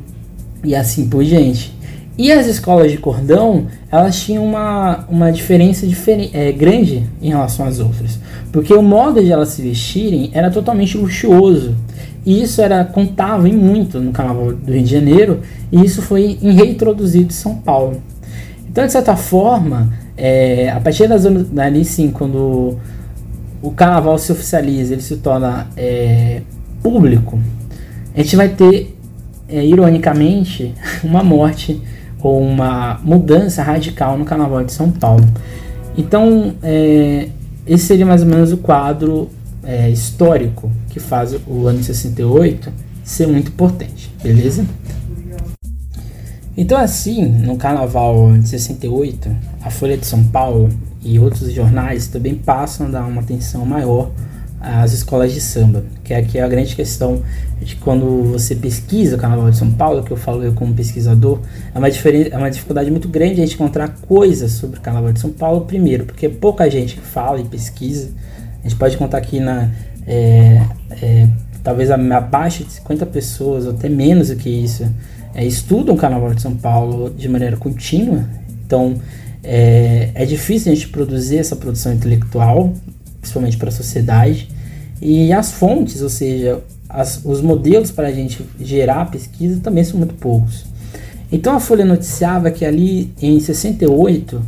e 0.62 0.74
assim 0.74 1.08
por 1.08 1.24
diante. 1.24 1.74
E 2.22 2.30
as 2.30 2.46
escolas 2.46 2.92
de 2.92 2.98
cordão, 2.98 3.66
elas 3.90 4.22
tinham 4.22 4.44
uma, 4.44 5.04
uma 5.08 5.32
diferença 5.32 5.84
diferen 5.84 6.30
é, 6.32 6.52
grande 6.52 7.02
em 7.20 7.30
relação 7.30 7.66
às 7.66 7.80
outras. 7.80 8.16
Porque 8.52 8.72
o 8.72 8.80
modo 8.80 9.20
de 9.20 9.32
elas 9.32 9.48
se 9.48 9.60
vestirem 9.60 10.30
era 10.32 10.48
totalmente 10.48 10.96
luxuoso. 10.96 11.74
E 12.24 12.40
isso 12.40 12.62
era 12.62 12.84
contava 12.84 13.48
em 13.48 13.52
muito 13.52 13.98
no 13.98 14.12
Carnaval 14.12 14.52
do 14.52 14.72
Rio 14.72 14.84
de 14.84 14.88
Janeiro, 14.88 15.40
e 15.72 15.84
isso 15.84 16.00
foi 16.00 16.38
reintroduzido 16.40 17.26
em 17.26 17.30
São 17.30 17.56
Paulo. 17.56 18.00
Então, 18.70 18.86
de 18.86 18.92
certa 18.92 19.16
forma, 19.16 19.92
é, 20.16 20.70
a 20.70 20.78
partir 20.78 21.08
das 21.08 21.26
anos 21.26 21.48
dali, 21.48 21.84
sim, 21.84 22.12
quando 22.12 22.78
o 23.60 23.72
Carnaval 23.72 24.16
se 24.16 24.30
oficializa, 24.30 24.92
ele 24.92 25.02
se 25.02 25.16
torna 25.16 25.66
é, 25.76 26.42
público, 26.84 27.36
a 28.14 28.22
gente 28.22 28.36
vai 28.36 28.48
ter, 28.48 28.96
é, 29.48 29.66
ironicamente, 29.66 30.72
uma 31.02 31.24
morte 31.24 31.82
ou 32.22 32.40
uma 32.40 33.00
mudança 33.02 33.62
radical 33.62 34.16
no 34.16 34.24
Carnaval 34.24 34.64
de 34.64 34.72
São 34.72 34.90
Paulo. 34.90 35.26
Então, 35.96 36.54
é, 36.62 37.28
esse 37.66 37.86
seria 37.86 38.06
mais 38.06 38.22
ou 38.22 38.28
menos 38.28 38.52
o 38.52 38.56
quadro 38.56 39.28
é, 39.64 39.90
histórico 39.90 40.70
que 40.88 40.98
faz 40.98 41.34
o 41.46 41.66
ano 41.66 41.78
de 41.78 41.86
68 41.86 42.72
ser 43.04 43.26
muito 43.26 43.48
importante, 43.48 44.10
beleza? 44.22 44.64
Então, 46.56 46.78
assim, 46.78 47.24
no 47.24 47.56
Carnaval 47.56 48.32
de 48.38 48.48
68, 48.48 49.34
a 49.62 49.70
Folha 49.70 49.96
de 49.96 50.06
São 50.06 50.22
Paulo 50.24 50.68
e 51.02 51.18
outros 51.18 51.52
jornais 51.52 52.08
também 52.08 52.34
passam 52.34 52.86
a 52.86 52.90
dar 52.90 53.04
uma 53.04 53.22
atenção 53.22 53.64
maior 53.64 54.10
às 54.62 54.92
escolas 54.92 55.32
de 55.32 55.40
samba, 55.40 55.84
que 56.04 56.14
aqui 56.14 56.38
é 56.38 56.42
a 56.42 56.48
grande 56.48 56.76
questão 56.76 57.20
de 57.60 57.74
quando 57.76 58.22
você 58.30 58.54
pesquisa 58.54 59.16
o 59.16 59.18
Carnaval 59.18 59.50
de 59.50 59.56
São 59.56 59.72
Paulo, 59.72 60.04
que 60.04 60.12
eu 60.12 60.16
falo 60.16 60.42
eu 60.44 60.52
como 60.52 60.72
pesquisador, 60.72 61.40
é 61.74 61.78
uma, 61.78 61.88
é 61.88 62.36
uma 62.36 62.50
dificuldade 62.50 62.90
muito 62.90 63.08
grande 63.08 63.32
a 63.32 63.44
gente 63.44 63.54
encontrar 63.54 63.88
coisas 63.88 64.52
sobre 64.52 64.78
o 64.78 64.80
Carnaval 64.80 65.12
de 65.12 65.20
São 65.20 65.30
Paulo, 65.30 65.62
primeiro, 65.62 66.04
porque 66.04 66.26
é 66.26 66.28
pouca 66.28 66.70
gente 66.70 66.98
fala 67.00 67.40
e 67.40 67.44
pesquisa, 67.44 68.10
a 68.60 68.68
gente 68.68 68.76
pode 68.76 68.96
contar 68.96 69.18
aqui 69.18 69.40
na... 69.40 69.68
É, 70.06 70.62
é, 71.00 71.28
talvez 71.62 71.90
abaixo 71.90 72.64
de 72.64 72.72
50 72.72 73.06
pessoas, 73.06 73.66
ou 73.66 73.72
até 73.72 73.88
menos 73.88 74.28
do 74.28 74.36
que 74.36 74.48
isso, 74.48 74.84
é, 75.34 75.44
estudam 75.44 75.94
o 75.94 75.98
Carnaval 75.98 76.34
de 76.34 76.42
São 76.42 76.54
Paulo 76.56 77.10
de 77.10 77.28
maneira 77.28 77.56
contínua, 77.56 78.24
então 78.66 78.96
é, 79.42 80.10
é 80.14 80.24
difícil 80.24 80.70
a 80.70 80.74
gente 80.74 80.88
produzir 80.88 81.38
essa 81.38 81.56
produção 81.56 81.92
intelectual, 81.92 82.72
principalmente 83.20 83.56
para 83.56 83.68
a 83.68 83.72
sociedade, 83.72 84.48
e 85.02 85.32
as 85.32 85.50
fontes, 85.50 86.00
ou 86.00 86.08
seja, 86.08 86.62
as, 86.88 87.20
os 87.24 87.40
modelos 87.40 87.90
para 87.90 88.06
a 88.06 88.12
gente 88.12 88.46
gerar 88.60 89.10
pesquisa 89.10 89.60
também 89.60 89.82
são 89.82 89.98
muito 89.98 90.14
poucos. 90.14 90.64
Então 91.30 91.56
a 91.56 91.60
Folha 91.60 91.84
noticiava 91.84 92.52
que 92.52 92.64
ali 92.64 93.12
em 93.20 93.40
68 93.40 94.40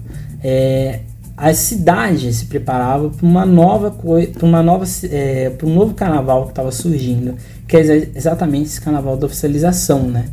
é, 0.43 1.01
as 1.37 1.57
cidades 1.57 2.37
se 2.37 2.45
preparavam 2.47 3.11
para 3.11 3.27
uma 3.27 3.45
nova 3.45 3.91
para 3.91 4.47
uma 4.47 4.63
nova, 4.63 4.85
é, 5.11 5.51
para 5.51 5.67
um 5.67 5.75
novo 5.75 5.93
carnaval 5.95 6.45
que 6.45 6.51
estava 6.51 6.71
surgindo, 6.71 7.35
que 7.67 7.77
é 7.77 8.11
exatamente 8.15 8.67
esse 8.67 8.81
carnaval 8.81 9.17
da 9.17 9.27
oficialização, 9.27 10.03
né? 10.03 10.27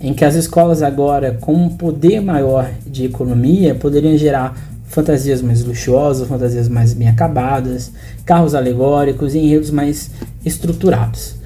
em 0.00 0.14
que 0.14 0.24
as 0.24 0.34
escolas 0.34 0.82
agora, 0.82 1.36
com 1.40 1.52
um 1.52 1.68
poder 1.68 2.20
maior 2.20 2.70
de 2.86 3.04
economia, 3.04 3.74
poderiam 3.74 4.16
gerar 4.16 4.56
fantasias 4.88 5.40
mais 5.42 5.64
luxuosas, 5.64 6.26
fantasias 6.26 6.68
mais 6.68 6.92
bem 6.92 7.08
acabadas, 7.08 7.92
carros 8.24 8.54
alegóricos 8.54 9.34
e 9.34 9.38
enredos 9.38 9.70
mais 9.70 10.10
estruturados. 10.44 11.36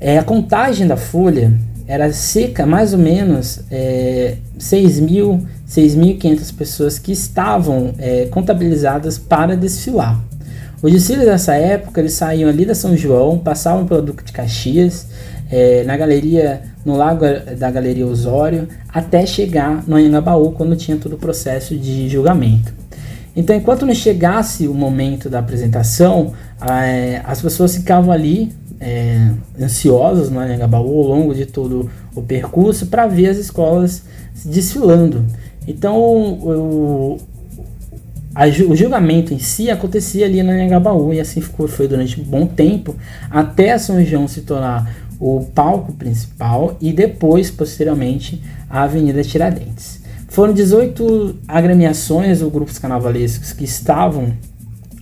É, 0.00 0.18
a 0.18 0.24
contagem 0.24 0.86
da 0.86 0.96
folha 0.96 1.52
era 1.86 2.12
seca, 2.12 2.64
mais 2.66 2.92
ou 2.92 2.98
menos 2.98 3.60
é, 3.70 4.36
6.500 4.58 6.54
pessoas 6.54 6.98
que 6.98 7.12
estavam 7.12 7.94
é, 7.98 8.26
contabilizadas 8.26 9.18
para 9.18 9.56
desfilar. 9.56 10.20
Os 10.82 10.90
desfiles 10.90 11.24
dessa 11.24 11.54
época 11.54 12.00
eles 12.00 12.14
saíam 12.14 12.50
ali 12.50 12.64
da 12.64 12.74
São 12.74 12.96
João, 12.96 13.38
passavam 13.38 13.86
pelo 13.86 14.02
Duque 14.02 14.24
de 14.24 14.32
Caxias, 14.32 15.06
é, 15.50 15.84
na 15.84 15.96
galeria, 15.96 16.62
no 16.84 16.96
lago 16.96 17.24
da 17.56 17.70
Galeria 17.70 18.06
Osório, 18.06 18.66
até 18.88 19.24
chegar 19.24 19.84
no 19.86 19.96
Anhangabaú, 19.96 20.50
quando 20.52 20.74
tinha 20.74 20.96
todo 20.96 21.12
o 21.12 21.18
processo 21.18 21.76
de 21.76 22.08
julgamento. 22.08 22.81
Então, 23.34 23.56
enquanto 23.56 23.86
não 23.86 23.94
chegasse 23.94 24.68
o 24.68 24.74
momento 24.74 25.30
da 25.30 25.38
apresentação, 25.38 26.34
é, 26.60 27.22
as 27.24 27.40
pessoas 27.40 27.74
ficavam 27.74 28.12
ali 28.12 28.52
é, 28.78 29.30
ansiosas 29.60 30.28
no 30.28 30.38
Anhangabaú 30.38 30.98
ao 30.98 31.08
longo 31.08 31.34
de 31.34 31.46
todo 31.46 31.90
o 32.14 32.22
percurso 32.22 32.86
para 32.86 33.06
ver 33.06 33.28
as 33.28 33.38
escolas 33.38 34.02
desfilando. 34.44 35.24
Então, 35.66 35.96
o, 35.96 37.18
o 38.68 38.76
julgamento 38.76 39.32
em 39.32 39.38
si 39.38 39.70
acontecia 39.70 40.26
ali 40.26 40.42
na 40.42 40.52
Anhangabaú 40.52 41.14
e 41.14 41.20
assim 41.20 41.40
ficou, 41.40 41.68
foi 41.68 41.86
durante 41.88 42.20
um 42.20 42.24
bom 42.24 42.46
tempo, 42.46 42.96
até 43.30 43.78
São 43.78 44.04
João 44.04 44.26
se 44.26 44.42
tornar 44.42 44.92
o 45.20 45.44
palco 45.54 45.92
principal 45.92 46.76
e 46.80 46.92
depois, 46.92 47.50
posteriormente, 47.50 48.42
a 48.68 48.82
Avenida 48.82 49.22
Tiradentes. 49.22 50.01
Foram 50.32 50.54
18 50.54 51.40
agremiações 51.46 52.40
ou 52.40 52.50
grupos 52.50 52.78
carnavalescos 52.78 53.52
que 53.52 53.64
estavam 53.64 54.32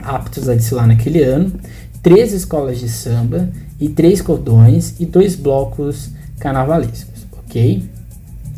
aptos 0.00 0.48
a 0.48 0.56
desfilar 0.56 0.88
naquele 0.88 1.22
ano, 1.22 1.52
três 2.02 2.32
escolas 2.32 2.80
de 2.80 2.88
samba 2.88 3.48
e 3.78 3.88
três 3.88 4.20
cordões 4.20 4.98
e 4.98 5.06
dois 5.06 5.36
blocos 5.36 6.10
carnavalescos, 6.40 7.28
ok? 7.44 7.80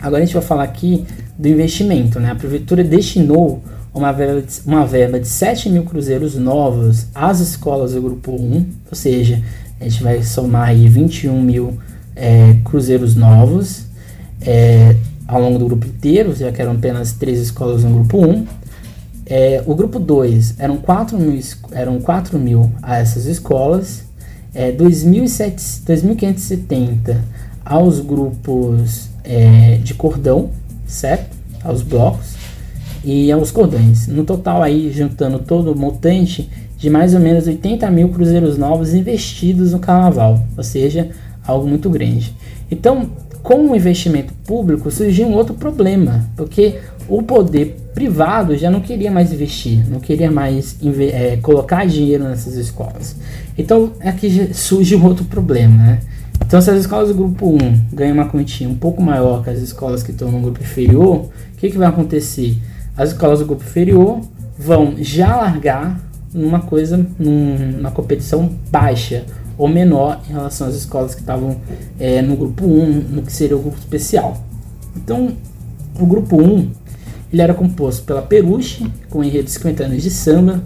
Agora 0.01 0.23
a 0.23 0.25
gente 0.25 0.33
vai 0.33 0.43
falar 0.43 0.63
aqui 0.63 1.05
do 1.37 1.47
investimento, 1.47 2.19
né? 2.19 2.31
A 2.31 2.35
prefeitura 2.35 2.83
destinou 2.83 3.63
uma 3.93 4.11
verba 4.11 4.41
de, 4.41 4.61
uma 4.65 4.87
verba 4.87 5.21
de 5.21 5.29
7 5.29 5.69
mil 5.69 5.83
cruzeiros 5.83 6.37
novos 6.37 7.05
às 7.15 7.41
escolas 7.41 7.93
do 7.93 8.01
grupo 8.01 8.33
1, 8.33 8.67
ou 8.91 8.97
seja, 8.97 9.43
a 9.79 9.85
gente 9.85 10.03
vai 10.03 10.23
somar 10.23 10.71
aí 10.71 10.89
21 10.89 11.39
mil 11.39 11.79
é, 12.17 12.57
cruzeiros 12.65 13.15
novos 13.15 13.85
é, 14.41 14.97
ao 15.27 15.41
longo 15.41 15.59
do 15.59 15.65
grupo 15.67 15.87
inteiro, 15.87 16.35
já 16.35 16.53
que 16.53 16.61
eram 16.61 16.73
apenas 16.73 17.13
três 17.13 17.41
escolas 17.41 17.83
no 17.85 17.91
grupo 17.91 18.19
1. 18.19 18.45
É, 19.25 19.63
o 19.67 19.75
grupo 19.75 19.99
2 19.99 20.57
eram 20.59 20.77
4 20.77 21.19
mil, 21.19 21.41
eram 21.71 21.99
4 22.01 22.39
mil 22.39 22.71
a 22.83 22.99
essas 22.99 23.25
escolas, 23.27 24.05
é, 24.55 24.71
2.570 24.73 27.17
aos 27.65 28.01
grupos 28.01 29.09
é, 29.25 29.79
de 29.83 29.95
cordão, 29.95 30.51
certo? 30.87 31.35
Aos 31.65 31.81
blocos 31.83 32.35
e 33.05 33.33
aos 33.33 33.51
cordões. 33.51 34.07
No 34.07 34.25
total 34.25 34.63
aí, 34.63 34.93
juntando 34.93 35.39
todo 35.39 35.73
o 35.73 35.79
montante, 35.79 36.51
de 36.77 36.91
mais 36.91 37.15
ou 37.15 37.21
menos 37.21 37.47
80 37.47 37.91
mil 37.91 38.09
cruzeiros 38.09 38.59
novos 38.59 38.93
investidos 38.93 39.73
no 39.73 39.79
carnaval, 39.79 40.45
ou 40.57 40.65
seja, 40.65 41.11
algo 41.47 41.69
muito 41.69 41.89
grande. 41.89 42.35
Então, 42.71 43.09
com 43.43 43.71
o 43.71 43.77
investimento 43.77 44.33
público 44.47 44.91
surgiu 44.91 45.27
um 45.27 45.35
outro 45.35 45.55
problema, 45.55 46.29
porque 46.37 46.79
o 47.09 47.23
poder 47.23 47.77
privado 47.93 48.57
já 48.57 48.71
não 48.71 48.81
queria 48.81 49.11
mais 49.11 49.33
investir, 49.33 49.89
não 49.91 50.01
queria 50.01 50.31
mais 50.31 50.77
é, 51.13 51.37
colocar 51.37 51.85
dinheiro 51.87 52.25
nessas 52.25 52.55
escolas. 52.55 53.17
Então, 53.59 53.93
aqui 54.01 54.55
surge 54.55 54.95
um 54.97 55.05
outro 55.05 55.25
problema, 55.25 55.77
né? 55.77 56.01
Então, 56.45 56.61
se 56.61 56.71
as 56.71 56.81
escolas 56.81 57.09
do 57.09 57.15
grupo 57.15 57.47
1 57.47 57.81
ganham 57.93 58.15
uma 58.15 58.29
quantia 58.29 58.69
um 58.69 58.75
pouco 58.75 59.03
maior 59.03 59.43
que 59.43 59.51
as 59.51 59.59
escolas 59.59 60.03
que 60.03 60.11
estão 60.11 60.31
no 60.31 60.41
grupo 60.41 60.61
inferior, 60.61 61.17
o 61.17 61.31
que, 61.57 61.71
que 61.71 61.79
vai 61.79 61.89
acontecer? 61.89 62.57
As 62.97 63.11
escolas 63.11 63.41
do 63.41 63.47
grupo 63.47 63.63
inferior 63.63 64.21
vão 64.59 64.95
já 64.99 65.37
largar 65.37 66.01
numa 66.33 66.61
coisa, 66.61 67.05
numa 67.19 67.91
competição 67.91 68.51
baixa 68.71 69.25
ou 69.57 69.69
menor 69.69 70.21
em 70.29 70.33
relação 70.33 70.67
às 70.67 70.75
escolas 70.75 71.15
que 71.15 71.21
estavam 71.21 71.57
é, 71.99 72.23
no 72.23 72.37
grupo 72.37 72.65
1, 72.65 72.87
no 73.11 73.23
que 73.23 73.33
seria 73.33 73.57
o 73.57 73.61
grupo 73.61 73.79
especial. 73.79 74.37
Então, 74.97 75.33
o 75.99 76.07
grupo 76.07 76.41
1 76.41 76.71
ele 77.33 77.41
era 77.41 77.55
composto 77.55 78.05
pela 78.05 78.21
Peruche, 78.21 78.87
com 79.09 79.21
o 79.21 79.25
enredo 79.25 79.45
de 79.45 79.53
50 79.53 79.85
anos 79.85 80.03
de 80.03 80.11
samba, 80.11 80.63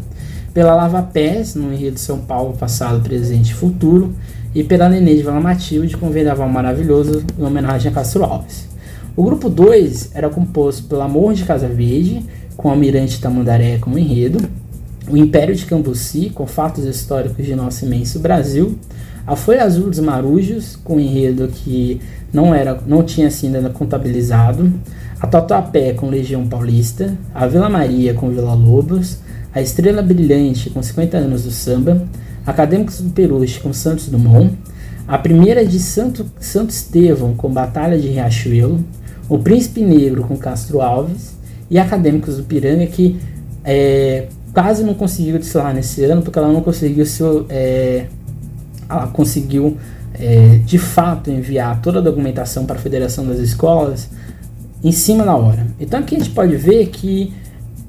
pela 0.53 0.75
Lava 0.75 1.01
Pés, 1.03 1.55
no 1.55 1.73
enredo 1.73 1.95
de 1.95 2.01
São 2.01 2.19
Paulo, 2.19 2.57
passado, 2.57 3.01
presente 3.03 3.51
e 3.51 3.55
futuro, 3.55 4.15
e 4.55 4.65
pela 4.65 4.89
Nenê 4.89 5.15
de 5.15 5.23
Vila 5.23 5.41
Matilde, 5.41 5.97
com 5.97 6.09
o 6.09 6.11
Vendaval 6.11 6.49
Maravilhoso, 6.49 7.23
em 7.39 7.45
homenagem 7.45 7.93
a 7.93 7.95
Castro 7.95 8.25
Alves. 8.25 8.67
O 9.15 9.23
grupo 9.23 9.49
2 9.49 10.11
era 10.15 10.29
composto 10.29 10.85
pelo 10.85 11.03
Amor 11.03 11.35
de 11.35 11.45
Casa 11.45 11.69
Verde, 11.69 12.25
com 12.57 12.69
o 12.69 12.71
Almirante 12.73 13.21
Tamandaré 13.21 13.79
como 13.79 13.99
enredo, 13.99 14.39
o 15.09 15.17
Império 15.17 15.55
de 15.55 15.67
Cambuci, 15.67 16.31
com 16.31 16.47
fatos 16.47 16.85
históricos 16.85 17.45
de 17.45 17.55
nosso 17.55 17.85
imenso 17.85 18.19
Brasil, 18.19 18.79
a 19.27 19.35
Folha 19.37 19.65
Azul 19.65 19.91
dos 19.91 19.99
Marujos, 19.99 20.77
com 20.77 20.97
um 20.97 21.01
enredo 21.01 21.49
que 21.49 22.01
não, 22.33 22.55
era, 22.55 22.81
não 22.87 23.03
tinha 23.03 23.31
sido 23.31 23.57
ainda 23.57 23.71
contabilizado, 23.71 24.73
a 25.21 25.27
Tatuapé 25.27 25.93
com 25.93 26.09
Legião 26.09 26.47
Paulista, 26.47 27.17
a 27.35 27.47
Vila 27.47 27.69
Maria 27.69 28.15
com 28.15 28.31
Vila 28.31 28.55
Lobos, 28.55 29.19
a 29.55 29.61
Estrela 29.61 30.03
Brilhante 30.03 30.71
com 30.71 30.83
50 30.83 31.17
anos 31.17 31.45
do 31.45 31.51
samba, 31.51 32.07
Acadêmicos 32.47 33.01
do 33.01 33.11
Peruche 33.11 33.59
com 33.59 33.73
Santos 33.73 34.09
Dumont, 34.09 34.57
a 35.09 35.19
primeira 35.19 35.65
de 35.65 35.79
Santo, 35.79 36.27
Santo 36.39 36.71
Estevão 36.71 37.35
com 37.35 37.49
Batalha 37.49 37.99
de 37.99 38.09
Riachuelo, 38.09 38.85
o 39.29 39.39
Príncipe 39.39 39.81
Negro 39.81 40.23
com 40.25 40.37
Castro 40.37 40.81
Alves. 40.81 41.35
E 41.69 41.81
Acadêmicos 41.81 42.37
do 42.37 42.45
Piranga 42.45 42.87
que 42.87 43.19
é, 43.65 44.29
quase 44.57 44.83
não 44.83 44.95
conseguiu 44.95 45.39
desfilar 45.39 45.75
nesse 45.75 46.03
ano 46.05 46.23
porque 46.23 46.39
ela 46.39 46.51
não 46.51 46.63
conseguiu 46.63 47.05
se 47.05 47.23
é, 47.51 48.07
ela 48.89 49.07
conseguiu 49.09 49.77
é, 50.15 50.61
de 50.65 50.79
fato 50.79 51.31
enviar 51.31 51.83
toda 51.83 51.99
a 51.99 52.01
documentação 52.01 52.65
para 52.65 52.77
a 52.77 52.79
Federação 52.79 53.27
das 53.27 53.39
Escolas 53.39 54.09
em 54.83 54.93
cima 54.93 55.27
da 55.27 55.37
hora. 55.37 55.67
Então 55.79 56.01
aqui 56.01 56.17
a 56.17 56.19
gente 56.21 56.31
pode 56.31 56.57
ver 56.57 56.87
que 56.87 57.35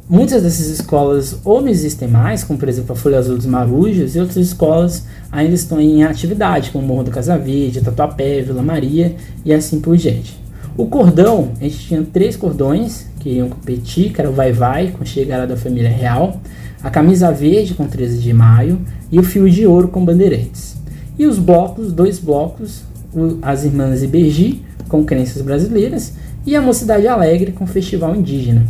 muitas 0.09 0.43
dessas 0.43 0.67
escolas 0.67 1.39
ou 1.45 1.61
não 1.61 1.69
existem 1.69 2.05
mais, 2.05 2.43
como 2.43 2.59
por 2.59 2.67
exemplo 2.67 2.91
a 2.91 2.95
Folha 2.97 3.17
Azul 3.17 3.37
dos 3.37 3.45
Marujos, 3.45 4.17
e 4.17 4.19
outras 4.19 4.45
escolas 4.47 5.05
ainda 5.31 5.55
estão 5.55 5.79
em 5.79 6.03
atividade, 6.03 6.71
como 6.71 6.85
Morro 6.85 7.05
do 7.05 7.11
Casavide, 7.11 7.79
Tatuapé, 7.79 8.41
Vila 8.41 8.61
Maria 8.61 9.15
e 9.45 9.53
assim 9.53 9.79
por 9.79 9.95
diante. 9.95 10.37
O 10.75 10.87
cordão, 10.87 11.53
a 11.61 11.63
gente 11.63 11.79
tinha 11.79 12.03
três 12.03 12.35
cordões 12.35 13.05
que 13.19 13.29
iam 13.29 13.49
competir, 13.49 14.11
que 14.11 14.21
era 14.21 14.29
o 14.29 14.33
Vai 14.33 14.51
Vai, 14.51 14.91
com 14.91 15.03
chegada 15.05 15.45
da 15.45 15.57
família 15.57 15.89
real, 15.89 16.39
a 16.83 16.89
camisa 16.89 17.31
verde 17.31 17.73
com 17.73 17.87
13 17.87 18.19
de 18.19 18.33
maio 18.33 18.79
e 19.11 19.19
o 19.19 19.23
fio 19.23 19.49
de 19.49 19.65
ouro 19.65 19.87
com 19.87 20.03
bandeirantes. 20.03 20.77
E 21.17 21.25
os 21.25 21.39
blocos, 21.39 21.91
dois 21.91 22.19
blocos, 22.19 22.83
as 23.41 23.65
Irmãs 23.65 24.03
Ibergi, 24.03 24.61
com 24.87 25.03
crenças 25.03 25.41
brasileiras, 25.41 26.13
e 26.45 26.55
a 26.55 26.61
Mocidade 26.61 27.07
Alegre, 27.07 27.51
com 27.51 27.65
festival 27.67 28.15
indígena. 28.15 28.65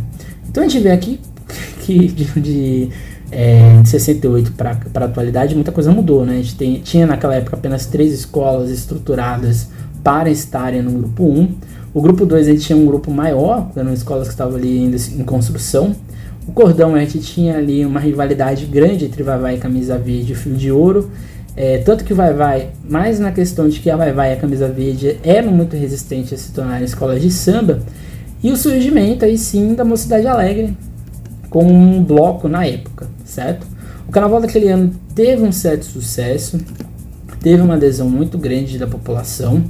Então 0.48 0.64
a 0.64 0.68
gente 0.68 0.82
vê 0.82 0.90
aqui 0.90 1.20
que 1.84 2.08
de, 2.08 2.40
de, 2.40 2.88
é, 3.30 3.80
de 3.82 3.88
68 3.88 4.52
para 4.52 4.76
a 4.94 5.04
atualidade 5.04 5.54
muita 5.54 5.70
coisa 5.70 5.92
mudou. 5.92 6.24
Né? 6.24 6.34
A 6.34 6.42
gente 6.42 6.56
tem, 6.56 6.80
tinha 6.80 7.06
naquela 7.06 7.34
época 7.34 7.56
apenas 7.56 7.86
três 7.86 8.12
escolas 8.12 8.70
estruturadas 8.70 9.68
para 10.02 10.30
estarem 10.30 10.82
no 10.82 10.92
grupo 10.92 11.24
1. 11.24 11.54
O 11.94 12.02
grupo 12.02 12.26
2 12.26 12.48
a 12.48 12.50
gente 12.50 12.64
tinha 12.64 12.78
um 12.78 12.86
grupo 12.86 13.10
maior, 13.10 13.70
eram 13.74 13.92
escolas 13.92 14.28
que 14.28 14.34
estavam 14.34 14.56
ali 14.56 14.80
ainda 14.80 14.96
em 14.96 15.24
construção. 15.24 15.94
O 16.46 16.52
cordão 16.52 16.94
a 16.94 17.00
gente 17.00 17.20
tinha 17.20 17.56
ali 17.56 17.84
uma 17.84 18.00
rivalidade 18.00 18.66
grande 18.66 19.06
entre 19.06 19.22
Vai 19.22 19.38
Vai 19.38 19.54
e 19.56 19.58
Camisa 19.58 19.98
Verde 19.98 20.32
e 20.32 20.36
Fio 20.36 20.54
de 20.54 20.70
Ouro. 20.70 21.10
É, 21.56 21.78
tanto 21.78 22.04
que 22.04 22.12
o 22.12 22.16
Vai 22.16 22.32
Vai, 22.32 22.70
mais 22.88 23.18
na 23.18 23.32
questão 23.32 23.68
de 23.68 23.80
que 23.80 23.90
a 23.90 23.96
Vai 23.96 24.12
Vai 24.12 24.30
e 24.30 24.32
a 24.34 24.36
Camisa 24.36 24.68
Verde 24.68 25.18
eram 25.24 25.50
muito 25.50 25.76
resistentes 25.76 26.32
a 26.32 26.36
se 26.36 26.52
tornarem 26.52 26.84
escolas 26.84 27.20
de 27.20 27.30
samba, 27.32 27.80
e 28.40 28.52
o 28.52 28.56
surgimento 28.56 29.24
aí 29.24 29.36
sim 29.36 29.74
da 29.74 29.84
Mocidade 29.84 30.26
Alegre 30.28 30.76
como 31.50 31.74
um 31.74 32.04
bloco 32.04 32.46
na 32.46 32.64
época, 32.64 33.08
certo? 33.24 33.66
O 34.06 34.12
carnaval 34.12 34.40
daquele 34.40 34.68
ano 34.68 34.92
teve 35.14 35.42
um 35.42 35.50
certo 35.50 35.84
sucesso, 35.84 36.60
teve 37.40 37.60
uma 37.60 37.74
adesão 37.74 38.08
muito 38.08 38.38
grande 38.38 38.78
da 38.78 38.86
população, 38.86 39.64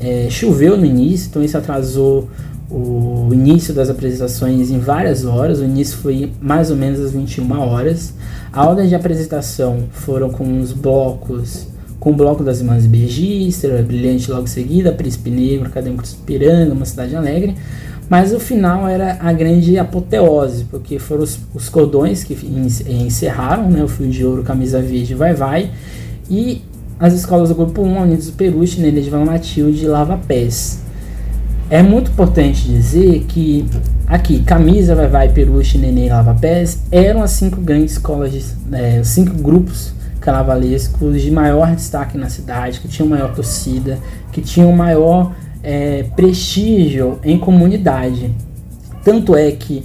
é, 0.00 0.28
choveu 0.30 0.76
no 0.76 0.84
início, 0.84 1.28
então 1.28 1.42
isso 1.42 1.56
atrasou 1.56 2.28
o 2.70 3.30
início 3.32 3.72
das 3.72 3.88
apresentações 3.88 4.70
em 4.70 4.78
várias 4.78 5.24
horas. 5.24 5.60
O 5.60 5.64
início 5.64 5.96
foi 5.96 6.30
mais 6.40 6.70
ou 6.70 6.76
menos 6.76 7.00
às 7.00 7.12
21 7.12 7.58
horas. 7.60 8.12
A 8.52 8.66
ordem 8.66 8.88
de 8.88 8.94
apresentação 8.94 9.84
foram 9.90 10.30
com 10.30 10.60
os 10.60 10.72
blocos, 10.72 11.66
com 11.98 12.10
o 12.10 12.14
bloco 12.14 12.44
das 12.44 12.60
Irmãs 12.60 12.86
Bergister, 12.86 13.82
Brilhante 13.82 14.30
logo 14.30 14.44
em 14.44 14.48
seguida, 14.48 14.92
Príncipe 14.92 15.30
Negro, 15.30 15.66
Acadêmicos 15.66 16.14
Piranga, 16.14 16.72
Uma 16.72 16.84
Cidade 16.84 17.16
Alegre. 17.16 17.54
Mas 18.08 18.32
o 18.32 18.40
final 18.40 18.88
era 18.88 19.18
a 19.20 19.32
grande 19.32 19.78
apoteose, 19.78 20.64
porque 20.64 20.98
foram 20.98 21.22
os, 21.22 21.38
os 21.54 21.68
cordões 21.68 22.24
que 22.24 22.34
encerraram, 22.86 23.70
né, 23.70 23.84
o 23.84 23.88
Fio 23.88 24.08
de 24.08 24.24
Ouro, 24.24 24.42
Camisa 24.42 24.80
Verde, 24.80 25.14
Vai 25.14 25.34
Vai, 25.34 25.70
e 26.30 26.62
as 27.00 27.12
escolas 27.12 27.48
do 27.48 27.54
Grupo 27.54 27.82
1, 27.82 28.02
Unidos 28.02 28.26
do 28.26 28.32
Peruche, 28.32 28.80
Nenê 28.80 29.00
de 29.00 29.08
Vila 29.08 29.24
Matilde 29.24 29.84
e 29.84 29.86
Lava 29.86 30.18
Pés. 30.18 30.80
É 31.70 31.82
muito 31.82 32.10
importante 32.10 32.66
dizer 32.66 33.24
que 33.28 33.66
aqui, 34.06 34.42
Camisa, 34.42 34.94
Vai 34.94 35.06
Vai, 35.06 35.28
Peruche, 35.28 35.78
Nenê 35.78 36.06
e 36.06 36.08
Lava 36.08 36.34
Pés 36.34 36.82
eram 36.90 37.22
as 37.22 37.30
cinco 37.32 37.60
grandes 37.60 37.92
escolas, 37.92 38.32
de, 38.32 38.44
é, 38.72 39.02
cinco 39.04 39.34
grupos 39.34 39.92
carnavalescos 40.20 41.22
de 41.22 41.30
maior 41.30 41.74
destaque 41.74 42.18
na 42.18 42.28
cidade, 42.28 42.80
que 42.80 42.88
tinham 42.88 43.08
maior 43.08 43.32
torcida, 43.32 43.98
que 44.32 44.40
tinham 44.40 44.72
maior 44.72 45.32
é, 45.62 46.04
prestígio 46.16 47.20
em 47.22 47.38
comunidade. 47.38 48.34
Tanto 49.04 49.36
é 49.36 49.52
que, 49.52 49.84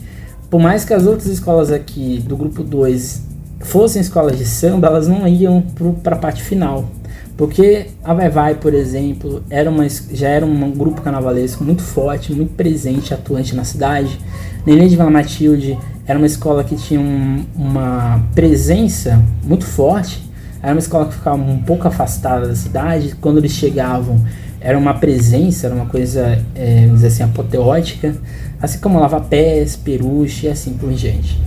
por 0.49 0.59
mais 0.59 0.84
que 0.84 0.93
as 0.93 1.05
outras 1.05 1.28
escolas 1.28 1.72
aqui 1.72 2.24
do 2.28 2.36
grupo 2.36 2.64
2 2.64 3.22
fossem 3.59 4.01
escolas 4.01 4.38
de 4.38 4.45
samba, 4.45 4.88
elas 4.88 5.07
não 5.07 5.28
iam 5.28 5.64
para 6.01 6.16
a 6.16 6.20
parte 6.20 6.41
final. 6.41 6.89
Porque 7.36 7.88
a 8.04 8.14
Vai 8.14 8.30
Vai, 8.30 8.56
por 8.56 8.74
exemplo, 8.74 9.44
era 9.50 9.70
uma, 9.70 9.88
já 9.90 10.30
era 10.30 10.46
um 10.46 10.72
grupo 10.72 11.02
carnavalesco 11.02 11.64
muito 11.64 11.82
forte, 11.82 12.32
muito 12.32 12.54
presente, 12.54 13.14
atuante 13.14 13.56
na 13.56 13.64
cidade. 13.64 14.20
Neném 14.66 14.88
de 14.88 14.96
Vila 14.96 15.10
Matilde 15.10 15.78
era 16.06 16.18
uma 16.18 16.28
escola 16.28 16.64
que 16.64 16.76
tinha 16.76 17.00
um, 17.00 17.44
uma 17.56 18.22
presença 18.36 19.24
muito 19.44 19.66
forte. 19.66 20.24
Era 20.62 20.74
uma 20.74 20.80
escola 20.80 21.08
que 21.08 21.16
ficava 21.16 21.42
um 21.42 21.60
pouco 21.60 21.88
afastada 21.88 22.48
da 22.48 22.56
cidade. 22.56 23.16
Quando 23.20 23.40
eles 23.40 23.52
chegavam, 23.52 24.24
era 24.62 24.78
uma 24.78 24.94
presença, 24.94 25.68
era 25.68 25.76
uma 25.76 25.88
coisa, 25.88 26.40
é, 26.56 26.82
vamos 26.82 27.02
dizer 27.02 27.08
assim, 27.08 27.24
apoteótica. 27.24 28.16
Assim 28.62 28.80
como 28.80 29.00
Lava 29.00 29.20
Pés, 29.20 29.76
Peruche 29.76 30.46
e 30.46 30.50
assim 30.50 30.74
por 30.74 30.94
diante. 30.94 31.38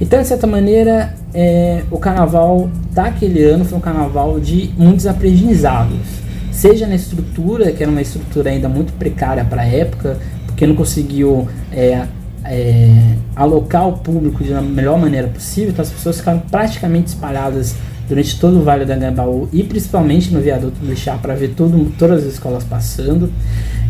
Então, 0.00 0.20
de 0.22 0.26
certa 0.26 0.46
maneira, 0.46 1.14
é, 1.34 1.82
o 1.90 1.98
carnaval 1.98 2.70
daquele 2.92 3.42
ano 3.44 3.64
foi 3.64 3.76
um 3.76 3.80
carnaval 3.80 4.40
de 4.40 4.70
muitos 4.78 5.06
aprendizados. 5.06 6.20
Seja 6.50 6.86
na 6.86 6.94
estrutura, 6.94 7.70
que 7.72 7.82
era 7.82 7.90
uma 7.90 8.00
estrutura 8.00 8.50
ainda 8.50 8.68
muito 8.68 8.92
precária 8.94 9.44
para 9.44 9.62
a 9.62 9.66
época, 9.66 10.18
porque 10.46 10.66
não 10.66 10.74
conseguiu 10.74 11.46
é, 11.72 12.06
é, 12.44 13.14
alocar 13.36 13.88
o 13.88 13.98
público 13.98 14.42
da 14.44 14.60
melhor 14.60 14.98
maneira 14.98 15.28
possível, 15.28 15.70
então 15.70 15.82
as 15.82 15.90
pessoas 15.90 16.18
ficaram 16.18 16.40
praticamente 16.50 17.08
espalhadas 17.08 17.74
durante 18.08 18.40
todo 18.40 18.58
o 18.58 18.62
Vale 18.62 18.84
da 18.84 18.96
Gambaú 18.96 19.48
e 19.52 19.62
principalmente 19.62 20.34
no 20.34 20.40
viaduto 20.40 20.80
do 20.80 20.96
Chá 20.96 21.16
para 21.16 21.34
ver 21.34 21.54
tudo, 21.56 21.92
todas 21.96 22.26
as 22.26 22.32
escolas 22.34 22.64
passando. 22.64 23.30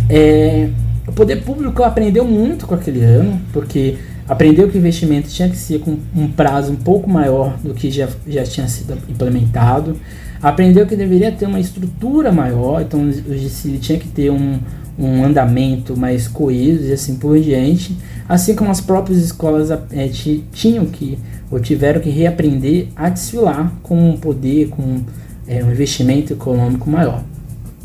É, 0.09 0.69
o 1.07 1.13
poder 1.13 1.43
público 1.43 1.83
aprendeu 1.83 2.25
muito 2.25 2.67
com 2.67 2.75
aquele 2.75 3.01
ano, 3.03 3.41
porque 3.53 3.97
aprendeu 4.31 4.69
que 4.69 4.77
o 4.77 4.79
investimento 4.79 5.29
tinha 5.29 5.49
que 5.49 5.57
ser 5.57 5.81
com 5.81 5.99
um 6.15 6.29
prazo 6.29 6.71
um 6.71 6.77
pouco 6.77 7.11
maior 7.11 7.59
do 7.59 7.75
que 7.75 7.91
já, 7.91 8.09
já 8.29 8.45
tinha 8.45 8.69
sido 8.69 8.97
implementado, 9.09 9.97
aprendeu 10.41 10.87
que 10.87 10.95
deveria 10.95 11.33
ter 11.33 11.47
uma 11.47 11.59
estrutura 11.59 12.31
maior, 12.31 12.81
então 12.81 13.11
GCI 13.11 13.79
tinha 13.79 13.99
que 13.99 14.07
ter 14.07 14.31
um, 14.31 14.61
um 14.97 15.25
andamento 15.25 15.97
mais 15.97 16.29
coeso 16.29 16.85
e 16.85 16.93
assim 16.93 17.17
por 17.17 17.41
diante, 17.41 17.99
assim 18.29 18.55
como 18.55 18.71
as 18.71 18.81
próprias 18.81 19.19
escolas 19.19 19.69
é, 19.73 20.09
tinham 20.53 20.87
que 20.87 21.19
ou 21.51 21.59
tiveram 21.59 22.01
que 22.01 22.09
reaprender 22.09 22.87
a 22.95 23.09
desfilar 23.09 23.75
com 23.83 24.11
um 24.11 24.17
poder, 24.17 24.69
com 24.69 25.01
é, 25.49 25.65
um 25.65 25.73
investimento 25.73 26.35
econômico 26.35 26.89
maior. 26.89 27.25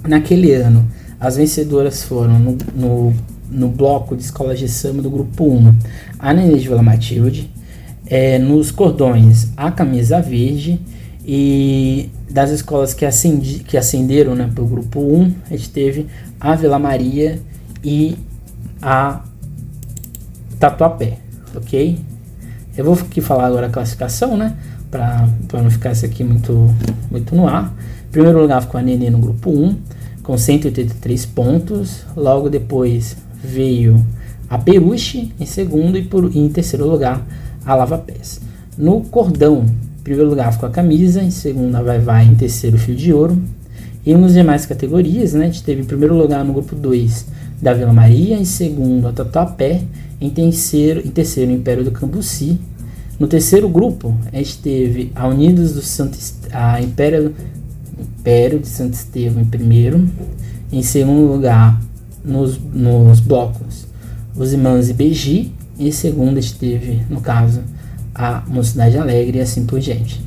Naquele 0.07 0.53
ano, 0.53 0.85
as 1.19 1.37
vencedoras 1.37 2.03
foram 2.03 2.37
no, 2.37 2.55
no 2.75 3.15
no 3.49 3.69
bloco 3.69 4.15
de 4.15 4.23
escolas 4.23 4.59
de 4.59 4.67
samba 4.67 5.01
do 5.01 5.09
grupo 5.09 5.45
1, 5.45 5.75
a 6.19 6.33
Nenê 6.33 6.57
de 6.57 6.67
Vila 6.67 6.81
Matilde, 6.81 7.49
é, 8.07 8.37
nos 8.37 8.71
cordões 8.71 9.49
a 9.57 9.71
camisa 9.71 10.21
verde 10.21 10.79
e 11.25 12.09
das 12.29 12.51
escolas 12.51 12.93
que, 12.93 13.05
acendi, 13.05 13.59
que 13.59 13.77
acenderam 13.77 14.35
né, 14.35 14.49
para 14.53 14.63
o 14.63 14.67
grupo 14.67 14.99
1, 14.99 15.33
a 15.49 15.55
gente 15.55 15.69
teve 15.69 16.07
a 16.39 16.55
Vila 16.55 16.77
Maria 16.77 17.39
e 17.83 18.17
a 18.81 19.21
Tatuapé, 20.59 21.17
ok? 21.55 21.99
Eu 22.77 22.85
vou 22.85 22.93
aqui 22.93 23.21
falar 23.21 23.47
agora 23.47 23.67
a 23.67 23.69
classificação, 23.69 24.35
né? 24.35 24.55
Para 24.91 25.27
não 25.53 25.71
ficar 25.71 25.93
isso 25.93 26.05
aqui 26.05 26.23
muito, 26.23 26.73
muito 27.09 27.33
no 27.33 27.47
ar. 27.47 27.73
Em 28.07 28.11
primeiro 28.11 28.41
lugar 28.41 28.61
ficou 28.61 28.79
a 28.79 28.83
Nenê 28.83 29.09
no 29.09 29.17
grupo 29.17 29.49
1, 29.49 29.77
com 30.21 30.37
183 30.37 31.25
pontos. 31.27 32.05
Logo 32.15 32.49
depois 32.49 33.15
veio 33.45 34.05
a 34.49 34.57
Peruche 34.57 35.31
em 35.39 35.45
segundo 35.45 35.97
e, 35.97 36.03
por, 36.03 36.35
em 36.35 36.49
terceiro 36.49 36.89
lugar 36.89 37.25
a 37.65 37.75
Lava 37.75 37.97
Pés. 37.97 38.41
No 38.77 39.01
cordão, 39.01 39.65
em 39.99 40.03
primeiro 40.03 40.29
lugar 40.29 40.51
ficou 40.51 40.67
a 40.69 40.71
camisa, 40.71 41.21
em 41.21 41.31
segundo 41.31 41.75
a 41.75 41.81
Vai 41.81 41.99
Vai, 41.99 42.25
em 42.25 42.35
terceiro 42.35 42.77
Fio 42.77 42.95
de 42.95 43.13
Ouro. 43.13 43.41
E 44.05 44.13
nas 44.13 44.33
demais 44.33 44.65
categorias, 44.65 45.33
né, 45.33 45.45
a 45.45 45.47
gente 45.47 45.63
teve 45.63 45.81
em 45.81 45.85
primeiro 45.85 46.15
lugar 46.15 46.43
no 46.45 46.53
grupo 46.53 46.75
2 46.75 47.25
da 47.61 47.73
Vila 47.73 47.91
Maria, 47.91 48.37
em 48.37 48.45
segundo 48.45 49.07
a 49.07 49.11
Tatuapé, 49.11 49.81
em 50.21 50.29
terceiro, 50.29 51.01
em 51.05 51.09
terceiro 51.09 51.51
o 51.51 51.55
Império 51.55 51.83
do 51.83 51.91
Cambuci. 51.91 52.59
No 53.19 53.27
terceiro 53.27 53.67
grupo, 53.69 54.15
a 54.31 54.37
gente 54.37 54.59
teve 54.59 55.11
a 55.15 55.27
Unidos 55.27 55.73
do 55.73 55.81
Santo 55.81 56.17
a 56.51 56.81
Império, 56.81 57.33
Império 57.97 58.59
de 58.59 58.67
Santo 58.67 58.93
Estevão 58.93 59.41
em 59.41 59.45
primeiro, 59.45 60.07
em 60.71 60.83
segundo 60.83 61.31
lugar 61.31 61.81
nos, 62.25 62.59
nos 62.59 63.19
blocos 63.19 63.85
os 64.37 64.51
irmãos 64.51 64.89
Ibeji 64.89 65.53
e 65.79 65.91
segunda 65.91 66.39
esteve, 66.39 67.01
no 67.09 67.21
caso, 67.21 67.61
a 68.13 68.43
Mocidade 68.47 68.97
Alegre 68.97 69.37
e 69.37 69.41
assim 69.41 69.65
por 69.65 69.79
diante. 69.79 70.21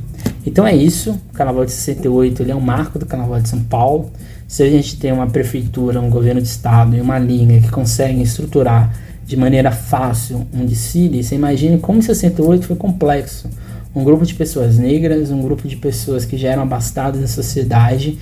Então 0.47 0.67
é 0.67 0.75
isso, 0.75 1.13
o 1.31 1.35
Carnaval 1.35 1.67
de 1.67 1.73
68 1.73 2.43
ele 2.43 2.53
é 2.53 2.57
um 2.57 2.61
marco 2.61 2.99
do 2.99 3.05
Carnaval 3.05 3.41
de 3.41 3.49
São 3.49 3.61
Paulo. 3.65 4.11
Se 4.47 4.63
a 4.63 4.71
gente 4.71 4.97
tem 4.97 5.13
uma 5.13 5.27
prefeitura, 5.27 6.01
um 6.01 6.09
governo 6.09 6.41
de 6.41 6.49
estado 6.49 6.97
e 6.97 7.01
uma 7.01 7.19
linha 7.19 7.61
que 7.61 7.71
conseguem 7.71 8.23
estruturar 8.23 8.95
de 9.27 9.37
maneira 9.37 9.71
fácil 9.71 10.47
um 10.55 10.65
desfile, 10.65 11.23
você 11.23 11.35
imagine 11.35 11.79
como 11.79 11.99
em 11.99 12.03
68 12.03 12.67
foi 12.67 12.77
complexo. 12.77 13.49
Um 13.95 14.03
grupo 14.05 14.25
de 14.25 14.35
pessoas 14.35 14.79
negras, 14.79 15.31
um 15.31 15.43
grupo 15.43 15.69
de 15.69 15.77
pessoas 15.77 16.25
que 16.25 16.39
já 16.39 16.49
eram 16.49 16.63
abastadas 16.63 17.21
da 17.21 17.27
sociedade 17.27 18.19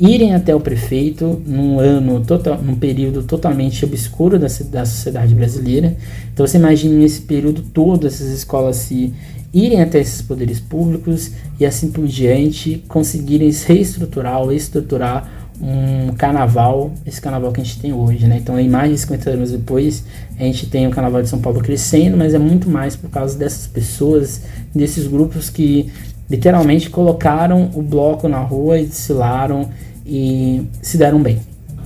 irem 0.00 0.34
até 0.34 0.54
o 0.54 0.60
prefeito 0.60 1.42
num 1.46 1.78
ano, 1.78 2.20
total, 2.24 2.60
num 2.62 2.76
período 2.76 3.22
totalmente 3.22 3.84
obscuro 3.84 4.38
da, 4.38 4.46
da 4.70 4.84
sociedade 4.84 5.34
brasileira. 5.34 5.96
Então 6.32 6.46
você 6.46 6.58
imagina 6.58 6.98
nesse 6.98 7.22
período 7.22 7.62
todo 7.62 8.06
essas 8.06 8.28
escolas 8.28 8.76
se 8.76 9.12
irem 9.52 9.82
até 9.82 9.98
esses 9.98 10.22
poderes 10.22 10.60
públicos 10.60 11.32
e 11.58 11.66
assim 11.66 11.90
por 11.90 12.06
diante 12.06 12.84
conseguirem 12.86 13.50
reestruturar 13.66 14.40
ou 14.40 14.52
estruturar 14.52 15.38
um 15.60 16.12
carnaval, 16.14 16.92
esse 17.04 17.20
carnaval 17.20 17.50
que 17.50 17.60
a 17.60 17.64
gente 17.64 17.80
tem 17.80 17.92
hoje, 17.92 18.28
né? 18.28 18.38
Então, 18.38 18.54
mais 18.68 18.92
de 18.92 18.98
50 18.98 19.30
anos 19.30 19.50
depois, 19.50 20.04
a 20.38 20.44
gente 20.44 20.66
tem 20.66 20.86
o 20.86 20.90
carnaval 20.90 21.20
de 21.20 21.28
São 21.28 21.40
Paulo 21.40 21.60
crescendo, 21.60 22.16
mas 22.16 22.32
é 22.32 22.38
muito 22.38 22.70
mais 22.70 22.94
por 22.94 23.10
causa 23.10 23.36
dessas 23.36 23.66
pessoas, 23.66 24.42
desses 24.72 25.08
grupos 25.08 25.50
que 25.50 25.90
literalmente 26.30 26.88
colocaram 26.90 27.70
o 27.74 27.82
bloco 27.82 28.28
na 28.28 28.38
rua 28.38 28.78
e 28.78 28.86
desfilaram 28.86 29.68
e 30.08 30.66
se 30.80 30.96
deram 30.96 31.22
bem. 31.22 31.38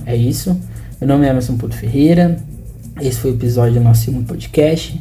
É 0.05 0.15
isso. 0.15 0.57
Meu 0.99 1.07
nome 1.07 1.27
é 1.27 1.29
Emerson 1.29 1.57
Puto 1.57 1.75
Ferreira. 1.75 2.39
Esse 3.01 3.19
foi 3.19 3.31
o 3.31 3.33
episódio 3.33 3.73
do 3.73 3.81
nosso 3.81 4.05
segundo 4.05 4.25
podcast. 4.25 4.99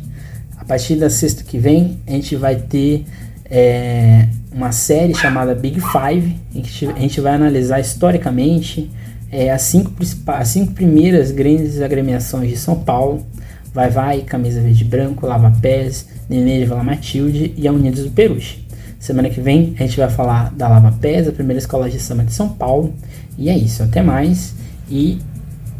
A 0.56 0.64
partir 0.64 0.96
da 0.96 1.08
sexta 1.08 1.44
que 1.44 1.58
vem, 1.58 1.98
a 2.06 2.10
gente 2.10 2.34
vai 2.34 2.56
ter 2.56 3.04
é, 3.44 4.26
uma 4.52 4.72
série 4.72 5.14
chamada 5.14 5.54
Big 5.54 5.80
Five, 5.80 6.36
em 6.54 6.62
que 6.62 6.86
a 6.86 6.98
gente 6.98 7.20
vai 7.20 7.34
analisar 7.34 7.78
historicamente 7.80 8.90
é, 9.30 9.50
as, 9.50 9.62
cinco, 9.62 9.92
as 10.26 10.48
cinco 10.48 10.72
primeiras 10.72 11.30
grandes 11.30 11.80
agremiações 11.80 12.50
de 12.50 12.56
São 12.56 12.76
Paulo. 12.76 13.24
Vai 13.72 13.88
Vai, 13.88 14.20
Camisa 14.20 14.60
Verde 14.60 14.84
Branco, 14.84 15.26
Lava 15.26 15.52
Pés, 15.62 16.06
Nenê 16.28 16.58
de 16.58 16.66
Vila 16.66 16.82
Matilde 16.82 17.54
e 17.56 17.66
a 17.68 17.72
Unidos 17.72 18.04
do 18.04 18.10
Peruche. 18.10 18.62
Semana 18.98 19.30
que 19.30 19.40
vem 19.40 19.74
a 19.78 19.82
gente 19.82 19.96
vai 19.96 20.08
falar 20.08 20.52
da 20.52 20.68
Lava 20.68 20.92
Pés, 20.92 21.26
a 21.26 21.32
primeira 21.32 21.58
escola 21.58 21.90
de 21.90 21.98
samba 21.98 22.24
de 22.24 22.32
São 22.32 22.48
Paulo. 22.50 22.94
E 23.38 23.48
é 23.48 23.56
isso, 23.56 23.82
até 23.82 24.02
mais 24.02 24.54
e 24.90 25.18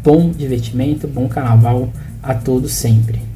bom 0.03 0.31
divertimento, 0.31 1.07
bom 1.07 1.27
carnaval 1.27 1.89
a 2.21 2.33
todos 2.33 2.73
sempre. 2.73 3.32